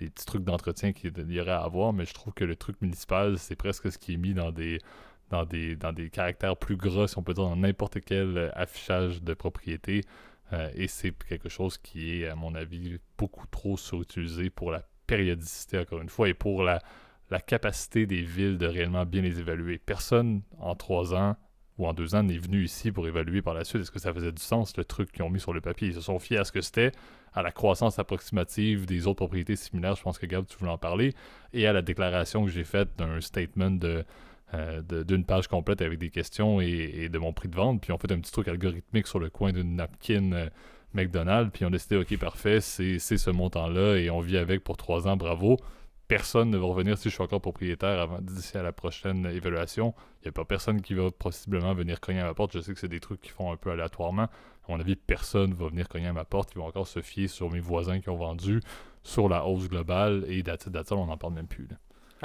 les 0.00 0.10
petits 0.10 0.26
trucs 0.26 0.44
d'entretien 0.44 0.92
qu'il 0.92 1.12
y 1.30 1.40
aurait 1.40 1.50
à 1.52 1.62
avoir, 1.62 1.92
mais 1.92 2.04
je 2.04 2.14
trouve 2.14 2.32
que 2.32 2.44
le 2.44 2.56
truc 2.56 2.80
municipal, 2.82 3.38
c'est 3.38 3.56
presque 3.56 3.92
ce 3.92 3.98
qui 3.98 4.14
est 4.14 4.16
mis 4.16 4.34
dans 4.34 4.50
des, 4.50 4.80
dans 5.30 5.44
des, 5.44 5.76
dans 5.76 5.92
des 5.92 6.10
caractères 6.10 6.56
plus 6.56 6.76
gras, 6.76 7.08
si 7.08 7.18
on 7.18 7.22
peut 7.22 7.34
dire, 7.34 7.44
dans 7.44 7.56
n'importe 7.56 8.00
quel 8.00 8.52
affichage 8.54 9.22
de 9.22 9.34
propriété. 9.34 10.02
Euh, 10.52 10.70
et 10.74 10.88
c'est 10.88 11.12
quelque 11.28 11.48
chose 11.48 11.78
qui 11.78 12.22
est, 12.22 12.28
à 12.28 12.34
mon 12.34 12.54
avis, 12.54 12.98
beaucoup 13.18 13.46
trop 13.46 13.76
surutilisé 13.76 14.50
pour 14.50 14.70
la 14.70 14.82
périodicité, 15.06 15.78
encore 15.78 16.00
une 16.00 16.08
fois, 16.08 16.28
et 16.28 16.34
pour 16.34 16.62
la, 16.62 16.82
la 17.30 17.40
capacité 17.40 18.06
des 18.06 18.22
villes 18.22 18.58
de 18.58 18.66
réellement 18.66 19.06
bien 19.06 19.22
les 19.22 19.40
évaluer. 19.40 19.78
Personne, 19.78 20.42
en 20.58 20.74
trois 20.74 21.14
ans 21.14 21.36
ou 21.78 21.88
en 21.88 21.92
deux 21.92 22.14
ans, 22.14 22.22
n'est 22.22 22.38
venu 22.38 22.62
ici 22.62 22.92
pour 22.92 23.08
évaluer 23.08 23.42
par 23.42 23.54
la 23.54 23.64
suite. 23.64 23.82
Est-ce 23.82 23.90
que 23.90 23.98
ça 23.98 24.12
faisait 24.12 24.32
du 24.32 24.42
sens, 24.42 24.76
le 24.76 24.84
truc 24.84 25.10
qu'ils 25.10 25.24
ont 25.24 25.30
mis 25.30 25.40
sur 25.40 25.52
le 25.52 25.60
papier? 25.60 25.88
Ils 25.88 25.94
se 25.94 26.00
sont 26.00 26.18
fiés 26.18 26.38
à 26.38 26.44
ce 26.44 26.52
que 26.52 26.60
c'était 26.60 26.92
à 27.34 27.42
la 27.42 27.50
croissance 27.50 27.98
approximative 27.98 28.86
des 28.86 29.06
autres 29.08 29.16
propriétés 29.16 29.56
similaires, 29.56 29.96
je 29.96 30.02
pense 30.02 30.18
que 30.18 30.26
Gab, 30.26 30.46
tu 30.46 30.56
voulais 30.56 30.70
en 30.70 30.78
parler, 30.78 31.14
et 31.52 31.66
à 31.66 31.72
la 31.72 31.82
déclaration 31.82 32.44
que 32.44 32.50
j'ai 32.50 32.62
faite 32.62 32.90
d'un 32.96 33.20
statement 33.20 33.72
de, 33.72 34.04
d'une 34.52 35.24
page 35.24 35.48
complète 35.48 35.82
avec 35.82 35.98
des 35.98 36.10
questions 36.10 36.60
et, 36.60 37.08
de 37.08 37.18
mon 37.18 37.32
prix 37.32 37.48
de 37.48 37.56
vente. 37.56 37.80
Puis 37.80 37.92
on 37.92 37.98
fait 37.98 38.12
un 38.12 38.20
petit 38.20 38.32
truc 38.32 38.48
algorithmique 38.48 39.06
sur 39.06 39.18
le 39.18 39.30
coin 39.30 39.52
d'une 39.52 39.76
napkin 39.76 40.48
McDonald's. 40.92 41.50
Puis 41.52 41.64
on 41.64 41.68
a 41.68 41.70
décidé, 41.72 41.96
OK, 41.96 42.16
parfait, 42.18 42.60
c'est 42.60 42.98
ce 42.98 43.30
montant-là 43.30 43.96
et 43.96 44.10
on 44.10 44.20
vit 44.20 44.38
avec 44.38 44.62
pour 44.62 44.76
trois 44.76 45.08
ans, 45.08 45.16
bravo 45.16 45.56
personne 46.08 46.50
ne 46.50 46.58
va 46.58 46.66
revenir 46.66 46.98
si 46.98 47.08
je 47.08 47.14
suis 47.14 47.22
encore 47.22 47.40
propriétaire 47.40 48.20
d'ici 48.20 48.56
à 48.56 48.62
la 48.62 48.72
prochaine 48.72 49.26
évaluation. 49.26 49.94
Il 50.20 50.26
n'y 50.26 50.28
a 50.28 50.32
pas 50.32 50.44
personne 50.44 50.82
qui 50.82 50.94
va 50.94 51.10
possiblement 51.10 51.74
venir 51.74 52.00
cogner 52.00 52.20
à 52.20 52.24
ma 52.24 52.34
porte. 52.34 52.52
Je 52.52 52.60
sais 52.60 52.72
que 52.72 52.78
c'est 52.78 52.88
des 52.88 53.00
trucs 53.00 53.20
qui 53.20 53.30
font 53.30 53.52
un 53.52 53.56
peu 53.56 53.70
aléatoirement. 53.70 54.24
À 54.24 54.30
mon 54.68 54.80
avis, 54.80 54.96
personne 54.96 55.50
ne 55.50 55.54
va 55.54 55.68
venir 55.68 55.88
cogner 55.88 56.08
à 56.08 56.12
ma 56.12 56.24
porte. 56.24 56.52
Ils 56.54 56.58
vont 56.58 56.66
encore 56.66 56.86
se 56.86 57.00
fier 57.00 57.28
sur 57.28 57.50
mes 57.50 57.60
voisins 57.60 58.00
qui 58.00 58.08
ont 58.10 58.16
vendu, 58.16 58.60
sur 59.02 59.28
la 59.28 59.46
hausse 59.46 59.68
globale 59.68 60.24
et 60.28 60.42
date 60.42 60.68
on 60.92 61.06
n'en 61.06 61.16
parle 61.16 61.34
même 61.34 61.48
plus. 61.48 61.68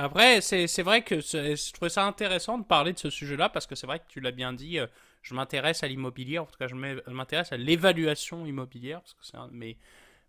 Après, 0.02 0.40
c'est 0.40 0.82
vrai 0.82 1.02
que 1.02 1.20
je 1.20 1.74
trouvais 1.74 1.90
ça 1.90 2.06
intéressant 2.06 2.58
de 2.58 2.64
parler 2.64 2.94
de 2.94 2.98
ce 2.98 3.10
sujet-là 3.10 3.50
parce 3.50 3.68
que 3.68 3.76
c'est 3.76 3.86
vrai 3.86 4.00
que 4.00 4.06
tu 4.08 4.22
l'as 4.22 4.32
bien 4.32 4.54
dit, 4.54 4.80
euh, 4.80 4.88
je 5.24 5.34
m'intéresse 5.34 5.84
à 5.84 5.90
l'immobilier, 5.90 6.40
en 6.40 6.46
tout 6.46 6.58
cas 6.58 6.68
je 6.68 6.76
m'intéresse 7.12 7.52
à 7.52 7.58
l'évaluation 7.58 8.46
immobilière 8.46 9.02
parce 9.02 9.14
que 9.14 9.26
c'est 9.26 9.36
un 9.36 9.50
de 9.50 9.54
mes, 9.54 9.78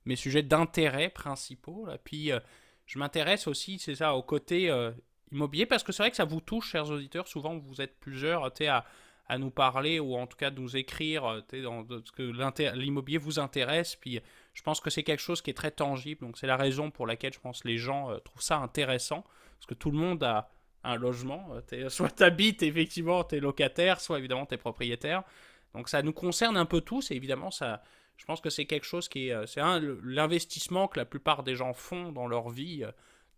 mes 0.06 0.16
sujets 0.16 0.42
d'intérêt 0.42 1.08
principaux. 1.08 1.86
Puis 2.02 2.32
euh, 2.32 2.40
je 2.86 2.98
m'intéresse 2.98 3.46
aussi, 3.46 3.78
c'est 3.78 3.94
ça, 3.94 4.16
au 4.16 4.24
côté 4.24 4.68
euh, 4.68 4.90
immobilier, 5.30 5.66
parce 5.66 5.84
que 5.84 5.92
c'est 5.92 6.02
vrai 6.02 6.10
que 6.10 6.16
ça 6.16 6.24
vous 6.24 6.40
touche, 6.40 6.68
chers 6.68 6.90
auditeurs. 6.90 7.28
Souvent, 7.28 7.56
vous 7.56 7.80
êtes 7.80 7.96
plusieurs 8.00 8.50
à, 9.28 9.38
nous 9.38 9.52
parler 9.52 10.00
ou 10.00 10.16
en 10.16 10.26
tout 10.26 10.36
cas 10.36 10.50
de 10.50 10.60
nous 10.60 10.76
écrire 10.76 11.44
dans, 11.62 11.86
ce 11.86 12.10
que 12.10 12.74
l'immobilier 12.74 13.18
vous 13.18 13.38
intéresse. 13.38 13.94
Puis 13.94 14.20
je 14.52 14.62
pense 14.62 14.80
que 14.80 14.90
c'est 14.90 15.04
quelque 15.04 15.22
chose 15.22 15.40
qui 15.40 15.50
est 15.50 15.54
très 15.54 15.70
tangible. 15.70 16.22
Donc 16.22 16.38
c'est 16.38 16.48
la 16.48 16.56
raison 16.56 16.90
pour 16.90 17.06
laquelle 17.06 17.32
je 17.32 17.38
pense 17.38 17.62
que 17.62 17.68
les 17.68 17.78
gens 17.78 18.08
trouvent 18.24 18.42
ça 18.42 18.56
intéressant. 18.56 19.24
Parce 19.60 19.66
que 19.66 19.74
tout 19.74 19.90
le 19.90 19.98
monde 19.98 20.22
a 20.24 20.50
un 20.84 20.96
logement. 20.96 21.48
Euh, 21.52 21.60
es, 21.72 21.88
soit 21.90 22.10
tu 22.10 22.22
habites, 22.22 22.62
effectivement, 22.62 23.24
tu 23.24 23.36
es 23.36 23.40
locataire, 23.40 24.00
soit 24.00 24.18
évidemment 24.18 24.46
tu 24.46 24.54
es 24.54 24.58
propriétaire. 24.58 25.22
Donc 25.74 25.88
ça 25.88 26.02
nous 26.02 26.12
concerne 26.12 26.56
un 26.56 26.64
peu 26.64 26.80
tous 26.80 27.10
et 27.10 27.14
évidemment 27.14 27.50
ça, 27.50 27.82
je 28.16 28.24
pense 28.24 28.40
que 28.40 28.50
c'est 28.50 28.64
quelque 28.64 28.86
chose 28.86 29.08
qui 29.08 29.28
est, 29.28 29.32
euh, 29.32 29.46
c'est 29.46 29.60
l'investissement 30.02 30.88
que 30.88 30.98
la 30.98 31.04
plupart 31.04 31.42
des 31.42 31.54
gens 31.54 31.72
font 31.74 32.10
dans 32.10 32.26
leur 32.26 32.48
vie. 32.48 32.82
Euh. 32.82 32.90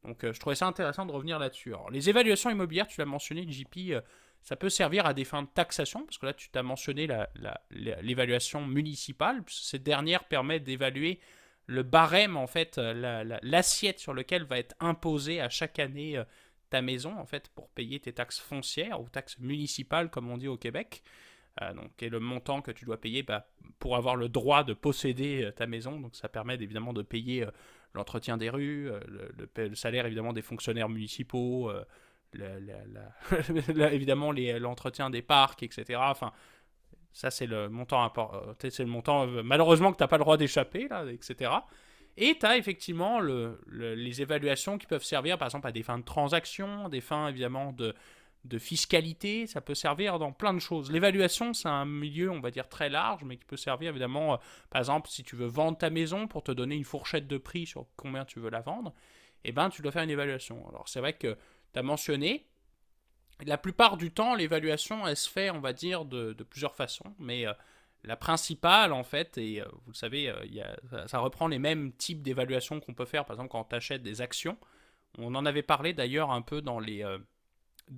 Donc 0.05 0.19
je 0.23 0.41
trouvais 0.41 0.57
ça 0.57 0.67
intéressant 0.67 1.07
de 1.07 1.13
revenir 1.13 1.39
là-dessus. 1.39 1.75
les 1.93 2.09
évaluations 2.09 2.51
immobilières, 2.51 2.89
tu 2.89 3.01
l'as 3.01 3.07
mentionné, 3.07 3.47
JP, 3.49 4.03
ça 4.43 4.57
peut 4.57 4.69
servir 4.69 5.07
à 5.07 5.15
des 5.15 5.25
fins 5.25 5.43
de 5.43 5.49
taxation, 5.49 6.05
parce 6.05 6.19
que 6.19 6.27
là 6.27 6.33
tu 6.35 6.51
t'as 6.51 6.65
mentionné 6.65 7.07
l'évaluation 7.71 8.67
municipale, 8.67 9.45
cette 9.47 9.85
dernière 9.85 10.25
permet 10.25 10.59
d'évaluer 10.59 11.21
le 11.67 11.83
barème, 11.83 12.37
en 12.37 12.47
fait, 12.47 12.77
l'assiette 12.79 13.99
sur 13.99 14.15
lequel 14.15 14.45
va 14.45 14.59
être 14.59 14.75
imposée 14.81 15.41
à 15.41 15.49
chaque 15.49 15.79
année 15.79 16.23
ta 16.71 16.83
maison, 16.83 17.19
en 17.19 17.27
fait, 17.27 17.49
pour 17.55 17.69
payer 17.71 18.01
tes 18.01 18.13
taxes 18.13 18.41
foncières 18.41 19.01
ou 19.01 19.09
taxes 19.09 19.39
municipales, 19.39 20.11
comme 20.11 20.31
on 20.31 20.37
dit 20.37 20.49
au 20.49 20.57
Québec. 20.57 21.03
Euh, 21.61 21.75
donc, 21.75 22.03
et 22.03 22.09
le 22.09 22.19
montant 22.19 22.63
que 22.63 22.71
tu 22.71 22.87
dois 22.87 22.99
payer 23.01 23.23
bah, 23.23 23.47
pour 23.79 23.97
avoir 23.97 24.17
le 24.17 24.29
droit 24.29 24.65
de 24.65 24.73
posséder 24.73 25.45
euh, 25.45 25.53
ta 25.53 25.67
maison. 25.67 26.01
Donc 26.01 26.17
ça 26.17 26.29
permet 26.29 26.55
évidemment 26.55 26.95
de 26.95 27.03
payer 27.03 27.43
euh, 27.45 27.51
l'entretien 27.95 28.39
des 28.39 28.49
rues, 28.49 28.91
le, 29.07 29.75
salaire 29.75 30.07
évidemment 30.07 30.33
des 30.33 30.41
fonctionnaires 30.41 30.89
municipaux, 30.89 31.71
l'entretien 34.59 35.11
des 35.11 35.21
parcs, 35.21 35.63
etc. 35.63 36.01
ça 37.13 37.31
c'est 37.31 37.47
le 37.47 37.69
montant 37.69 38.13
c'est 38.59 38.81
le 38.81 38.87
montant 38.87 39.27
malheureusement 39.27 39.93
que 39.93 39.97
tu 39.97 40.03
n'as 40.03 40.09
pas 40.09 40.19
le 40.19 40.25
droit 40.25 40.37
d'échapper, 40.37 40.89
là, 40.89 41.05
etc. 41.11 41.51
Et 42.17 42.37
tu 42.39 42.47
as 42.47 42.57
effectivement 42.57 43.21
les 43.21 44.23
évaluations 44.23 44.79
qui 44.79 44.87
peuvent 44.87 45.05
servir 45.05 45.39
par 45.39 45.47
exemple 45.49 45.67
à 45.67 45.73
des 45.73 45.83
fins 45.83 45.99
de 45.99 46.05
transaction, 46.05 46.89
des 46.89 47.01
fins 47.01 47.29
évidemment 47.29 47.73
de 47.73 47.95
de 48.45 48.59
fiscalité, 48.59 49.47
ça 49.47 49.61
peut 49.61 49.75
servir 49.75 50.19
dans 50.19 50.33
plein 50.33 50.53
de 50.53 50.59
choses. 50.59 50.91
L'évaluation, 50.91 51.53
c'est 51.53 51.69
un 51.69 51.85
milieu, 51.85 52.31
on 52.31 52.41
va 52.41 52.51
dire, 52.51 52.69
très 52.69 52.89
large, 52.89 53.23
mais 53.25 53.37
qui 53.37 53.45
peut 53.45 53.57
servir 53.57 53.91
évidemment, 53.91 54.35
euh, 54.35 54.37
par 54.69 54.81
exemple, 54.81 55.09
si 55.09 55.23
tu 55.23 55.37
veux 55.37 55.47
vendre 55.47 55.79
ta 55.79 55.91
maison 55.91 56.27
pour 56.27 56.43
te 56.43 56.51
donner 56.51 56.75
une 56.75 56.85
fourchette 56.85 57.29
de 57.29 57.39
prix 57.39 57.67
sur 57.67 57.87
combien 57.97 58.25
tu 58.25 58.41
veux 58.41 58.51
la 58.51 58.61
vendre, 58.61 58.93
eh 59.45 59.53
ben, 59.53 59.71
tu 59.71 59.83
dois 59.83 59.93
faire 59.93 60.03
une 60.03 60.11
évaluation. 60.11 60.69
Alors, 60.69 60.89
c'est 60.89 61.01
vrai 61.01 61.13
que 61.13 61.37
tu 61.73 61.79
as 61.79 61.83
mentionné, 61.83 62.47
la 63.45 63.59
plupart 63.59 63.97
du 63.97 64.11
temps, 64.11 64.35
l'évaluation, 64.35 65.07
elle 65.07 65.17
se 65.17 65.29
fait, 65.29 65.51
on 65.51 65.61
va 65.61 65.73
dire, 65.73 66.05
de, 66.05 66.33
plusieurs 66.49 66.75
façons, 66.75 67.15
mais 67.19 67.47
euh, 67.47 67.53
la 68.05 68.17
principale, 68.17 68.93
en 68.93 69.05
fait, 69.05 69.39
et 69.39 69.61
euh, 69.61 69.67
vous 69.85 69.93
le 69.93 69.97
savez, 69.97 70.33
ça, 71.07 71.19
reprend 71.19 71.49
les 71.49 71.59
mêmes 71.59 71.93
types 71.93 72.23
d'évaluation 72.23 72.81
qu'on 72.81 72.95
peut 72.95 73.05
faire, 73.05 73.25
par 73.25 73.35
exemple, 73.37 73.51
quand 73.51 73.65
tu 73.65 73.77
achètes 73.77 74.03
des 74.03 74.21
actions. 74.21 74.57
On 75.19 75.35
en 75.35 75.45
avait 75.45 75.63
parlé 75.63 75.93
d'ailleurs 75.93 76.31
un 76.31 76.43
peu 76.43 76.63
dans 76.63 76.81
les 76.81 77.05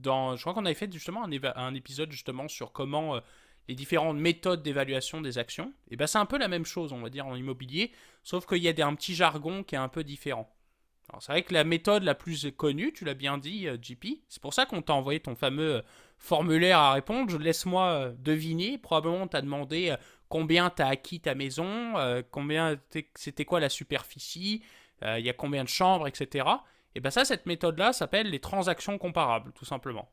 je 0.03 0.41
crois 0.41 0.55
qu'on 0.55 0.65
avait 0.65 0.75
fait 0.75 0.93
justement 0.93 1.25
un, 1.25 1.75
épisode 1.75 2.11
justement 2.11 2.49
sur 2.49 2.73
comment 2.73 3.17
euh, 3.17 3.21
les 3.69 3.75
différentes 3.75 4.19
méthodes 4.19 4.63
d'évaluation 4.63 5.21
des 5.21 5.39
actions. 5.39 5.73
Et 5.91 5.97
ben 5.97 6.07
c'est 6.07 6.19
un 6.19 6.27
peu 6.27 6.39
la 6.39 6.49
même 6.49 6.65
chose, 6.65 6.93
on 6.93 7.01
va 7.01 7.11
dire, 7.11 7.27
en 7.27 7.35
immobilier, 7.37 7.93
sauf 8.23 8.47
qu'il 8.47 8.59
y 8.59 8.69
a 8.69 8.87
un 8.87 8.95
petit 8.95 9.15
jargon 9.15 9.63
qui 9.63 9.75
est 9.75 9.79
un 9.79 9.89
peu 9.89 10.05
différent. 10.05 10.54
Alors 11.11 11.23
c'est 11.23 11.33
vrai 11.33 11.43
que 11.43 11.53
la 11.53 11.65
méthode 11.65 12.03
la 12.03 12.15
plus 12.15 12.51
connue, 12.57 12.93
tu 12.93 13.05
l'as 13.05 13.15
bien 13.15 13.39
dit, 13.39 13.69
euh, 13.69 13.77
JP, 13.81 14.07
c'est 14.29 14.41
pour 14.41 14.55
ça 14.55 14.67
qu'on 14.67 14.83
t'a 14.83 14.95
envoyé 14.95 15.21
ton 15.21 15.35
fameux 15.35 15.77
euh, 15.77 15.83
formulaire 16.19 16.79
à 16.79 16.93
répondre. 16.95 17.39
Laisse-moi 17.39 18.13
deviner, 18.19 18.79
probablement 18.79 19.25
on 19.25 19.29
t'a 19.29 19.43
demandé 19.43 19.95
combien 20.29 20.71
t'as 20.71 20.89
acquis 20.89 21.21
ta 21.21 21.35
maison, 21.35 21.95
combien 22.31 22.77
c'était 23.15 23.45
quoi 23.45 23.61
la 23.61 23.69
superficie, 23.69 24.63
il 25.03 25.21
y 25.21 25.29
a 25.29 25.35
combien 25.35 25.65
de 25.65 25.69
chambres, 25.69 26.09
etc. 26.09 26.47
Et 26.95 27.01
bien 27.01 27.11
ça, 27.11 27.25
cette 27.25 27.45
méthode-là 27.45 27.93
s'appelle 27.93 28.31
les 28.31 28.41
transactions 28.41 28.97
comparables, 28.97 29.53
tout 29.53 29.67
simplement. 29.67 30.09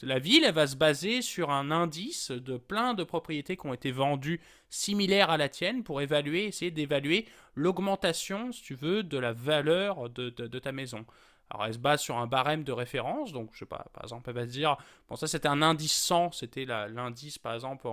La 0.00 0.18
ville, 0.18 0.50
va 0.52 0.66
se 0.66 0.74
baser 0.74 1.22
sur 1.22 1.50
un 1.50 1.70
indice 1.70 2.30
de 2.32 2.56
plein 2.56 2.94
de 2.94 3.04
propriétés 3.04 3.56
qui 3.56 3.66
ont 3.66 3.74
été 3.74 3.92
vendues 3.92 4.40
similaires 4.68 5.30
à 5.30 5.36
la 5.36 5.48
tienne 5.48 5.84
pour 5.84 6.00
évaluer, 6.00 6.46
essayer 6.46 6.70
d'évaluer 6.70 7.28
l'augmentation, 7.54 8.50
si 8.50 8.62
tu 8.62 8.74
veux, 8.74 9.02
de 9.02 9.18
la 9.18 9.32
valeur 9.32 10.08
de, 10.10 10.30
ta 10.30 10.72
maison. 10.72 11.04
Alors 11.50 11.66
elle 11.66 11.74
se 11.74 11.78
base 11.78 12.00
sur 12.00 12.16
un 12.16 12.26
barème 12.26 12.64
de 12.64 12.72
référence, 12.72 13.32
donc 13.32 13.50
je 13.52 13.60
sais 13.60 13.66
pas, 13.66 13.84
par 13.92 14.04
exemple, 14.04 14.30
elle 14.30 14.36
va 14.36 14.46
se 14.46 14.52
dire, 14.52 14.76
bon 15.08 15.16
ça 15.16 15.26
c'était 15.26 15.48
un 15.48 15.60
indice 15.60 15.92
100, 15.92 16.32
c'était 16.32 16.64
l'indice 16.64 17.38
par 17.38 17.54
exemple 17.54 17.86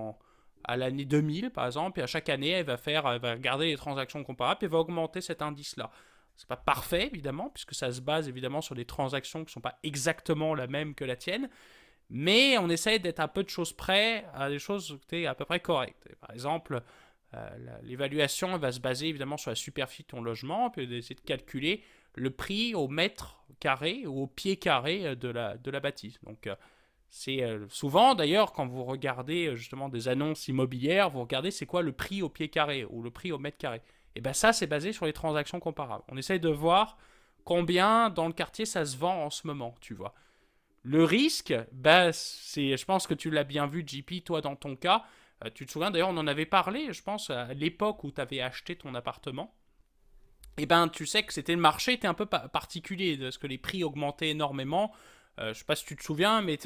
à 0.63 0.77
l'année 0.77 1.05
2000 1.05 1.51
par 1.51 1.65
exemple, 1.65 1.99
et 1.99 2.03
à 2.03 2.07
chaque 2.07 2.29
année 2.29 2.51
elle 2.51 2.65
va 2.65 2.77
faire, 2.77 3.05
elle 3.07 3.19
va 3.19 3.33
regarder 3.33 3.67
les 3.67 3.75
transactions 3.75 4.23
comparables 4.23 4.63
et 4.63 4.67
va 4.67 4.77
augmenter 4.77 5.19
cet 5.19 5.41
indice-là. 5.41 5.91
C'est 6.39 6.47
pas 6.47 6.55
parfait, 6.55 7.07
évidemment, 7.07 7.49
puisque 7.49 7.75
ça 7.75 7.91
se 7.91 7.99
base 7.99 8.29
évidemment 8.29 8.61
sur 8.61 8.73
des 8.73 8.85
transactions 8.85 9.43
qui 9.43 9.51
sont 9.51 9.59
pas 9.59 9.77
exactement 9.83 10.55
la 10.55 10.67
même 10.67 10.95
que 10.95 11.03
la 11.03 11.17
tienne. 11.17 11.49
Mais 12.09 12.57
on 12.57 12.69
essaie 12.69 12.99
d'être 12.99 13.19
un 13.19 13.27
peu 13.27 13.43
de 13.43 13.49
choses 13.49 13.73
près 13.73 14.25
à 14.33 14.49
des 14.49 14.59
choses 14.59 14.97
à 15.27 15.35
peu 15.35 15.45
près 15.45 15.59
correctes. 15.59 16.07
Par 16.19 16.31
exemple, 16.31 16.81
euh, 17.35 17.49
l'évaluation 17.83 18.57
va 18.57 18.71
se 18.71 18.79
baser 18.79 19.07
évidemment 19.07 19.37
sur 19.37 19.51
la 19.51 19.55
superficie 19.55 20.03
de 20.03 20.07
ton 20.07 20.21
logement, 20.21 20.71
puis 20.71 20.87
d'essayer 20.87 21.15
de 21.15 21.21
calculer 21.21 21.83
le 22.15 22.31
prix 22.31 22.73
au 22.73 22.87
mètre 22.87 23.43
carré 23.59 24.07
ou 24.07 24.23
au 24.23 24.27
pied 24.27 24.57
carré 24.57 25.15
de 25.15 25.29
la, 25.29 25.57
de 25.57 25.69
la 25.69 25.79
bâtisse. 25.79 26.19
Donc, 26.23 26.47
euh, 26.47 26.55
c'est 27.09 27.43
euh, 27.43 27.67
souvent 27.69 28.13
d'ailleurs 28.13 28.53
quand 28.53 28.67
vous 28.67 28.83
regardez 28.83 29.55
justement 29.55 29.89
des 29.89 30.07
annonces 30.07 30.47
immobilières, 30.47 31.09
vous 31.09 31.21
regardez 31.21 31.51
c'est 31.51 31.65
quoi 31.65 31.81
le 31.81 31.91
prix 31.91 32.21
au 32.21 32.29
pied 32.29 32.49
carré 32.49 32.85
ou 32.85 33.01
le 33.01 33.11
prix 33.11 33.31
au 33.31 33.39
mètre 33.39 33.57
carré. 33.57 33.81
Et 34.15 34.21
bien 34.21 34.33
ça, 34.33 34.53
c'est 34.53 34.67
basé 34.67 34.93
sur 34.93 35.05
les 35.05 35.13
transactions 35.13 35.59
comparables. 35.59 36.03
On 36.07 36.17
essaye 36.17 36.39
de 36.39 36.49
voir 36.49 36.97
combien 37.45 38.09
dans 38.09 38.27
le 38.27 38.33
quartier 38.33 38.65
ça 38.65 38.85
se 38.85 38.97
vend 38.97 39.25
en 39.25 39.29
ce 39.29 39.45
moment, 39.47 39.75
tu 39.81 39.93
vois. 39.93 40.13
Le 40.83 41.03
risque, 41.03 41.53
bah, 41.71 42.11
c'est, 42.13 42.77
je 42.77 42.85
pense 42.85 43.07
que 43.07 43.13
tu 43.13 43.29
l'as 43.29 43.43
bien 43.43 43.67
vu, 43.67 43.83
JP, 43.85 44.23
toi 44.23 44.41
dans 44.41 44.55
ton 44.55 44.75
cas. 44.75 45.03
Euh, 45.43 45.49
tu 45.53 45.65
te 45.65 45.71
souviens 45.71 45.91
d'ailleurs, 45.91 46.09
on 46.09 46.17
en 46.17 46.27
avait 46.27 46.45
parlé, 46.45 46.91
je 46.93 47.01
pense, 47.01 47.29
à 47.29 47.53
l'époque 47.53 48.03
où 48.03 48.11
tu 48.11 48.21
avais 48.21 48.41
acheté 48.41 48.75
ton 48.75 48.93
appartement. 48.95 49.55
Et 50.57 50.63
eh 50.63 50.65
ben, 50.65 50.89
tu 50.89 51.05
sais 51.05 51.23
que 51.23 51.31
c'était 51.31 51.55
le 51.55 51.61
marché 51.61 51.93
était 51.93 52.07
un 52.07 52.13
peu 52.13 52.25
particulier, 52.25 53.17
parce 53.17 53.37
que 53.37 53.47
les 53.47 53.57
prix 53.57 53.83
augmentaient 53.83 54.29
énormément. 54.29 54.91
Euh, 55.39 55.53
je 55.53 55.59
sais 55.59 55.65
pas 55.65 55.75
si 55.75 55.85
tu 55.85 55.95
te 55.95 56.03
souviens, 56.03 56.41
mais 56.41 56.57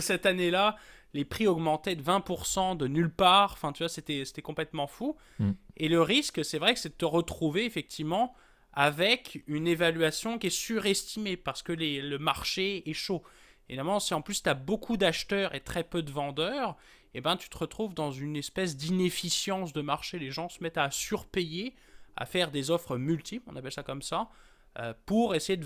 cette 0.00 0.26
année-là, 0.26 0.76
les 1.14 1.24
prix 1.24 1.46
augmentaient 1.46 1.94
de 1.94 2.02
20% 2.02 2.76
de 2.76 2.88
nulle 2.88 3.12
part. 3.12 3.52
Enfin, 3.52 3.72
tu 3.72 3.84
vois, 3.84 3.88
c'était 3.88 4.24
complètement 4.42 4.88
fou. 4.88 5.16
Mm. 5.38 5.52
Et 5.76 5.88
le 5.88 6.02
risque, 6.02 6.44
c'est 6.44 6.58
vrai 6.58 6.74
que 6.74 6.80
c'est 6.80 6.88
de 6.88 6.94
te 6.94 7.04
retrouver 7.04 7.64
effectivement 7.64 8.34
avec 8.72 9.42
une 9.46 9.68
évaluation 9.68 10.38
qui 10.38 10.48
est 10.48 10.50
surestimée 10.50 11.36
parce 11.36 11.62
que 11.62 11.72
le 11.72 12.18
marché 12.18 12.88
est 12.88 12.94
chaud. 12.94 13.22
Évidemment, 13.68 14.00
si 14.00 14.14
en 14.14 14.22
plus 14.22 14.42
tu 14.42 14.48
as 14.48 14.54
beaucoup 14.54 14.96
d'acheteurs 14.96 15.54
et 15.54 15.60
très 15.60 15.84
peu 15.84 16.02
de 16.02 16.10
vendeurs, 16.10 16.76
eh 17.14 17.20
ben, 17.20 17.36
tu 17.36 17.48
te 17.48 17.58
retrouves 17.58 17.94
dans 17.94 18.10
une 18.10 18.36
espèce 18.36 18.76
d'inefficience 18.76 19.72
de 19.72 19.82
marché. 19.82 20.18
Les 20.18 20.30
gens 20.30 20.48
se 20.48 20.62
mettent 20.62 20.78
à 20.78 20.90
surpayer, 20.90 21.74
à 22.16 22.26
faire 22.26 22.50
des 22.50 22.70
offres 22.70 22.96
multiples, 22.96 23.48
on 23.50 23.56
appelle 23.56 23.72
ça 23.72 23.82
comme 23.82 24.02
ça, 24.02 24.28
euh, 24.78 24.94
pour 25.06 25.34
essayer 25.34 25.58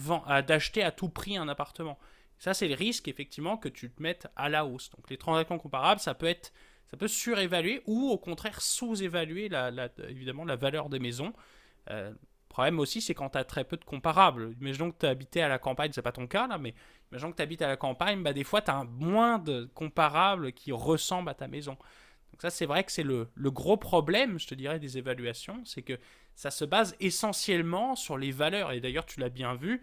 d'acheter 0.47 0.83
à 0.83 0.91
tout 0.91 1.09
prix 1.09 1.37
un 1.37 1.49
appartement. 1.49 1.99
Ça, 2.39 2.55
c'est 2.55 2.69
le 2.69 2.75
risque, 2.75 3.07
effectivement, 3.09 3.57
que 3.57 3.69
tu 3.69 3.91
te 3.91 4.03
mettes 4.03 4.27
à 4.35 4.49
la 4.49 4.67
hausse. 4.67 4.91
Donc, 4.91 5.09
les 5.11 5.17
transactions 5.17 5.59
comparables, 5.59 6.01
ça 6.01 6.15
peut 6.15 6.27
être, 6.27 6.53
ça 6.87 6.97
peut 6.97 7.09
surévaluer 7.09 7.83
ou, 7.87 8.09
au 8.09 8.19
contraire, 8.19 8.61
sous-évaluer, 8.61 9.49
la, 9.49 9.71
évidemment, 10.09 10.45
la 10.45 10.57
valeur 10.57 10.89
des 10.89 10.99
maisons. 10.99 11.33
Euh, 11.91 12.13
problème 12.53 12.79
aussi, 12.79 13.01
c'est 13.01 13.15
quand 13.15 13.31
tu 13.31 13.39
as 13.39 13.45
très 13.45 13.65
peu 13.65 13.77
de 13.77 13.85
comparables. 13.85 14.55
Imaginons 14.61 14.91
que 14.91 14.99
tu 15.01 15.07
habitais 15.07 15.41
à 15.41 15.49
la 15.49 15.59
campagne, 15.59 15.91
c'est 15.93 16.03
pas 16.03 16.13
ton 16.13 16.27
cas 16.27 16.47
là, 16.47 16.59
mais 16.59 16.75
imaginons 17.11 17.33
que 17.33 17.37
tu 17.37 17.43
habites 17.43 17.63
à 17.63 17.69
la 17.69 17.77
campagne, 17.77 18.23
bah, 18.23 18.33
des 18.33 18.45
fois 18.45 18.63
tu 18.63 18.71
as 18.71 18.85
moins 18.85 19.39
de 19.39 19.71
comparables 19.75 20.53
qui 20.53 20.73
ressemblent 20.73 21.31
à 21.31 21.35
ta 21.35 21.49
maison. 21.49 21.73
Donc 22.33 22.41
ça, 22.41 22.51
c'est 22.51 22.67
vrai 22.67 22.85
que 22.85 22.93
c'est 22.93 23.03
le, 23.03 23.29
le, 23.35 23.51
gros 23.51 23.77
problème, 23.77 24.39
je 24.39 24.47
te 24.47 24.55
dirais, 24.55 24.79
des 24.79 24.97
évaluations, 24.97 25.63
c'est 25.65 25.83
que 25.83 25.99
ça 26.35 26.51
se 26.51 26.65
base 26.65 26.97
essentiellement 26.99 27.95
sur 27.95 28.17
les 28.17 28.31
valeurs. 28.31 28.73
Et 28.73 28.81
d'ailleurs, 28.81 29.05
tu 29.05 29.21
l'as 29.21 29.29
bien 29.29 29.55
vu, 29.55 29.83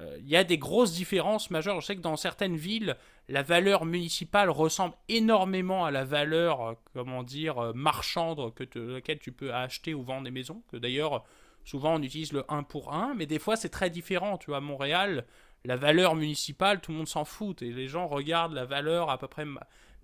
euh, 0.00 0.16
il 0.20 0.28
y 0.28 0.36
a 0.36 0.44
des 0.44 0.58
grosses 0.58 0.92
différences 0.92 1.50
majeures. 1.50 1.80
Je 1.80 1.86
sais 1.86 1.96
que 1.96 2.00
dans 2.00 2.16
certaines 2.16 2.56
villes, 2.56 2.96
la 3.28 3.42
valeur 3.42 3.84
municipale 3.84 4.50
ressemble 4.50 4.94
énormément 5.08 5.84
à 5.84 5.90
la 5.90 6.04
valeur, 6.04 6.62
euh, 6.62 6.74
comment 6.94 7.22
dire, 7.22 7.58
euh, 7.58 7.72
marchande 7.74 8.54
que 8.54 8.78
laquelle 8.78 9.18
tu 9.18 9.32
peux 9.32 9.52
acheter 9.52 9.94
ou 9.94 10.02
vendre 10.02 10.24
des 10.24 10.30
maisons. 10.30 10.62
Que 10.70 10.76
d'ailleurs, 10.76 11.24
souvent 11.68 11.96
on 11.96 12.02
utilise 12.02 12.32
le 12.32 12.44
1 12.48 12.62
pour 12.62 12.94
1, 12.94 13.14
mais 13.14 13.26
des 13.26 13.38
fois 13.38 13.56
c'est 13.56 13.68
très 13.68 13.90
différent. 13.90 14.38
Tu 14.38 14.46
vois, 14.46 14.56
à 14.56 14.60
Montréal, 14.60 15.26
la 15.64 15.76
valeur 15.76 16.14
municipale, 16.14 16.80
tout 16.80 16.92
le 16.92 16.98
monde 16.98 17.08
s'en 17.08 17.24
fout. 17.24 17.60
Et 17.60 17.72
les 17.72 17.88
gens 17.88 18.08
regardent 18.08 18.54
la 18.54 18.64
valeur 18.64 19.10
à 19.10 19.18
peu 19.18 19.28
près 19.28 19.44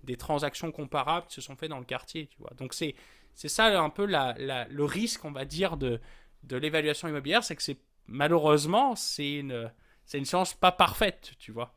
des 0.03 0.15
transactions 0.15 0.71
comparables 0.71 1.25
qui 1.27 1.33
se 1.33 1.41
sont 1.41 1.55
faites 1.55 1.71
dans 1.71 1.79
le 1.79 1.85
quartier. 1.85 2.27
Tu 2.27 2.37
vois. 2.39 2.51
Donc 2.57 2.73
c'est, 2.75 2.93
c'est 3.33 3.49
ça 3.49 3.65
un 3.81 3.89
peu 3.89 4.05
le 4.05 4.83
risque, 4.83 5.25
on 5.25 5.31
va 5.31 5.45
dire, 5.45 5.77
de, 5.77 5.99
de 6.43 6.55
l'évaluation 6.55 7.07
immobilière, 7.07 7.43
c'est 7.43 7.55
que 7.55 7.63
c'est 7.63 7.79
malheureusement, 8.07 8.95
c'est 8.95 9.33
une 9.33 9.71
c'est 10.05 10.19
une 10.19 10.25
science 10.25 10.53
pas 10.53 10.71
parfaite, 10.71 11.33
tu 11.39 11.51
vois. 11.51 11.73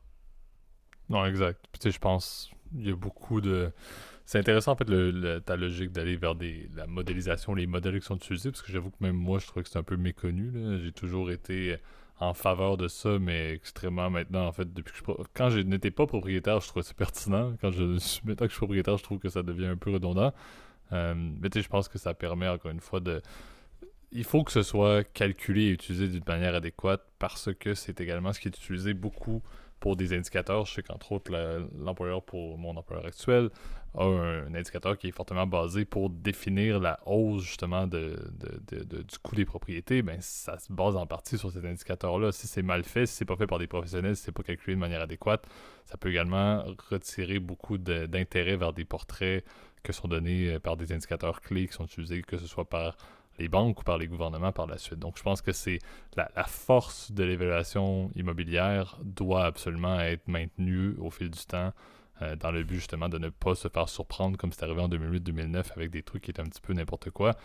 Non, 1.09 1.25
exact. 1.25 1.65
tu 1.73 1.81
sais, 1.81 1.91
je 1.91 1.99
pense 1.99 2.51
il 2.77 2.87
y 2.87 2.93
a 2.93 2.95
beaucoup 2.95 3.41
de. 3.41 3.73
C'est 4.29 4.39
intéressant 4.39 4.73
en 4.73 4.77
fait 4.77 4.85
ta 5.47 5.57
logique 5.57 5.91
d'aller 5.91 6.17
vers 6.17 6.35
la 6.77 6.87
modélisation, 6.87 7.55
les 7.55 7.67
modèles 7.67 7.99
qui 7.99 8.05
sont 8.05 8.17
utilisés, 8.17 8.51
parce 8.51 8.61
que 8.61 8.71
j'avoue 8.71 8.91
que 8.91 8.99
même 9.01 9.17
moi 9.17 9.39
je 9.39 9.47
trouve 9.47 9.63
que 9.63 9.71
c'est 9.71 9.79
un 9.79 9.83
peu 9.83 9.97
méconnu. 9.97 10.53
J'ai 10.85 10.93
toujours 10.93 11.31
été 11.31 11.79
en 12.21 12.35
faveur 12.35 12.77
de 12.77 12.89
ça, 12.89 13.19
mais 13.19 13.55
extrêmement 13.55 14.11
maintenant 14.11 14.47
en 14.47 14.53
fait 14.53 14.71
depuis 14.71 14.93
que 14.93 14.99
je 14.99 15.23
quand 15.33 15.49
je 15.49 15.61
n'étais 15.61 15.91
pas 15.91 16.07
propriétaire, 16.07 16.61
je 16.61 16.69
trouvais 16.69 16.83
ça 16.83 16.93
pertinent. 16.93 17.55
Quand 17.63 17.71
je 17.71 17.97
suis 17.97 18.21
maintenant 18.27 18.47
que 18.47 18.51
je 18.51 18.57
suis 18.57 18.61
propriétaire, 18.61 18.99
je 18.99 19.03
trouve 19.03 19.19
que 19.19 19.31
ça 19.31 19.43
devient 19.43 19.69
un 19.69 19.79
peu 19.79 19.93
redondant. 19.93 20.35
Euh, 20.93 21.15
mais 21.17 21.49
tu 21.49 21.61
sais, 21.61 21.63
je 21.63 21.71
pense 21.71 21.89
que 21.89 21.97
ça 21.97 22.13
permet 22.13 22.49
encore 22.49 22.71
une 22.71 22.81
fois 22.81 23.01
de 23.01 23.23
il 24.13 24.25
faut 24.25 24.45
que 24.45 24.53
ce 24.53 24.63
soit 24.63 25.05
calculé 25.05 25.63
et 25.63 25.71
utilisé 25.71 26.07
d'une 26.07 26.25
manière 26.29 26.55
adéquate 26.55 27.03
parce 27.19 27.49
que 27.55 27.73
c'est 27.73 27.99
également 28.03 28.35
ce 28.35 28.41
qui 28.41 28.49
est 28.49 28.57
utilisé 28.59 28.93
beaucoup 28.93 29.43
pour 29.81 29.97
des 29.97 30.13
indicateurs. 30.15 30.67
Je 30.67 30.75
sais 30.75 30.83
qu'entre 30.83 31.13
autres, 31.13 31.33
l'employeur 31.79 32.23
pour 32.23 32.59
mon 32.59 32.77
employeur 32.77 33.07
actuel 33.07 33.49
a 33.95 34.05
un, 34.05 34.55
indicateur 34.55 34.99
qui 34.99 35.09
est 35.09 35.13
fortement 35.13 35.47
basé 35.47 35.85
pour 35.85 36.11
définir 36.11 36.81
la 36.81 37.01
hausse 37.07 37.43
justement 37.43 37.87
de, 37.87 38.17
du 38.31 39.19
coût 39.23 39.35
des 39.35 39.45
propriétés. 39.45 40.03
Ben, 40.03 40.19
ça 40.21 40.59
se 40.59 40.73
base 40.73 40.97
en 40.97 41.07
partie 41.07 41.39
sur 41.39 41.51
cet 41.51 41.65
indicateur-là. 41.65 42.33
Si 42.33 42.47
c'est 42.47 42.63
mal 42.63 42.85
fait, 42.85 43.07
si 43.07 43.15
c'est 43.15 43.25
pas 43.25 43.37
fait 43.37 43.47
par 43.47 43.59
des 43.59 43.67
professionnels, 43.67 44.17
si 44.17 44.25
c'est 44.25 44.33
pas 44.33 44.43
calculé 44.43 44.75
de 44.75 44.81
manière 44.81 45.03
adéquate, 45.03 45.47
ça 45.85 45.97
peut 45.97 46.11
également 46.11 46.65
retirer 46.91 47.39
beaucoup 47.39 47.79
d'intérêt 47.79 48.57
vers 48.57 48.73
des 48.73 48.85
portraits 48.85 49.45
que 49.83 49.93
sont 49.93 50.09
donnés 50.09 50.55
euh, 50.55 50.59
par 50.59 50.77
des 50.77 50.93
indicateurs 50.93 51.41
clés 51.41 51.67
qui 51.69 51.75
sont 51.75 51.85
utilisés, 51.85 52.23
que 52.23 52.37
ce 52.37 52.47
soit 52.47 52.69
par 52.69 52.97
les 53.39 53.49
banques 53.49 53.81
ou 53.81 53.85
par 53.85 53.99
les 53.99 54.09
gouvernements 54.09 54.53
par 54.53 54.67
la 54.67 54.79
suite. 54.79 54.99
Donc 54.99 55.17
je 55.17 55.23
pense 55.23 55.43
que 55.43 55.53
c'est 55.53 55.79
la, 56.17 56.29
force 56.45 57.13
de 57.13 57.25
l'évaluation 57.25 58.11
immobilière 58.17 58.99
doit 59.03 59.45
absolument 59.45 60.01
être 60.01 60.27
maintenue 60.27 60.95
au 60.99 61.11
fil 61.11 61.31
du 61.31 61.45
temps 61.47 61.73
euh, 62.23 62.37
dans 62.37 62.51
le 62.51 62.65
but 62.65 62.77
justement 62.77 63.09
de 63.09 63.19
ne 63.19 63.29
pas 63.29 63.55
se 63.55 63.69
faire 63.69 63.89
surprendre 63.89 64.37
comme 64.37 64.53
c'est 64.53 64.65
arrivé 64.65 64.81
en 64.81 64.89
2008-2009 64.89 65.73
avec 65.77 65.91
des 65.91 66.03
trucs 66.03 66.25
qui 66.25 66.31
étaient 66.31 66.41
un 66.41 66.47
petit 66.47 66.61
peu 66.61 66.73
n'importe 66.73 67.11
quoi. 67.11 67.37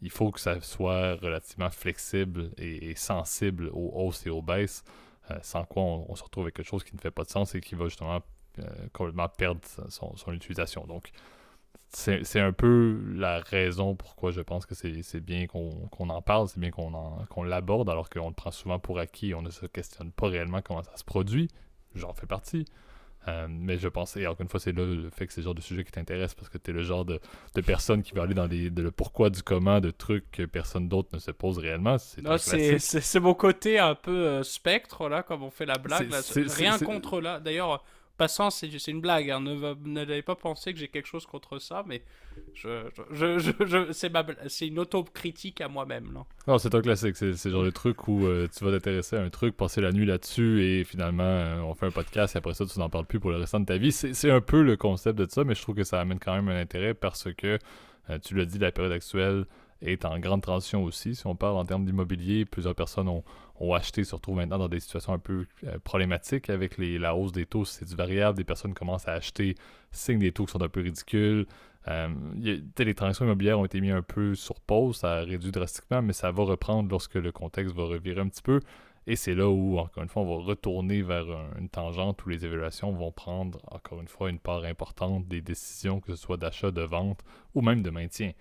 Il 0.00 0.10
faut 0.10 0.30
que 0.30 0.40
ça 0.40 0.60
soit 0.60 1.16
relativement 1.16 1.70
flexible 1.70 2.50
et, 2.56 2.94
sensible 2.96 3.68
aux 3.72 3.92
hausses 3.94 4.26
et 4.26 4.30
aux 4.30 4.42
baisses, 4.42 4.84
euh, 5.30 5.38
sans 5.42 5.64
quoi 5.64 5.82
on, 5.82 6.16
se 6.16 6.24
retrouve 6.24 6.44
avec 6.44 6.56
quelque 6.56 6.66
chose 6.66 6.82
qui 6.82 6.96
ne 6.96 7.00
fait 7.00 7.10
pas 7.10 7.24
de 7.24 7.28
sens 7.28 7.54
et 7.54 7.60
qui 7.60 7.74
va 7.74 7.84
justement 7.84 8.20
euh, 8.58 8.64
complètement 8.92 9.28
perdre 9.28 9.60
son, 9.88 10.32
utilisation. 10.32 10.86
Donc 10.86 11.10
c'est 11.88 12.40
un 12.40 12.52
peu 12.52 12.98
la 13.14 13.40
raison 13.40 13.94
pourquoi 13.94 14.30
je 14.30 14.40
pense 14.40 14.64
que 14.64 14.74
c'est 14.74 15.20
bien 15.20 15.46
qu'on 15.46 16.08
en 16.08 16.22
parle, 16.22 16.48
c'est 16.48 16.58
bien 16.58 16.70
qu'on 16.70 17.42
l'aborde, 17.42 17.90
alors 17.90 18.08
qu'on 18.08 18.28
le 18.28 18.34
prend 18.34 18.50
souvent 18.50 18.78
pour 18.78 18.98
acquis, 18.98 19.34
on 19.34 19.42
ne 19.42 19.50
se 19.50 19.66
questionne 19.66 20.10
pas 20.10 20.28
réellement 20.28 20.62
comment 20.62 20.82
ça 20.82 20.96
se 20.96 21.04
produit. 21.04 21.48
J'en 21.94 22.14
fais 22.14 22.26
partie. 22.26 22.64
Euh, 23.28 23.46
mais 23.48 23.78
je 23.78 23.88
pense, 23.88 24.16
et 24.16 24.26
encore 24.26 24.40
une 24.40 24.48
fois, 24.48 24.58
c'est 24.58 24.72
là 24.72 24.84
le 24.84 25.08
fait 25.10 25.26
que 25.26 25.32
c'est 25.32 25.40
le 25.40 25.44
genre 25.44 25.54
de 25.54 25.60
sujet 25.60 25.84
qui 25.84 25.92
t'intéresse 25.92 26.34
parce 26.34 26.48
que 26.48 26.58
tu 26.58 26.70
es 26.70 26.74
le 26.74 26.82
genre 26.82 27.04
de, 27.04 27.20
personne 27.64 28.02
qui 28.02 28.14
va 28.14 28.22
aller 28.22 28.34
dans 28.34 28.46
les, 28.46 28.68
le 28.68 28.90
pourquoi 28.90 29.30
du 29.30 29.42
comment 29.42 29.80
de 29.80 29.90
trucs 29.90 30.30
que 30.32 30.42
personne 30.42 30.88
d'autre 30.88 31.10
ne 31.12 31.18
se 31.18 31.30
pose 31.30 31.58
réellement. 31.58 31.96
C'est 31.98 33.20
mon 33.20 33.34
côté 33.34 33.78
un 33.78 33.94
peu 33.94 34.26
euh, 34.26 34.42
spectre, 34.42 35.08
là, 35.08 35.22
comme 35.22 35.42
on 35.42 35.50
fait 35.50 35.66
la 35.66 35.78
blague. 35.78 36.10
Rien 36.34 36.78
contre 36.78 37.20
là. 37.20 37.38
D'ailleurs, 37.38 37.84
Passant, 38.22 38.50
c'est 38.50 38.68
une 38.86 39.00
blague. 39.00 39.32
Hein. 39.32 39.40
Ne 39.40 39.74
n'allez 39.84 40.22
pas 40.22 40.36
penser 40.36 40.72
que 40.72 40.78
j'ai 40.78 40.86
quelque 40.86 41.08
chose 41.08 41.26
contre 41.26 41.58
ça, 41.58 41.82
mais 41.88 42.02
je, 42.54 42.88
je, 43.10 43.40
je, 43.40 43.92
c'est 44.46 44.68
une 44.68 44.78
autocritique 44.78 45.60
à 45.60 45.66
moi-même. 45.66 46.16
Non, 46.46 46.58
c'est 46.58 46.72
un 46.72 46.80
classique. 46.82 47.16
C'est 47.16 47.44
le 47.46 47.50
genre 47.50 47.64
de 47.64 47.70
truc 47.70 48.06
où 48.06 48.24
euh, 48.24 48.46
tu 48.56 48.64
vas 48.64 48.70
t'intéresser 48.70 49.16
à 49.16 49.22
un 49.22 49.28
truc, 49.28 49.56
passer 49.56 49.80
la 49.80 49.90
nuit 49.90 50.06
là-dessus 50.06 50.62
et 50.62 50.84
finalement 50.84 51.24
euh, 51.24 51.62
on 51.62 51.74
fait 51.74 51.86
un 51.86 51.90
podcast 51.90 52.36
et 52.36 52.38
après 52.38 52.54
ça 52.54 52.64
tu 52.64 52.78
n'en 52.78 52.88
parles 52.88 53.06
plus 53.06 53.18
pour 53.18 53.32
le 53.32 53.38
restant 53.38 53.58
de 53.58 53.64
ta 53.64 53.76
vie. 53.76 53.90
C'est 53.90 54.30
un 54.30 54.40
peu 54.40 54.62
le 54.62 54.76
concept 54.76 55.18
de 55.18 55.26
ça, 55.28 55.42
mais 55.42 55.56
je 55.56 55.62
trouve 55.62 55.74
que 55.74 55.82
ça 55.82 56.00
amène 56.00 56.20
quand 56.20 56.36
même 56.36 56.48
un 56.48 56.60
intérêt 56.60 56.94
parce 56.94 57.26
que 57.32 57.58
euh, 58.08 58.18
tu 58.20 58.36
l'as 58.36 58.44
dit, 58.44 58.60
la 58.60 58.70
période 58.70 58.92
actuelle 58.92 59.46
est 59.82 60.04
en 60.04 60.18
grande 60.18 60.42
transition 60.42 60.84
aussi. 60.84 61.14
Si 61.14 61.26
on 61.26 61.34
parle 61.34 61.56
en 61.56 61.64
termes 61.64 61.84
d'immobilier, 61.84 62.44
plusieurs 62.44 62.74
personnes 62.74 63.08
ont, 63.08 63.24
acheté, 63.74 64.02
se 64.02 64.14
retrouvent 64.14 64.36
maintenant 64.36 64.58
dans 64.58 64.68
des 64.68 64.80
situations 64.80 65.12
un 65.12 65.18
peu 65.18 65.46
euh, 65.64 65.78
problématiques 65.84 66.50
avec 66.50 66.78
la 66.78 67.14
hausse 67.14 67.32
des 67.32 67.46
taux. 67.46 67.64
C'est 67.64 67.84
du 67.84 67.94
variable. 67.94 68.36
Des 68.36 68.44
personnes 68.44 68.74
commencent 68.74 69.06
à 69.06 69.12
acheter, 69.12 69.54
signent 69.92 70.18
des 70.18 70.32
taux 70.32 70.46
qui 70.46 70.52
sont 70.52 70.62
un 70.62 70.68
peu 70.68 70.80
ridicules. 70.80 71.46
Euh, 71.88 72.08
les 72.78 72.94
transactions 72.94 73.24
immobilières 73.24 73.58
ont 73.58 73.64
été 73.64 73.80
mis 73.80 73.90
un 73.90 74.02
peu 74.02 74.34
sur 74.34 74.60
pause. 74.60 74.96
Ça 74.96 75.18
a 75.18 75.20
réduit 75.20 75.52
drastiquement, 75.52 76.02
mais 76.02 76.12
ça 76.12 76.32
va 76.32 76.42
reprendre 76.42 76.90
lorsque 76.90 77.14
le 77.14 77.30
contexte 77.30 77.74
va 77.74 77.84
revirer 77.84 78.20
un 78.20 78.28
petit 78.28 78.42
peu. 78.42 78.60
Et 79.06 79.16
c'est 79.16 79.34
là 79.34 79.48
où, 79.48 79.78
encore 79.78 80.02
une 80.02 80.08
fois, 80.08 80.22
on 80.22 80.38
va 80.38 80.44
retourner 80.44 81.02
vers 81.02 81.26
une 81.58 81.68
tangente 81.68 82.24
où 82.24 82.28
les 82.28 82.44
évaluations 82.44 82.92
vont 82.92 83.10
prendre, 83.10 83.58
encore 83.70 84.00
une 84.00 84.06
fois, 84.06 84.30
une 84.30 84.38
part 84.38 84.62
importante 84.64 85.26
des 85.26 85.40
décisions, 85.40 86.00
que 86.00 86.14
ce 86.14 86.22
soit 86.22 86.36
d'achat, 86.36 86.70
de 86.70 86.82
vente 86.82 87.20
ou 87.54 87.62
même 87.62 87.82
de 87.82 87.90
maintien. 87.90 88.32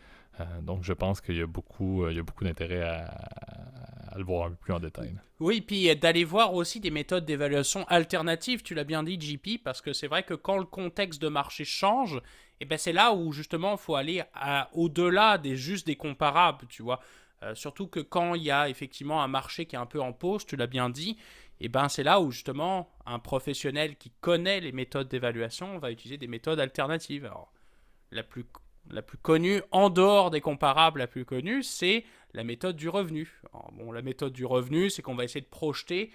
Euh, 0.42 0.62
donc, 0.62 0.84
je 0.84 0.94
pense 0.94 1.22
qu'il 1.22 1.38
y 1.38 1.42
a 1.42 1.48
beaucoup, 1.48 2.04
euh, 2.04 2.24
beaucoup 2.24 2.44
d'intérêt 2.44 2.82
à, 2.82 4.18
le 4.18 4.24
voir 4.24 4.48
un 4.48 4.50
peu 4.50 4.58
plus 4.58 4.74
en 4.74 4.80
détail. 4.80 5.14
Oui, 5.40 5.62
puis 5.62 5.96
d'aller 5.96 6.26
voir 6.26 6.54
aussi 6.54 6.80
des 6.80 6.92
méthodes 6.92 7.26
d'évaluation 7.26 7.86
alternatives, 7.88 8.62
tu 8.62 8.76
l'as 8.76 8.84
bien 8.84 9.04
dit, 9.04 9.20
JP, 9.20 9.64
parce 9.64 9.82
que 9.82 9.94
c'est 9.94 10.08
vrai 10.08 10.24
que 10.24 10.34
quand 10.34 10.58
le 10.58 10.66
contexte 10.66 11.22
de 11.22 11.30
marché 11.30 11.64
change, 11.64 12.22
eh 12.60 12.66
ben 12.66 12.78
c'est 12.78 12.92
là 12.92 13.14
où 13.14 13.32
justement 13.32 13.72
il 13.72 13.78
faut 13.78 13.96
aller 13.96 14.22
au-delà 14.74 15.38
des 15.38 15.56
juste 15.56 15.88
des 15.88 15.96
comparables, 15.96 16.68
tu 16.68 16.84
vois. 16.84 17.00
Euh, 17.44 17.56
surtout 17.56 17.88
que 17.88 18.00
quand 18.00 18.36
il 18.36 18.44
y 18.44 18.52
a 18.52 18.70
effectivement 18.70 19.24
un 19.24 19.28
marché 19.28 19.66
qui 19.66 19.76
est 19.76 19.80
un 19.80 19.86
peu 19.86 20.00
en 20.00 20.14
pause, 20.14 20.46
tu 20.46 20.56
l'as 20.56 20.68
bien 20.68 20.90
dit, 20.90 21.18
eh 21.60 21.70
ben 21.70 21.90
c'est 21.90 22.04
là 22.04 22.20
où 22.20 22.32
justement 22.32 22.94
un 23.06 23.20
professionnel 23.20 23.96
qui 23.98 24.12
connaît 24.22 24.60
les 24.60 24.72
méthodes 24.72 25.08
d'évaluation 25.08 25.80
va 25.80 25.92
utiliser 25.92 26.18
des 26.18 26.28
méthodes 26.28 26.60
alternatives. 26.60 27.26
Alors, 27.26 27.52
la 28.12 28.24
plus 28.24 28.46
la 28.90 29.02
plus 29.02 29.18
connue, 29.18 29.62
en 29.72 29.90
dehors 29.90 30.32
des 30.32 30.42
comparables, 30.42 31.00
la 31.00 31.08
plus 31.08 31.26
connue, 31.26 31.64
c'est 31.64 32.04
la 32.34 32.44
méthode 32.44 32.76
du 32.76 32.90
revenu. 32.90 33.42
bon, 33.74 33.92
la 33.92 34.02
méthode 34.02 34.34
du 34.34 34.46
revenu, 34.46 34.90
c'est 34.90 35.02
qu'on 35.02 35.16
va 35.16 35.24
essayer 35.24 35.42
de 35.42 35.46
projeter 35.46 36.12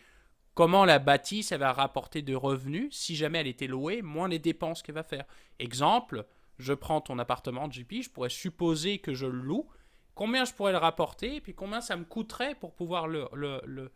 comment 0.54 0.84
la 0.86 0.98
bâtisse 0.98 1.52
va 1.52 1.72
rapporter 1.72 2.22
de 2.22 2.34
revenus 2.34 2.96
si 2.96 3.14
jamais 3.14 3.38
elle 3.38 3.46
était 3.46 3.66
louée, 3.66 4.02
moins 4.02 4.28
les 4.28 4.38
dépenses 4.38 4.82
qu'elle 4.82 4.94
va 4.94 5.02
faire. 5.02 5.24
Exemple, 5.58 6.26
je 6.58 6.72
prends 6.72 7.00
ton 7.00 7.18
appartement 7.18 7.70
JP, 7.70 8.02
je 8.02 8.10
pourrais 8.10 8.30
supposer 8.30 8.98
que 8.98 9.12
je 9.14 9.26
le 9.26 9.38
loue, 9.38 9.68
combien 10.14 10.44
je 10.44 10.54
pourrais 10.54 10.72
le 10.72 10.78
rapporter, 10.78 11.36
et 11.36 11.40
puis 11.40 11.54
combien 11.54 11.82
ça 11.82 11.96
me 11.96 12.04
coûterait 12.04 12.54
pour 12.54 12.74
pouvoir 12.74 13.06
le, 13.06 13.28
le, 13.34 13.60
le 13.66 13.92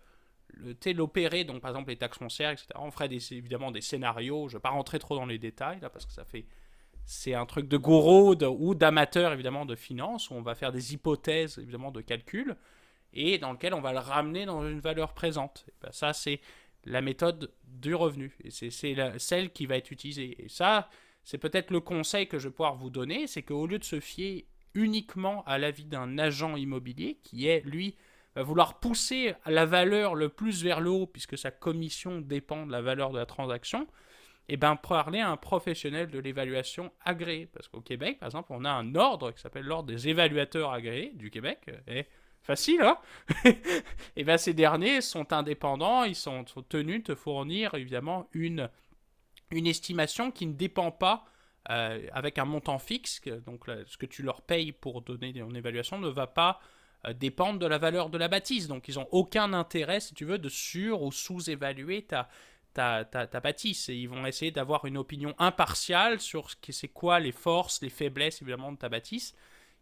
l'opérer, 0.95 1.45
donc 1.45 1.61
par 1.61 1.71
exemple 1.71 1.91
les 1.91 1.97
taxes 1.97 2.19
foncières, 2.19 2.51
etc. 2.51 2.69
On 2.75 2.91
ferait 2.91 3.09
des, 3.09 3.33
évidemment 3.33 3.71
des 3.71 3.81
scénarios, 3.81 4.49
je 4.49 4.55
ne 4.55 4.59
vais 4.59 4.63
pas 4.63 4.71
rentrer 4.71 4.99
trop 4.99 5.17
dans 5.17 5.27
les 5.27 5.39
détails, 5.39 5.81
là, 5.81 5.89
parce 5.91 6.05
que 6.05 6.13
ça 6.13 6.25
fait 6.25 6.45
c'est 7.11 7.35
un 7.35 7.45
truc 7.45 7.67
de 7.67 7.77
gourou 7.77 8.37
ou 8.41 8.75
d'amateur 8.77 9.33
évidemment 9.33 9.67
de 9.67 9.75
finance 9.75 10.31
où 10.31 10.35
on 10.35 10.43
va 10.43 10.55
faire 10.55 10.71
des 10.71 10.95
hypothèses 10.95 11.59
évidemment 11.59 11.91
de 11.91 12.03
calcul 12.03 12.55
et 13.13 13.39
dans 13.39 13.51
lequel 13.51 13.75
on 13.75 13.81
va 13.81 13.93
le 13.93 13.99
ramener 13.99 14.47
dans 14.47 14.65
une 14.65 14.79
valeur 14.79 15.13
présente. 15.13 15.67
Ben, 15.83 15.91
ça 15.91 16.13
c'est 16.13 16.41
la 16.85 17.01
méthode 17.01 17.51
du 17.65 17.97
revenu 17.97 18.37
et 18.45 18.51
c'est 18.51 18.71
celle 18.71 19.51
qui 19.51 19.67
va 19.67 19.77
être 19.77 19.91
utilisée. 19.91 20.45
Et 20.45 20.49
ça 20.49 20.89
c'est 21.25 21.39
peut-être 21.39 21.73
le 21.73 21.81
conseil 21.81 22.29
que 22.29 22.39
je 22.39 22.47
vais 22.47 22.55
pouvoir 22.55 22.77
vous 22.77 22.91
donner, 22.91 23.27
c'est 23.27 23.43
qu'au 23.43 23.67
lieu 23.67 23.81
de 23.81 23.85
se 23.85 23.99
fier 23.99 24.47
uniquement 24.75 25.43
à 25.47 25.59
l'avis 25.59 25.87
d'un 25.87 26.17
agent 26.17 26.55
immobilier 26.55 27.19
qui 27.25 27.49
est 27.49 27.67
lui 27.67 27.97
va 28.37 28.45
vouloir 28.45 28.79
pousser 28.79 29.35
la 29.47 29.67
valeur 29.67 30.15
le 30.15 30.29
plus 30.29 30.63
vers 30.63 30.81
le 30.81 30.91
haut 30.91 31.07
puisque 31.09 31.37
sa 31.37 31.51
commission 31.51 32.21
dépend 32.21 32.67
de 32.67 32.71
la 32.71 32.83
valeur 32.83 33.11
de 33.11 33.19
la 33.19 33.27
transaction, 33.27 33.89
et 34.49 34.55
eh 34.55 34.57
ben, 34.57 34.75
parler 34.75 35.21
à 35.21 35.31
un 35.31 35.37
professionnel 35.37 36.11
de 36.11 36.19
l'évaluation 36.19 36.91
agréé. 37.05 37.47
Parce 37.47 37.69
qu'au 37.69 37.81
Québec, 37.81 38.19
par 38.19 38.27
exemple, 38.27 38.49
on 38.53 38.65
a 38.65 38.71
un 38.71 38.97
ordre 38.97 39.31
qui 39.31 39.41
s'appelle 39.41 39.65
l'ordre 39.65 39.89
des 39.89 40.09
évaluateurs 40.09 40.73
agréés 40.73 41.13
du 41.15 41.31
Québec. 41.31 41.71
Et 41.87 42.07
Facile, 42.43 42.81
hein 42.81 42.97
Et 44.17 44.25
bien 44.25 44.39
ces 44.39 44.55
derniers 44.55 45.03
sont 45.03 45.33
indépendants, 45.33 46.05
ils 46.05 46.15
sont, 46.15 46.45
tenus 46.69 47.05
de 47.05 47.15
fournir 47.15 47.75
évidemment 47.75 48.29
une, 48.33 48.71
une 49.51 49.67
estimation 49.67 50.31
qui 50.31 50.47
ne 50.47 50.55
dépend 50.55 50.91
pas 50.91 51.27
euh, 51.69 52.01
avec 52.13 52.39
un 52.39 52.47
montant 52.47 52.79
fixe, 52.79 53.21
donc 53.45 53.67
ce 53.87 53.97
que 53.99 54.07
tu 54.07 54.23
leur 54.23 54.41
payes 54.41 54.73
pour 54.73 55.03
donner 55.03 55.37
une 55.39 55.55
évaluation 55.55 55.99
ne 55.99 56.09
va 56.09 56.27
pas 56.27 56.61
euh, 57.07 57.13
dépendre 57.13 57.59
de 57.59 57.67
la 57.67 57.77
valeur 57.77 58.09
de 58.09 58.17
la 58.17 58.29
bâtisse. 58.29 58.69
Donc 58.69 58.89
ils 58.89 58.95
n'ont 58.95 59.09
aucun 59.11 59.53
intérêt, 59.53 60.01
si 60.01 60.15
tu 60.15 60.25
veux, 60.25 60.39
de 60.39 60.49
sur- 60.49 61.03
ou 61.03 61.13
sous-évaluer 61.13 62.03
ta, 62.03 62.31
ta, 62.73 63.05
bâtisse. 63.43 63.89
Et 63.89 63.95
ils 63.95 64.09
vont 64.09 64.27
essayer 64.27 64.51
d'avoir 64.51 64.85
une 64.85 64.97
opinion 64.97 65.35
impartiale 65.39 66.21
sur 66.21 66.51
ce 66.51 66.57
c'est 66.71 66.89
quoi 66.89 67.21
les 67.21 67.33
forces, 67.33 67.83
les 67.83 67.91
faiblesses 67.91 68.43
évidemment 68.43 68.73
de 68.73 68.79
ta 68.79 68.89
bâtisse. 68.89 69.35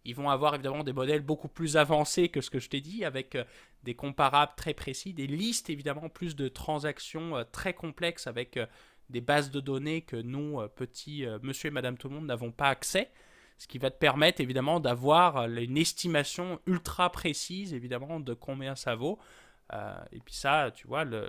Ils 0.04 0.14
vont 0.14 0.30
avoir 0.30 0.54
évidemment 0.54 0.84
des 0.84 0.92
modèles 0.92 1.22
beaucoup 1.22 1.48
plus 1.48 1.76
avancés 1.76 2.28
que 2.28 2.40
ce 2.40 2.50
que 2.50 2.60
je 2.60 2.68
t'ai 2.68 2.80
dit, 2.80 3.04
avec 3.04 3.34
euh, 3.34 3.44
des 3.82 3.94
comparables 3.94 4.52
très 4.56 4.74
précis, 4.74 5.12
des 5.12 5.26
listes 5.26 5.70
évidemment 5.70 6.08
plus 6.08 6.36
de 6.36 6.48
transactions 6.48 7.36
euh, 7.36 7.44
très 7.44 7.74
complexes 7.74 8.26
avec 8.26 8.56
euh, 8.56 8.66
des 9.10 9.20
bases 9.20 9.50
de 9.50 9.60
données 9.60 10.02
que 10.02 10.16
nous, 10.16 10.60
petits 10.76 11.24
monsieur 11.42 11.68
et 11.68 11.70
madame 11.70 11.96
tout 11.96 12.08
le 12.08 12.16
monde, 12.16 12.26
n'avons 12.26 12.52
pas 12.52 12.68
accès. 12.68 13.10
Ce 13.56 13.66
qui 13.66 13.78
va 13.78 13.90
te 13.90 13.98
permettre 13.98 14.42
évidemment 14.42 14.80
d'avoir 14.80 15.46
une 15.46 15.78
estimation 15.78 16.60
ultra 16.66 17.10
précise 17.10 17.72
évidemment 17.72 18.20
de 18.20 18.34
combien 18.34 18.76
ça 18.76 18.96
vaut. 18.96 19.18
et 19.72 20.20
puis 20.20 20.34
ça, 20.34 20.70
tu 20.74 20.86
vois, 20.86 21.04
le, 21.04 21.26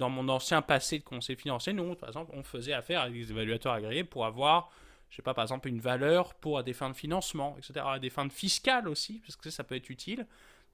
dans 0.00 0.08
mon 0.08 0.28
ancien 0.30 0.62
passé 0.62 0.98
de 0.98 1.04
conseil 1.04 1.36
financier, 1.36 1.74
nous, 1.74 1.94
par 1.94 2.08
exemple, 2.08 2.32
on 2.34 2.42
faisait 2.42 2.72
affaire 2.72 3.02
avec 3.02 3.12
des 3.12 3.30
évaluateurs 3.30 3.74
agréés 3.74 4.02
pour 4.02 4.24
avoir, 4.24 4.70
je 5.10 5.16
sais 5.16 5.22
pas, 5.22 5.34
par 5.34 5.44
exemple, 5.44 5.68
une 5.68 5.78
valeur 5.78 6.32
pour 6.34 6.64
des 6.64 6.72
fins 6.72 6.88
de 6.88 6.94
financement, 6.94 7.54
etc., 7.58 7.84
à 7.86 7.98
des 7.98 8.08
fins 8.08 8.24
de 8.24 8.32
fiscales 8.32 8.88
aussi, 8.88 9.20
parce 9.20 9.36
que 9.36 9.50
ça 9.50 9.62
peut 9.62 9.76
être 9.76 9.90
utile. 9.90 10.26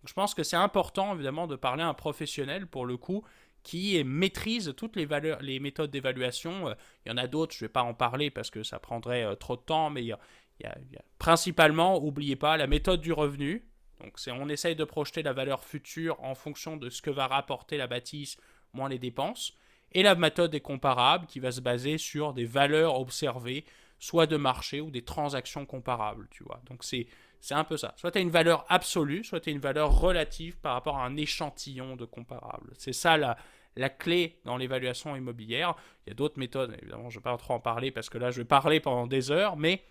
je 0.05 0.13
pense 0.13 0.33
que 0.33 0.45
c'est 0.45 0.57
important, 0.57 1.13
évidemment, 1.13 1.49
de 1.49 1.57
parler 1.57 1.83
à 1.83 1.89
un 1.89 1.95
professionnel, 1.95 2.69
pour 2.69 2.87
le 2.87 2.97
coup, 2.97 3.25
qui 3.65 4.01
maîtrise 4.05 4.73
toutes 4.77 4.95
les, 4.95 5.07
valeurs, 5.07 5.43
les 5.43 5.59
méthodes 5.59 5.91
d'évaluation. 5.91 6.69
Euh, 6.69 6.75
il 7.05 7.09
y 7.09 7.13
en 7.13 7.17
a 7.17 7.27
d'autres, 7.27 7.53
je 7.53 7.65
ne 7.65 7.69
vais 7.69 7.73
pas 7.73 7.83
en 7.83 7.95
parler 7.95 8.31
parce 8.31 8.49
que 8.49 8.63
ça 8.63 8.79
prendrait 8.79 9.25
euh, 9.25 9.35
trop 9.35 9.57
de 9.57 9.63
temps, 9.63 9.91
mais 9.91 10.05
il 10.05 10.07
y 10.07 10.13
a, 10.13 10.79
principalement, 11.19 12.01
n'oubliez 12.01 12.37
pas, 12.37 12.57
la 12.57 12.69
méthode 12.69 13.01
du 13.01 13.13
revenu. 13.13 13.67
Donc, 14.01 14.19
on 14.29 14.49
essaye 14.49 14.77
de 14.77 14.85
projeter 14.85 15.25
la 15.25 15.33
valeur 15.33 15.65
future 15.65 16.23
en 16.23 16.37
fonction 16.37 16.77
de 16.77 16.91
ce 16.91 17.03
que 17.03 17.11
va 17.11 17.27
rapporter 17.27 17.77
la 17.77 17.89
bâtisse 17.89 18.37
moins 18.77 18.89
les 18.89 18.99
dépenses. 18.99 19.55
Et 19.93 20.03
la 20.03 20.15
méthode 20.15 20.55
est 20.55 20.61
comparable 20.61 21.27
qui 21.27 21.41
va 21.41 21.51
se 21.51 21.61
baser 21.61 21.99
sur 21.99 22.33
des 22.35 22.45
valeurs 22.45 23.01
observées, 23.01 23.65
soit 23.99 24.27
de 24.27 24.37
marché 24.37 24.81
ou 24.81 24.91
des 24.91 25.03
transactions 25.03 25.65
comparables, 25.65 26.29
tu 26.31 26.45
vois. 26.45 26.61
Donc 26.69 26.85
c'est 26.85 27.07
un 27.51 27.65
peu 27.65 27.77
ça. 27.77 27.95
Soit 27.97 28.11
tu 28.11 28.19
as 28.19 28.21
une 28.21 28.31
valeur 28.31 28.67
absolue, 28.69 29.25
soit 29.25 29.41
tu 29.41 29.49
as 29.49 29.53
une 29.53 29.59
valeur 29.59 29.99
relative 29.99 30.59
par 30.59 30.75
rapport 30.75 30.99
à 30.99 31.07
un 31.07 31.17
échantillon 31.17 31.97
de 31.97 32.05
comparables. 32.05 32.73
C'est 32.77 32.93
ça 32.93 33.17
la, 33.17 33.39
la 33.77 33.89
clé 33.89 34.39
dans 34.45 34.57
l'évaluation 34.57 35.17
immobilière. 35.17 35.75
Il 36.07 36.11
y 36.11 36.13
a 36.13 36.15
d'autres 36.15 36.39
méthodes, 36.39 36.77
évidemment, 36.81 37.09
je 37.09 37.19
ne 37.19 37.21
vais 37.21 37.31
pas 37.31 37.37
trop 37.37 37.55
en 37.55 37.61
parler 37.61 37.91
parce 37.91 38.11
que 38.11 38.19
là, 38.19 38.31
je 38.31 38.39
vais 38.39 38.45
parler 38.45 38.81
pendant 38.81 39.07
des 39.07 39.31
heures, 39.31 39.57
mais 39.57 39.83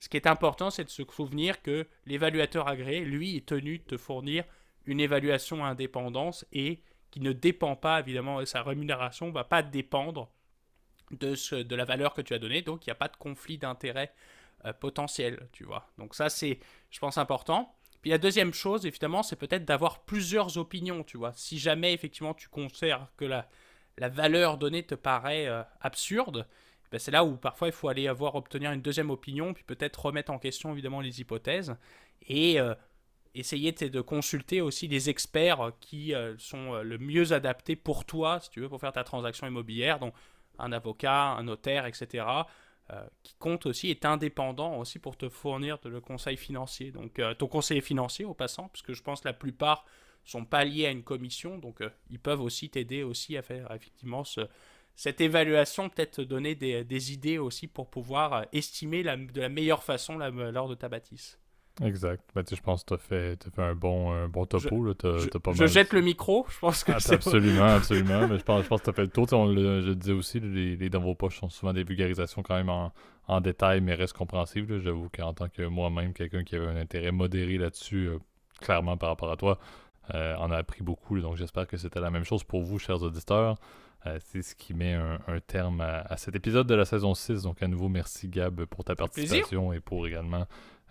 ce 0.00 0.08
qui 0.08 0.16
est 0.16 0.26
important, 0.26 0.70
c'est 0.70 0.84
de 0.84 0.90
se 0.90 1.02
souvenir 1.04 1.62
que 1.62 1.86
l'évaluateur 2.06 2.68
agréé, 2.68 3.00
lui, 3.00 3.36
est 3.36 3.46
tenu 3.46 3.78
de 3.78 3.84
te 3.84 3.96
fournir 3.96 4.44
une 4.86 5.00
évaluation 5.00 5.64
à 5.64 5.68
indépendance 5.68 6.46
et 6.52 6.80
qui 7.10 7.20
ne 7.20 7.32
dépend 7.32 7.76
pas, 7.76 8.00
évidemment, 8.00 8.44
sa 8.44 8.62
rémunération 8.62 9.26
ne 9.28 9.32
va 9.32 9.44
pas 9.44 9.62
dépendre 9.62 10.30
de, 11.10 11.34
ce, 11.34 11.56
de 11.56 11.76
la 11.76 11.84
valeur 11.84 12.14
que 12.14 12.22
tu 12.22 12.34
as 12.34 12.38
donnée, 12.38 12.62
donc 12.62 12.86
il 12.86 12.90
n'y 12.90 12.92
a 12.92 12.96
pas 12.96 13.08
de 13.08 13.16
conflit 13.16 13.58
d'intérêt 13.58 14.12
euh, 14.64 14.72
potentiel, 14.72 15.48
tu 15.52 15.64
vois. 15.64 15.88
Donc 15.98 16.14
ça, 16.14 16.28
c'est, 16.28 16.60
je 16.90 16.98
pense, 16.98 17.18
important. 17.18 17.74
Puis 18.02 18.10
la 18.10 18.18
deuxième 18.18 18.54
chose, 18.54 18.86
évidemment, 18.86 19.22
c'est 19.22 19.36
peut-être 19.36 19.64
d'avoir 19.64 20.04
plusieurs 20.04 20.56
opinions, 20.56 21.02
tu 21.04 21.18
vois. 21.18 21.32
Si 21.34 21.58
jamais, 21.58 21.92
effectivement, 21.92 22.34
tu 22.34 22.48
considères 22.48 23.08
que 23.16 23.24
la, 23.24 23.48
la 23.98 24.08
valeur 24.08 24.56
donnée 24.56 24.84
te 24.84 24.94
paraît 24.94 25.46
euh, 25.46 25.62
absurde, 25.80 26.46
ben 26.90 26.98
c'est 26.98 27.10
là 27.10 27.24
où 27.24 27.36
parfois 27.36 27.68
il 27.68 27.72
faut 27.72 27.88
aller 27.88 28.08
avoir 28.08 28.34
obtenir 28.34 28.72
une 28.72 28.82
deuxième 28.82 29.10
opinion, 29.10 29.54
puis 29.54 29.62
peut-être 29.64 30.06
remettre 30.06 30.32
en 30.32 30.38
question, 30.38 30.72
évidemment, 30.72 31.00
les 31.00 31.20
hypothèses. 31.20 31.76
Et 32.22 32.60
euh, 32.60 32.74
essayer 33.34 33.72
de 33.72 34.00
consulter 34.00 34.60
aussi 34.60 34.88
les 34.88 35.08
experts 35.08 35.72
qui 35.80 36.14
euh, 36.14 36.36
sont 36.38 36.74
euh, 36.74 36.82
le 36.82 36.98
mieux 36.98 37.32
adaptés 37.32 37.76
pour 37.76 38.04
toi, 38.04 38.40
si 38.40 38.50
tu 38.50 38.60
veux, 38.60 38.68
pour 38.68 38.80
faire 38.80 38.92
ta 38.92 39.04
transaction 39.04 39.46
immobilière, 39.46 39.98
donc 39.98 40.14
un 40.58 40.72
avocat, 40.72 41.30
un 41.32 41.44
notaire, 41.44 41.86
etc., 41.86 42.26
euh, 42.90 43.04
qui 43.22 43.34
compte 43.38 43.66
aussi, 43.66 43.90
est 43.90 44.04
indépendant 44.04 44.76
aussi 44.78 44.98
pour 44.98 45.16
te 45.16 45.28
fournir 45.28 45.78
le 45.84 46.00
conseil 46.00 46.36
financier. 46.36 46.90
Donc 46.90 47.20
ton 47.38 47.46
conseiller 47.46 47.80
financier 47.80 48.24
au 48.24 48.34
passant, 48.34 48.68
puisque 48.68 48.92
je 48.92 49.02
pense 49.02 49.20
que 49.20 49.28
la 49.28 49.34
plupart 49.34 49.84
sont 50.24 50.44
pas 50.44 50.64
liés 50.64 50.86
à 50.86 50.90
une 50.90 51.04
commission, 51.04 51.56
donc 51.56 51.82
ils 52.10 52.18
peuvent 52.18 52.42
aussi 52.42 52.68
t'aider 52.68 53.04
aussi 53.04 53.36
à 53.36 53.42
faire 53.42 53.72
effectivement 53.72 54.24
cette 54.96 55.20
évaluation, 55.20 55.88
peut-être 55.88 56.16
te 56.16 56.20
donner 56.20 56.56
des, 56.56 57.12
idées 57.12 57.38
aussi 57.38 57.68
pour 57.68 57.88
pouvoir 57.88 58.44
estimer 58.52 59.02
de 59.02 59.40
la 59.40 59.48
meilleure 59.48 59.84
façon 59.84 60.18
l'heure 60.18 60.68
de 60.68 60.74
ta 60.74 60.88
bâtisse. 60.88 61.38
Exact. 61.82 62.22
Ben, 62.34 62.44
je 62.48 62.60
pense 62.60 62.82
que 62.82 62.88
tu 62.88 62.94
as 62.94 62.98
fait, 62.98 63.48
fait 63.54 63.62
un, 63.62 63.74
bon, 63.74 64.12
un 64.12 64.28
bon 64.28 64.44
topo. 64.44 64.84
Je, 64.84 65.06
là, 65.06 65.52
je, 65.52 65.66
jette 65.66 65.92
le 65.92 66.02
micro, 66.02 66.44
je 66.48 66.58
pense 66.58 66.84
que 66.84 66.92
ah, 66.92 67.00
c'est 67.00 67.14
Absolument, 67.14 67.64
absolument. 67.64 68.28
Mais 68.28 68.38
je 68.38 68.44
pense, 68.44 68.64
je 68.64 68.68
pense 68.68 68.80
que 68.80 68.84
tu 68.84 68.90
as 68.90 68.92
fait 68.92 69.02
le 69.02 69.08
tour. 69.08 69.26
On 69.32 69.52
je 69.54 69.86
le 69.86 69.94
disais 69.94 70.12
aussi, 70.12 70.40
les, 70.40 70.76
les, 70.76 70.90
dans 70.90 71.00
vos 71.00 71.14
poches 71.14 71.38
sont 71.40 71.48
souvent 71.48 71.72
des 71.72 71.84
vulgarisations 71.84 72.42
quand 72.42 72.54
même 72.54 72.68
en, 72.68 72.92
en 73.28 73.40
détail, 73.40 73.80
mais 73.80 73.94
restent 73.94 74.16
compréhensibles. 74.16 74.80
J'avoue 74.80 75.08
qu'en 75.08 75.32
tant 75.32 75.48
que 75.48 75.62
moi-même, 75.62 76.12
quelqu'un 76.12 76.44
qui 76.44 76.56
avait 76.56 76.66
un 76.66 76.76
intérêt 76.76 77.12
modéré 77.12 77.56
là-dessus, 77.56 78.08
euh, 78.08 78.18
clairement 78.60 78.96
par 78.96 79.08
rapport 79.10 79.30
à 79.30 79.36
toi, 79.36 79.58
euh, 80.14 80.36
en 80.36 80.50
a 80.50 80.56
appris 80.56 80.82
beaucoup. 80.82 81.18
donc 81.20 81.36
j'espère 81.36 81.66
que 81.66 81.76
c'était 81.76 82.00
la 82.00 82.10
même 82.10 82.24
chose 82.24 82.44
pour 82.44 82.62
vous, 82.62 82.78
chers 82.78 83.02
auditeurs. 83.02 83.56
Euh, 84.06 84.18
c'est 84.26 84.42
ce 84.42 84.54
qui 84.54 84.72
met 84.72 84.94
un, 84.94 85.18
terme 85.46 85.82
à, 85.82 86.16
cet 86.16 86.34
épisode 86.34 86.66
de 86.66 86.74
la 86.74 86.84
saison 86.84 87.14
6. 87.14 87.42
Donc 87.42 87.62
à 87.62 87.68
nouveau, 87.68 87.88
merci 87.88 88.28
Gab 88.28 88.64
pour 88.64 88.82
ta 88.82 88.94
participation 88.96 89.72
et 89.72 89.80
pour 89.80 90.06
également 90.06 90.46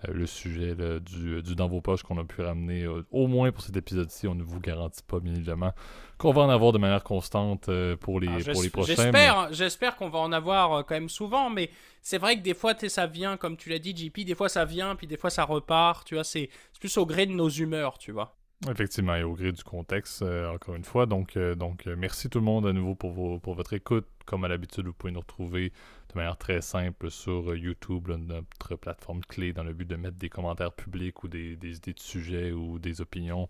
le 0.08 0.26
sujet 0.26 0.76
du, 0.76 1.42
du, 1.42 1.56
dans 1.56 1.68
vos 1.68 1.82
poches 1.82 2.04
qu'on 2.04 2.18
a 2.18 2.24
pu 2.24 2.42
ramener 2.42 2.84
euh, 2.84 3.06
au 3.12 3.28
moins 3.28 3.52
pour 3.52 3.62
cet 3.62 3.76
épisode-ci. 3.76 4.28
On 4.28 4.36
ne 4.36 4.44
vous 4.44 4.60
garantit 4.60 5.04
pas, 5.04 5.20
bien 5.20 5.34
évidemment, 5.34 5.74
qu'on 6.18 6.32
va 6.32 6.42
en 6.44 6.50
avoir 6.50 6.72
de 6.72 6.78
manière 6.78 7.04
constante 7.04 7.70
euh, 7.70 7.96
pour, 7.96 8.20
les, 8.20 8.28
pour 8.28 8.64
les 8.64 8.70
prochains. 8.70 8.96
J'espère, 8.96 9.54
j'espère 9.54 9.96
qu'on 9.96 10.10
va 10.10 10.20
en 10.20 10.32
avoir 10.32 10.86
quand 10.86 10.96
même 10.96 11.10
souvent, 11.10 11.50
mais 11.50 11.70
c'est 12.02 12.18
vrai 12.18 12.38
que 12.38 12.42
des 12.42 12.54
fois, 12.54 12.74
ça 12.78 13.08
vient, 13.08 13.38
comme 13.38 13.58
tu 13.58 13.70
l'as 13.70 13.80
dit, 13.80 13.96
JP, 13.96 14.22
des 14.22 14.36
fois 14.36 14.50
ça 14.50 14.66
vient, 14.66 14.96
puis 14.96 15.08
des 15.08 15.18
fois 15.18 15.30
ça 15.30 15.44
repart, 15.44 16.08
tu 16.08 16.16
vois, 16.16 16.24
c'est 16.24 16.50
plus 16.80 16.98
au 16.98 17.06
gré 17.06 17.26
de 17.26 17.34
nos 17.34 17.50
humeurs, 17.50 17.98
tu 17.98 18.12
vois. 18.12 18.36
Effectivement, 18.70 19.16
et 19.16 19.24
au 19.24 19.34
gré 19.34 19.54
du 19.54 19.64
contexte, 19.64 20.22
encore 20.22 20.76
une 20.76 20.84
fois. 20.84 21.06
Donc, 21.06 21.38
donc 21.38 21.86
merci 21.86 22.30
tout 22.30 22.40
le 22.40 22.46
monde 22.46 22.68
à 22.68 22.74
nouveau 22.74 22.94
pour, 22.94 23.12
vos, 23.12 23.40
pour 23.40 23.56
votre 23.56 23.74
écoute. 23.74 24.06
Comme 24.26 24.44
à 24.44 24.48
l'habitude, 24.48 24.86
vous 24.86 24.94
pouvez 24.94 25.14
nous 25.14 25.22
retrouver 25.22 25.72
de 26.14 26.18
manière 26.18 26.38
très 26.38 26.62
simple 26.62 27.12
sur 27.12 27.52
euh, 27.52 27.58
YouTube, 27.58 28.10
notre 28.10 28.76
plateforme 28.76 29.22
clé, 29.22 29.54
dans 29.54 29.64
le 29.64 29.74
but 29.74 29.88
de 29.88 29.96
mettre 29.96 30.18
des 30.18 30.30
commentaires 30.30 30.72
publics 30.72 31.24
ou 31.24 31.28
des, 31.28 31.54
idées 31.54 31.94
de 31.94 32.00
sujets 32.00 32.52
ou 32.52 32.80
des 32.80 33.02
opinions 33.02 33.48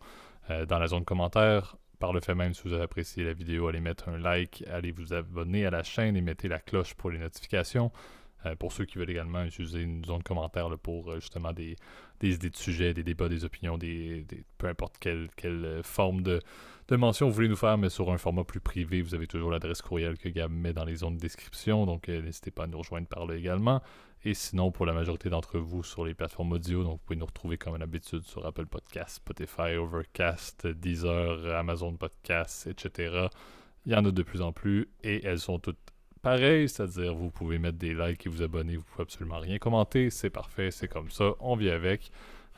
euh, 0.49 0.65
dans 0.65 0.79
la 0.79 0.87
zone 0.87 1.05
commentaire. 1.05 1.77
Par 1.99 2.13
le 2.13 2.21
fait 2.21 2.35
même, 2.35 2.53
si 2.53 2.63
vous 2.63 2.73
avez 2.73 2.83
apprécié 2.83 3.23
la 3.23 3.33
vidéo, 3.33 3.67
allez 3.67 3.81
mettre 3.81 4.09
un 4.09 4.17
like, 4.17 4.63
allez 4.71 4.91
vous 4.91 5.13
abonner 5.13 5.65
à 5.65 5.69
la 5.69 5.83
chaîne 5.83 6.15
et 6.15 6.21
mettez 6.21 6.47
la 6.47 6.59
cloche 6.59 6.93
pour 6.93 7.11
les 7.11 7.17
notifications. 7.17 7.91
Euh, 8.45 8.55
pour 8.55 8.71
ceux 8.71 8.85
qui 8.85 8.97
veulent 8.97 9.09
également 9.09 9.43
utiliser 9.43 9.81
une 9.81 10.03
zone 10.05 10.23
commentaire 10.23 10.69
pour 10.77 11.15
justement 11.15 11.51
des, 11.51 11.75
idées 12.27 12.49
de 12.49 12.55
sujets, 12.55 12.93
des 12.93 13.03
débats, 13.03 13.29
des 13.29 13.45
opinions, 13.45 13.77
des, 13.77 14.25
peu 14.57 14.67
importe 14.67 14.97
quelle, 14.99 15.29
quelle 15.35 15.81
forme 15.83 16.21
de, 16.21 16.41
de 16.89 16.95
mention 16.95 17.27
vous 17.27 17.33
voulez 17.33 17.47
nous 17.47 17.55
faire, 17.55 17.77
mais 17.77 17.89
sur 17.89 18.11
un 18.11 18.17
format 18.17 18.43
plus 18.43 18.59
privé, 18.59 19.01
vous 19.01 19.13
avez 19.13 19.27
toujours 19.27 19.51
l'adresse 19.51 19.81
courriel 19.81 20.17
que 20.17 20.27
Gab 20.27 20.51
met 20.51 20.73
dans 20.73 20.85
les 20.85 20.95
zones 20.95 21.17
de 21.17 21.21
description, 21.21 21.85
donc 21.85 22.09
euh, 22.09 22.21
n'hésitez 22.21 22.51
pas 22.51 22.63
à 22.63 22.67
nous 22.67 22.79
rejoindre 22.79 23.07
par 23.07 23.25
là 23.25 23.35
également. 23.35 23.81
Et 24.25 24.33
sinon, 24.33 24.71
pour 24.71 24.85
la 24.85 24.93
majorité 24.93 25.29
d'entre 25.29 25.59
vous 25.59 25.83
sur 25.83 26.03
les 26.03 26.13
plateformes 26.13 26.51
audio, 26.51 26.83
donc 26.83 26.93
vous 26.93 27.05
pouvez 27.05 27.19
nous 27.19 27.25
retrouver 27.25 27.57
comme 27.57 27.77
d'habitude 27.77 28.23
sur 28.23 28.45
Apple 28.45 28.65
Podcasts, 28.65 29.17
Spotify, 29.17 29.75
Overcast, 29.77 30.67
Deezer, 30.67 31.55
Amazon 31.55 31.95
Podcasts, 31.95 32.67
etc. 32.67 33.27
Il 33.85 33.93
y 33.93 33.95
en 33.95 34.03
a 34.03 34.11
de 34.11 34.23
plus 34.23 34.41
en 34.41 34.51
plus 34.51 34.89
et 35.03 35.25
elles 35.25 35.39
sont 35.39 35.59
toutes 35.59 35.77
pareilles, 36.21 36.69
c'est-à-dire 36.69 37.13
vous 37.13 37.31
pouvez 37.31 37.59
mettre 37.59 37.77
des 37.77 37.93
likes 37.93 38.25
et 38.25 38.29
vous 38.29 38.41
abonner, 38.41 38.75
vous 38.75 38.83
pouvez 38.83 39.03
absolument 39.03 39.39
rien 39.39 39.57
commenter, 39.57 40.09
c'est 40.09 40.29
parfait, 40.29 40.71
c'est 40.71 40.87
comme 40.87 41.09
ça, 41.09 41.31
on 41.39 41.55
vit 41.55 41.69
avec. 41.69 42.11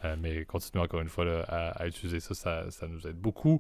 Euh, 0.04 0.16
mais 0.20 0.46
continuez 0.46 0.84
encore 0.84 1.02
une 1.02 1.10
fois 1.10 1.26
à, 1.48 1.88
utiliser 1.88 2.20
ça, 2.20 2.70
ça, 2.72 2.88
nous 2.88 3.08
aide 3.08 3.18
beaucoup. 3.18 3.60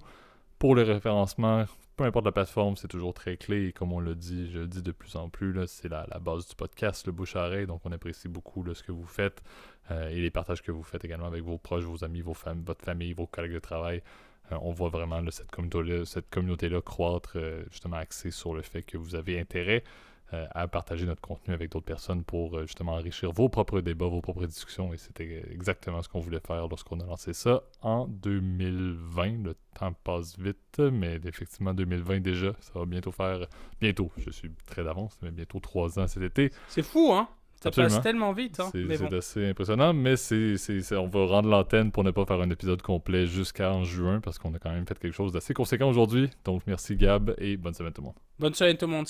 Pour 0.58 0.76
le 0.76 0.84
référencement, 0.84 1.66
peu 1.98 2.04
importe 2.04 2.26
la 2.26 2.32
plateforme, 2.32 2.76
c'est 2.76 2.88
toujours 2.88 3.14
très 3.14 3.38
clé. 3.38 3.68
Et 3.68 3.72
comme 3.72 3.94
on 3.94 4.00
le 4.00 4.16
dit, 4.16 4.50
je 4.52 4.60
le 4.60 4.68
dis 4.68 4.82
de 4.82 4.92
plus 4.92 5.16
en 5.16 5.30
plus, 5.30 5.56
c'est 5.68 5.90
la, 5.90 6.06
base 6.20 6.48
du 6.48 6.56
podcast, 6.56 7.06
le 7.06 7.12
bouche 7.12 7.36
à 7.36 7.46
oreille. 7.46 7.68
Donc, 7.68 7.82
on 7.86 7.92
apprécie 7.92 8.28
beaucoup 8.28 8.64
ce 8.74 8.84
que 8.84 8.92
vous 8.92 9.06
faites 9.06 9.42
euh, 9.92 10.10
et 10.10 10.22
les 10.22 10.32
partages 10.32 10.62
que 10.62 10.72
vous 10.72 10.84
faites 10.84 11.04
également 11.06 11.28
avec 11.28 11.44
vos 11.44 11.58
proches, 11.58 11.84
vos 11.84 12.04
amis, 12.04 12.22
votre 12.22 12.84
famille, 12.84 13.14
vos 13.14 13.28
collègues 13.28 13.54
de 13.54 13.60
travail. 13.60 14.02
Euh, 14.52 14.58
on 14.62 14.72
voit 14.72 14.90
vraiment 14.90 15.22
cette 15.30 15.52
communauté-là 15.52 16.22
communauté 16.30 16.70
croître, 16.84 17.34
euh, 17.36 17.64
justement 17.72 17.98
axée 17.98 18.32
sur 18.32 18.54
le 18.54 18.62
fait 18.62 18.84
que 18.84 18.98
vous 18.98 19.16
avez 19.16 19.40
intérêt 19.40 19.84
euh, 20.34 20.48
à 20.52 20.68
partager 20.68 21.06
notre 21.06 21.22
contenu 21.22 21.54
avec 21.54 21.72
d'autres 21.72 21.86
personnes 21.86 22.24
pour 22.24 22.62
justement 22.62 22.94
enrichir 22.94 23.32
vos 23.32 23.50
propres 23.50 23.82
débats, 23.82 24.08
vos 24.08 24.22
propres 24.22 24.46
discussions. 24.46 24.94
Et 24.94 24.98
c'était 24.98 25.44
exactement 25.52 26.02
ce 26.02 26.08
qu'on 26.08 26.22
voulait 26.22 26.40
faire 26.40 26.68
lorsqu'on 26.70 27.00
a 27.02 27.06
lancé 27.06 27.34
ça 27.34 27.64
en 27.82 28.08
2020. 28.08 29.44
Le 29.44 29.56
temps 29.78 29.94
passe 30.04 30.40
vite, 30.40 30.80
mais 30.80 31.20
effectivement 31.26 31.74
2020 31.74 32.22
déjà, 32.22 32.54
ça 32.62 32.80
va 32.80 32.86
bientôt 32.86 33.12
faire 33.12 33.46
bientôt. 33.82 34.10
Je 34.18 34.30
suis 34.30 34.52
très 34.68 34.84
d'avance, 34.84 35.18
mais 35.22 35.32
bientôt 35.32 35.60
trois 35.60 36.00
ans 36.00 36.08
cet 36.08 36.24
été. 36.24 36.52
C'est 36.70 36.84
fou, 36.84 37.12
hein? 37.14 37.28
Ça 37.62 37.70
Absolument. 37.70 37.94
passe 37.96 38.04
tellement 38.04 38.34
vite. 38.34 38.60
Hein? 38.60 38.70
C'est 38.72 38.98
bon. 38.98 39.16
assez 39.16 39.50
impressionnant, 39.50 39.94
mais 39.94 40.16
c'est, 40.16 40.56
on 40.98 41.08
va 41.08 41.26
rendre 41.26 41.50
l'antenne 41.50 41.92
pour 41.92 42.04
ne 42.04 42.10
pas 42.12 42.26
faire 42.26 42.42
un 42.42 42.50
épisode 42.50 42.82
complet 42.82 43.28
jusqu'en 43.28 43.84
juin 43.84 44.20
parce 44.20 44.40
qu'on 44.40 44.54
a 44.56 44.60
quand 44.60 44.72
même 44.72 44.88
fait 44.88 44.98
quelque 44.98 45.14
chose 45.14 45.32
d'assez 45.32 45.54
conséquent 45.54 45.88
aujourd'hui. 45.88 46.30
Donc 46.44 46.64
merci 46.66 46.96
Gab 46.96 47.36
et 47.38 47.58
bonne 47.58 47.74
semaine 47.74 47.94
tout 47.94 48.02
le 48.02 48.08
monde. 48.08 48.16
Bonne 48.40 48.54
soirée 48.56 48.76
tout 48.76 48.88
le 48.88 48.92
monde. 48.94 49.08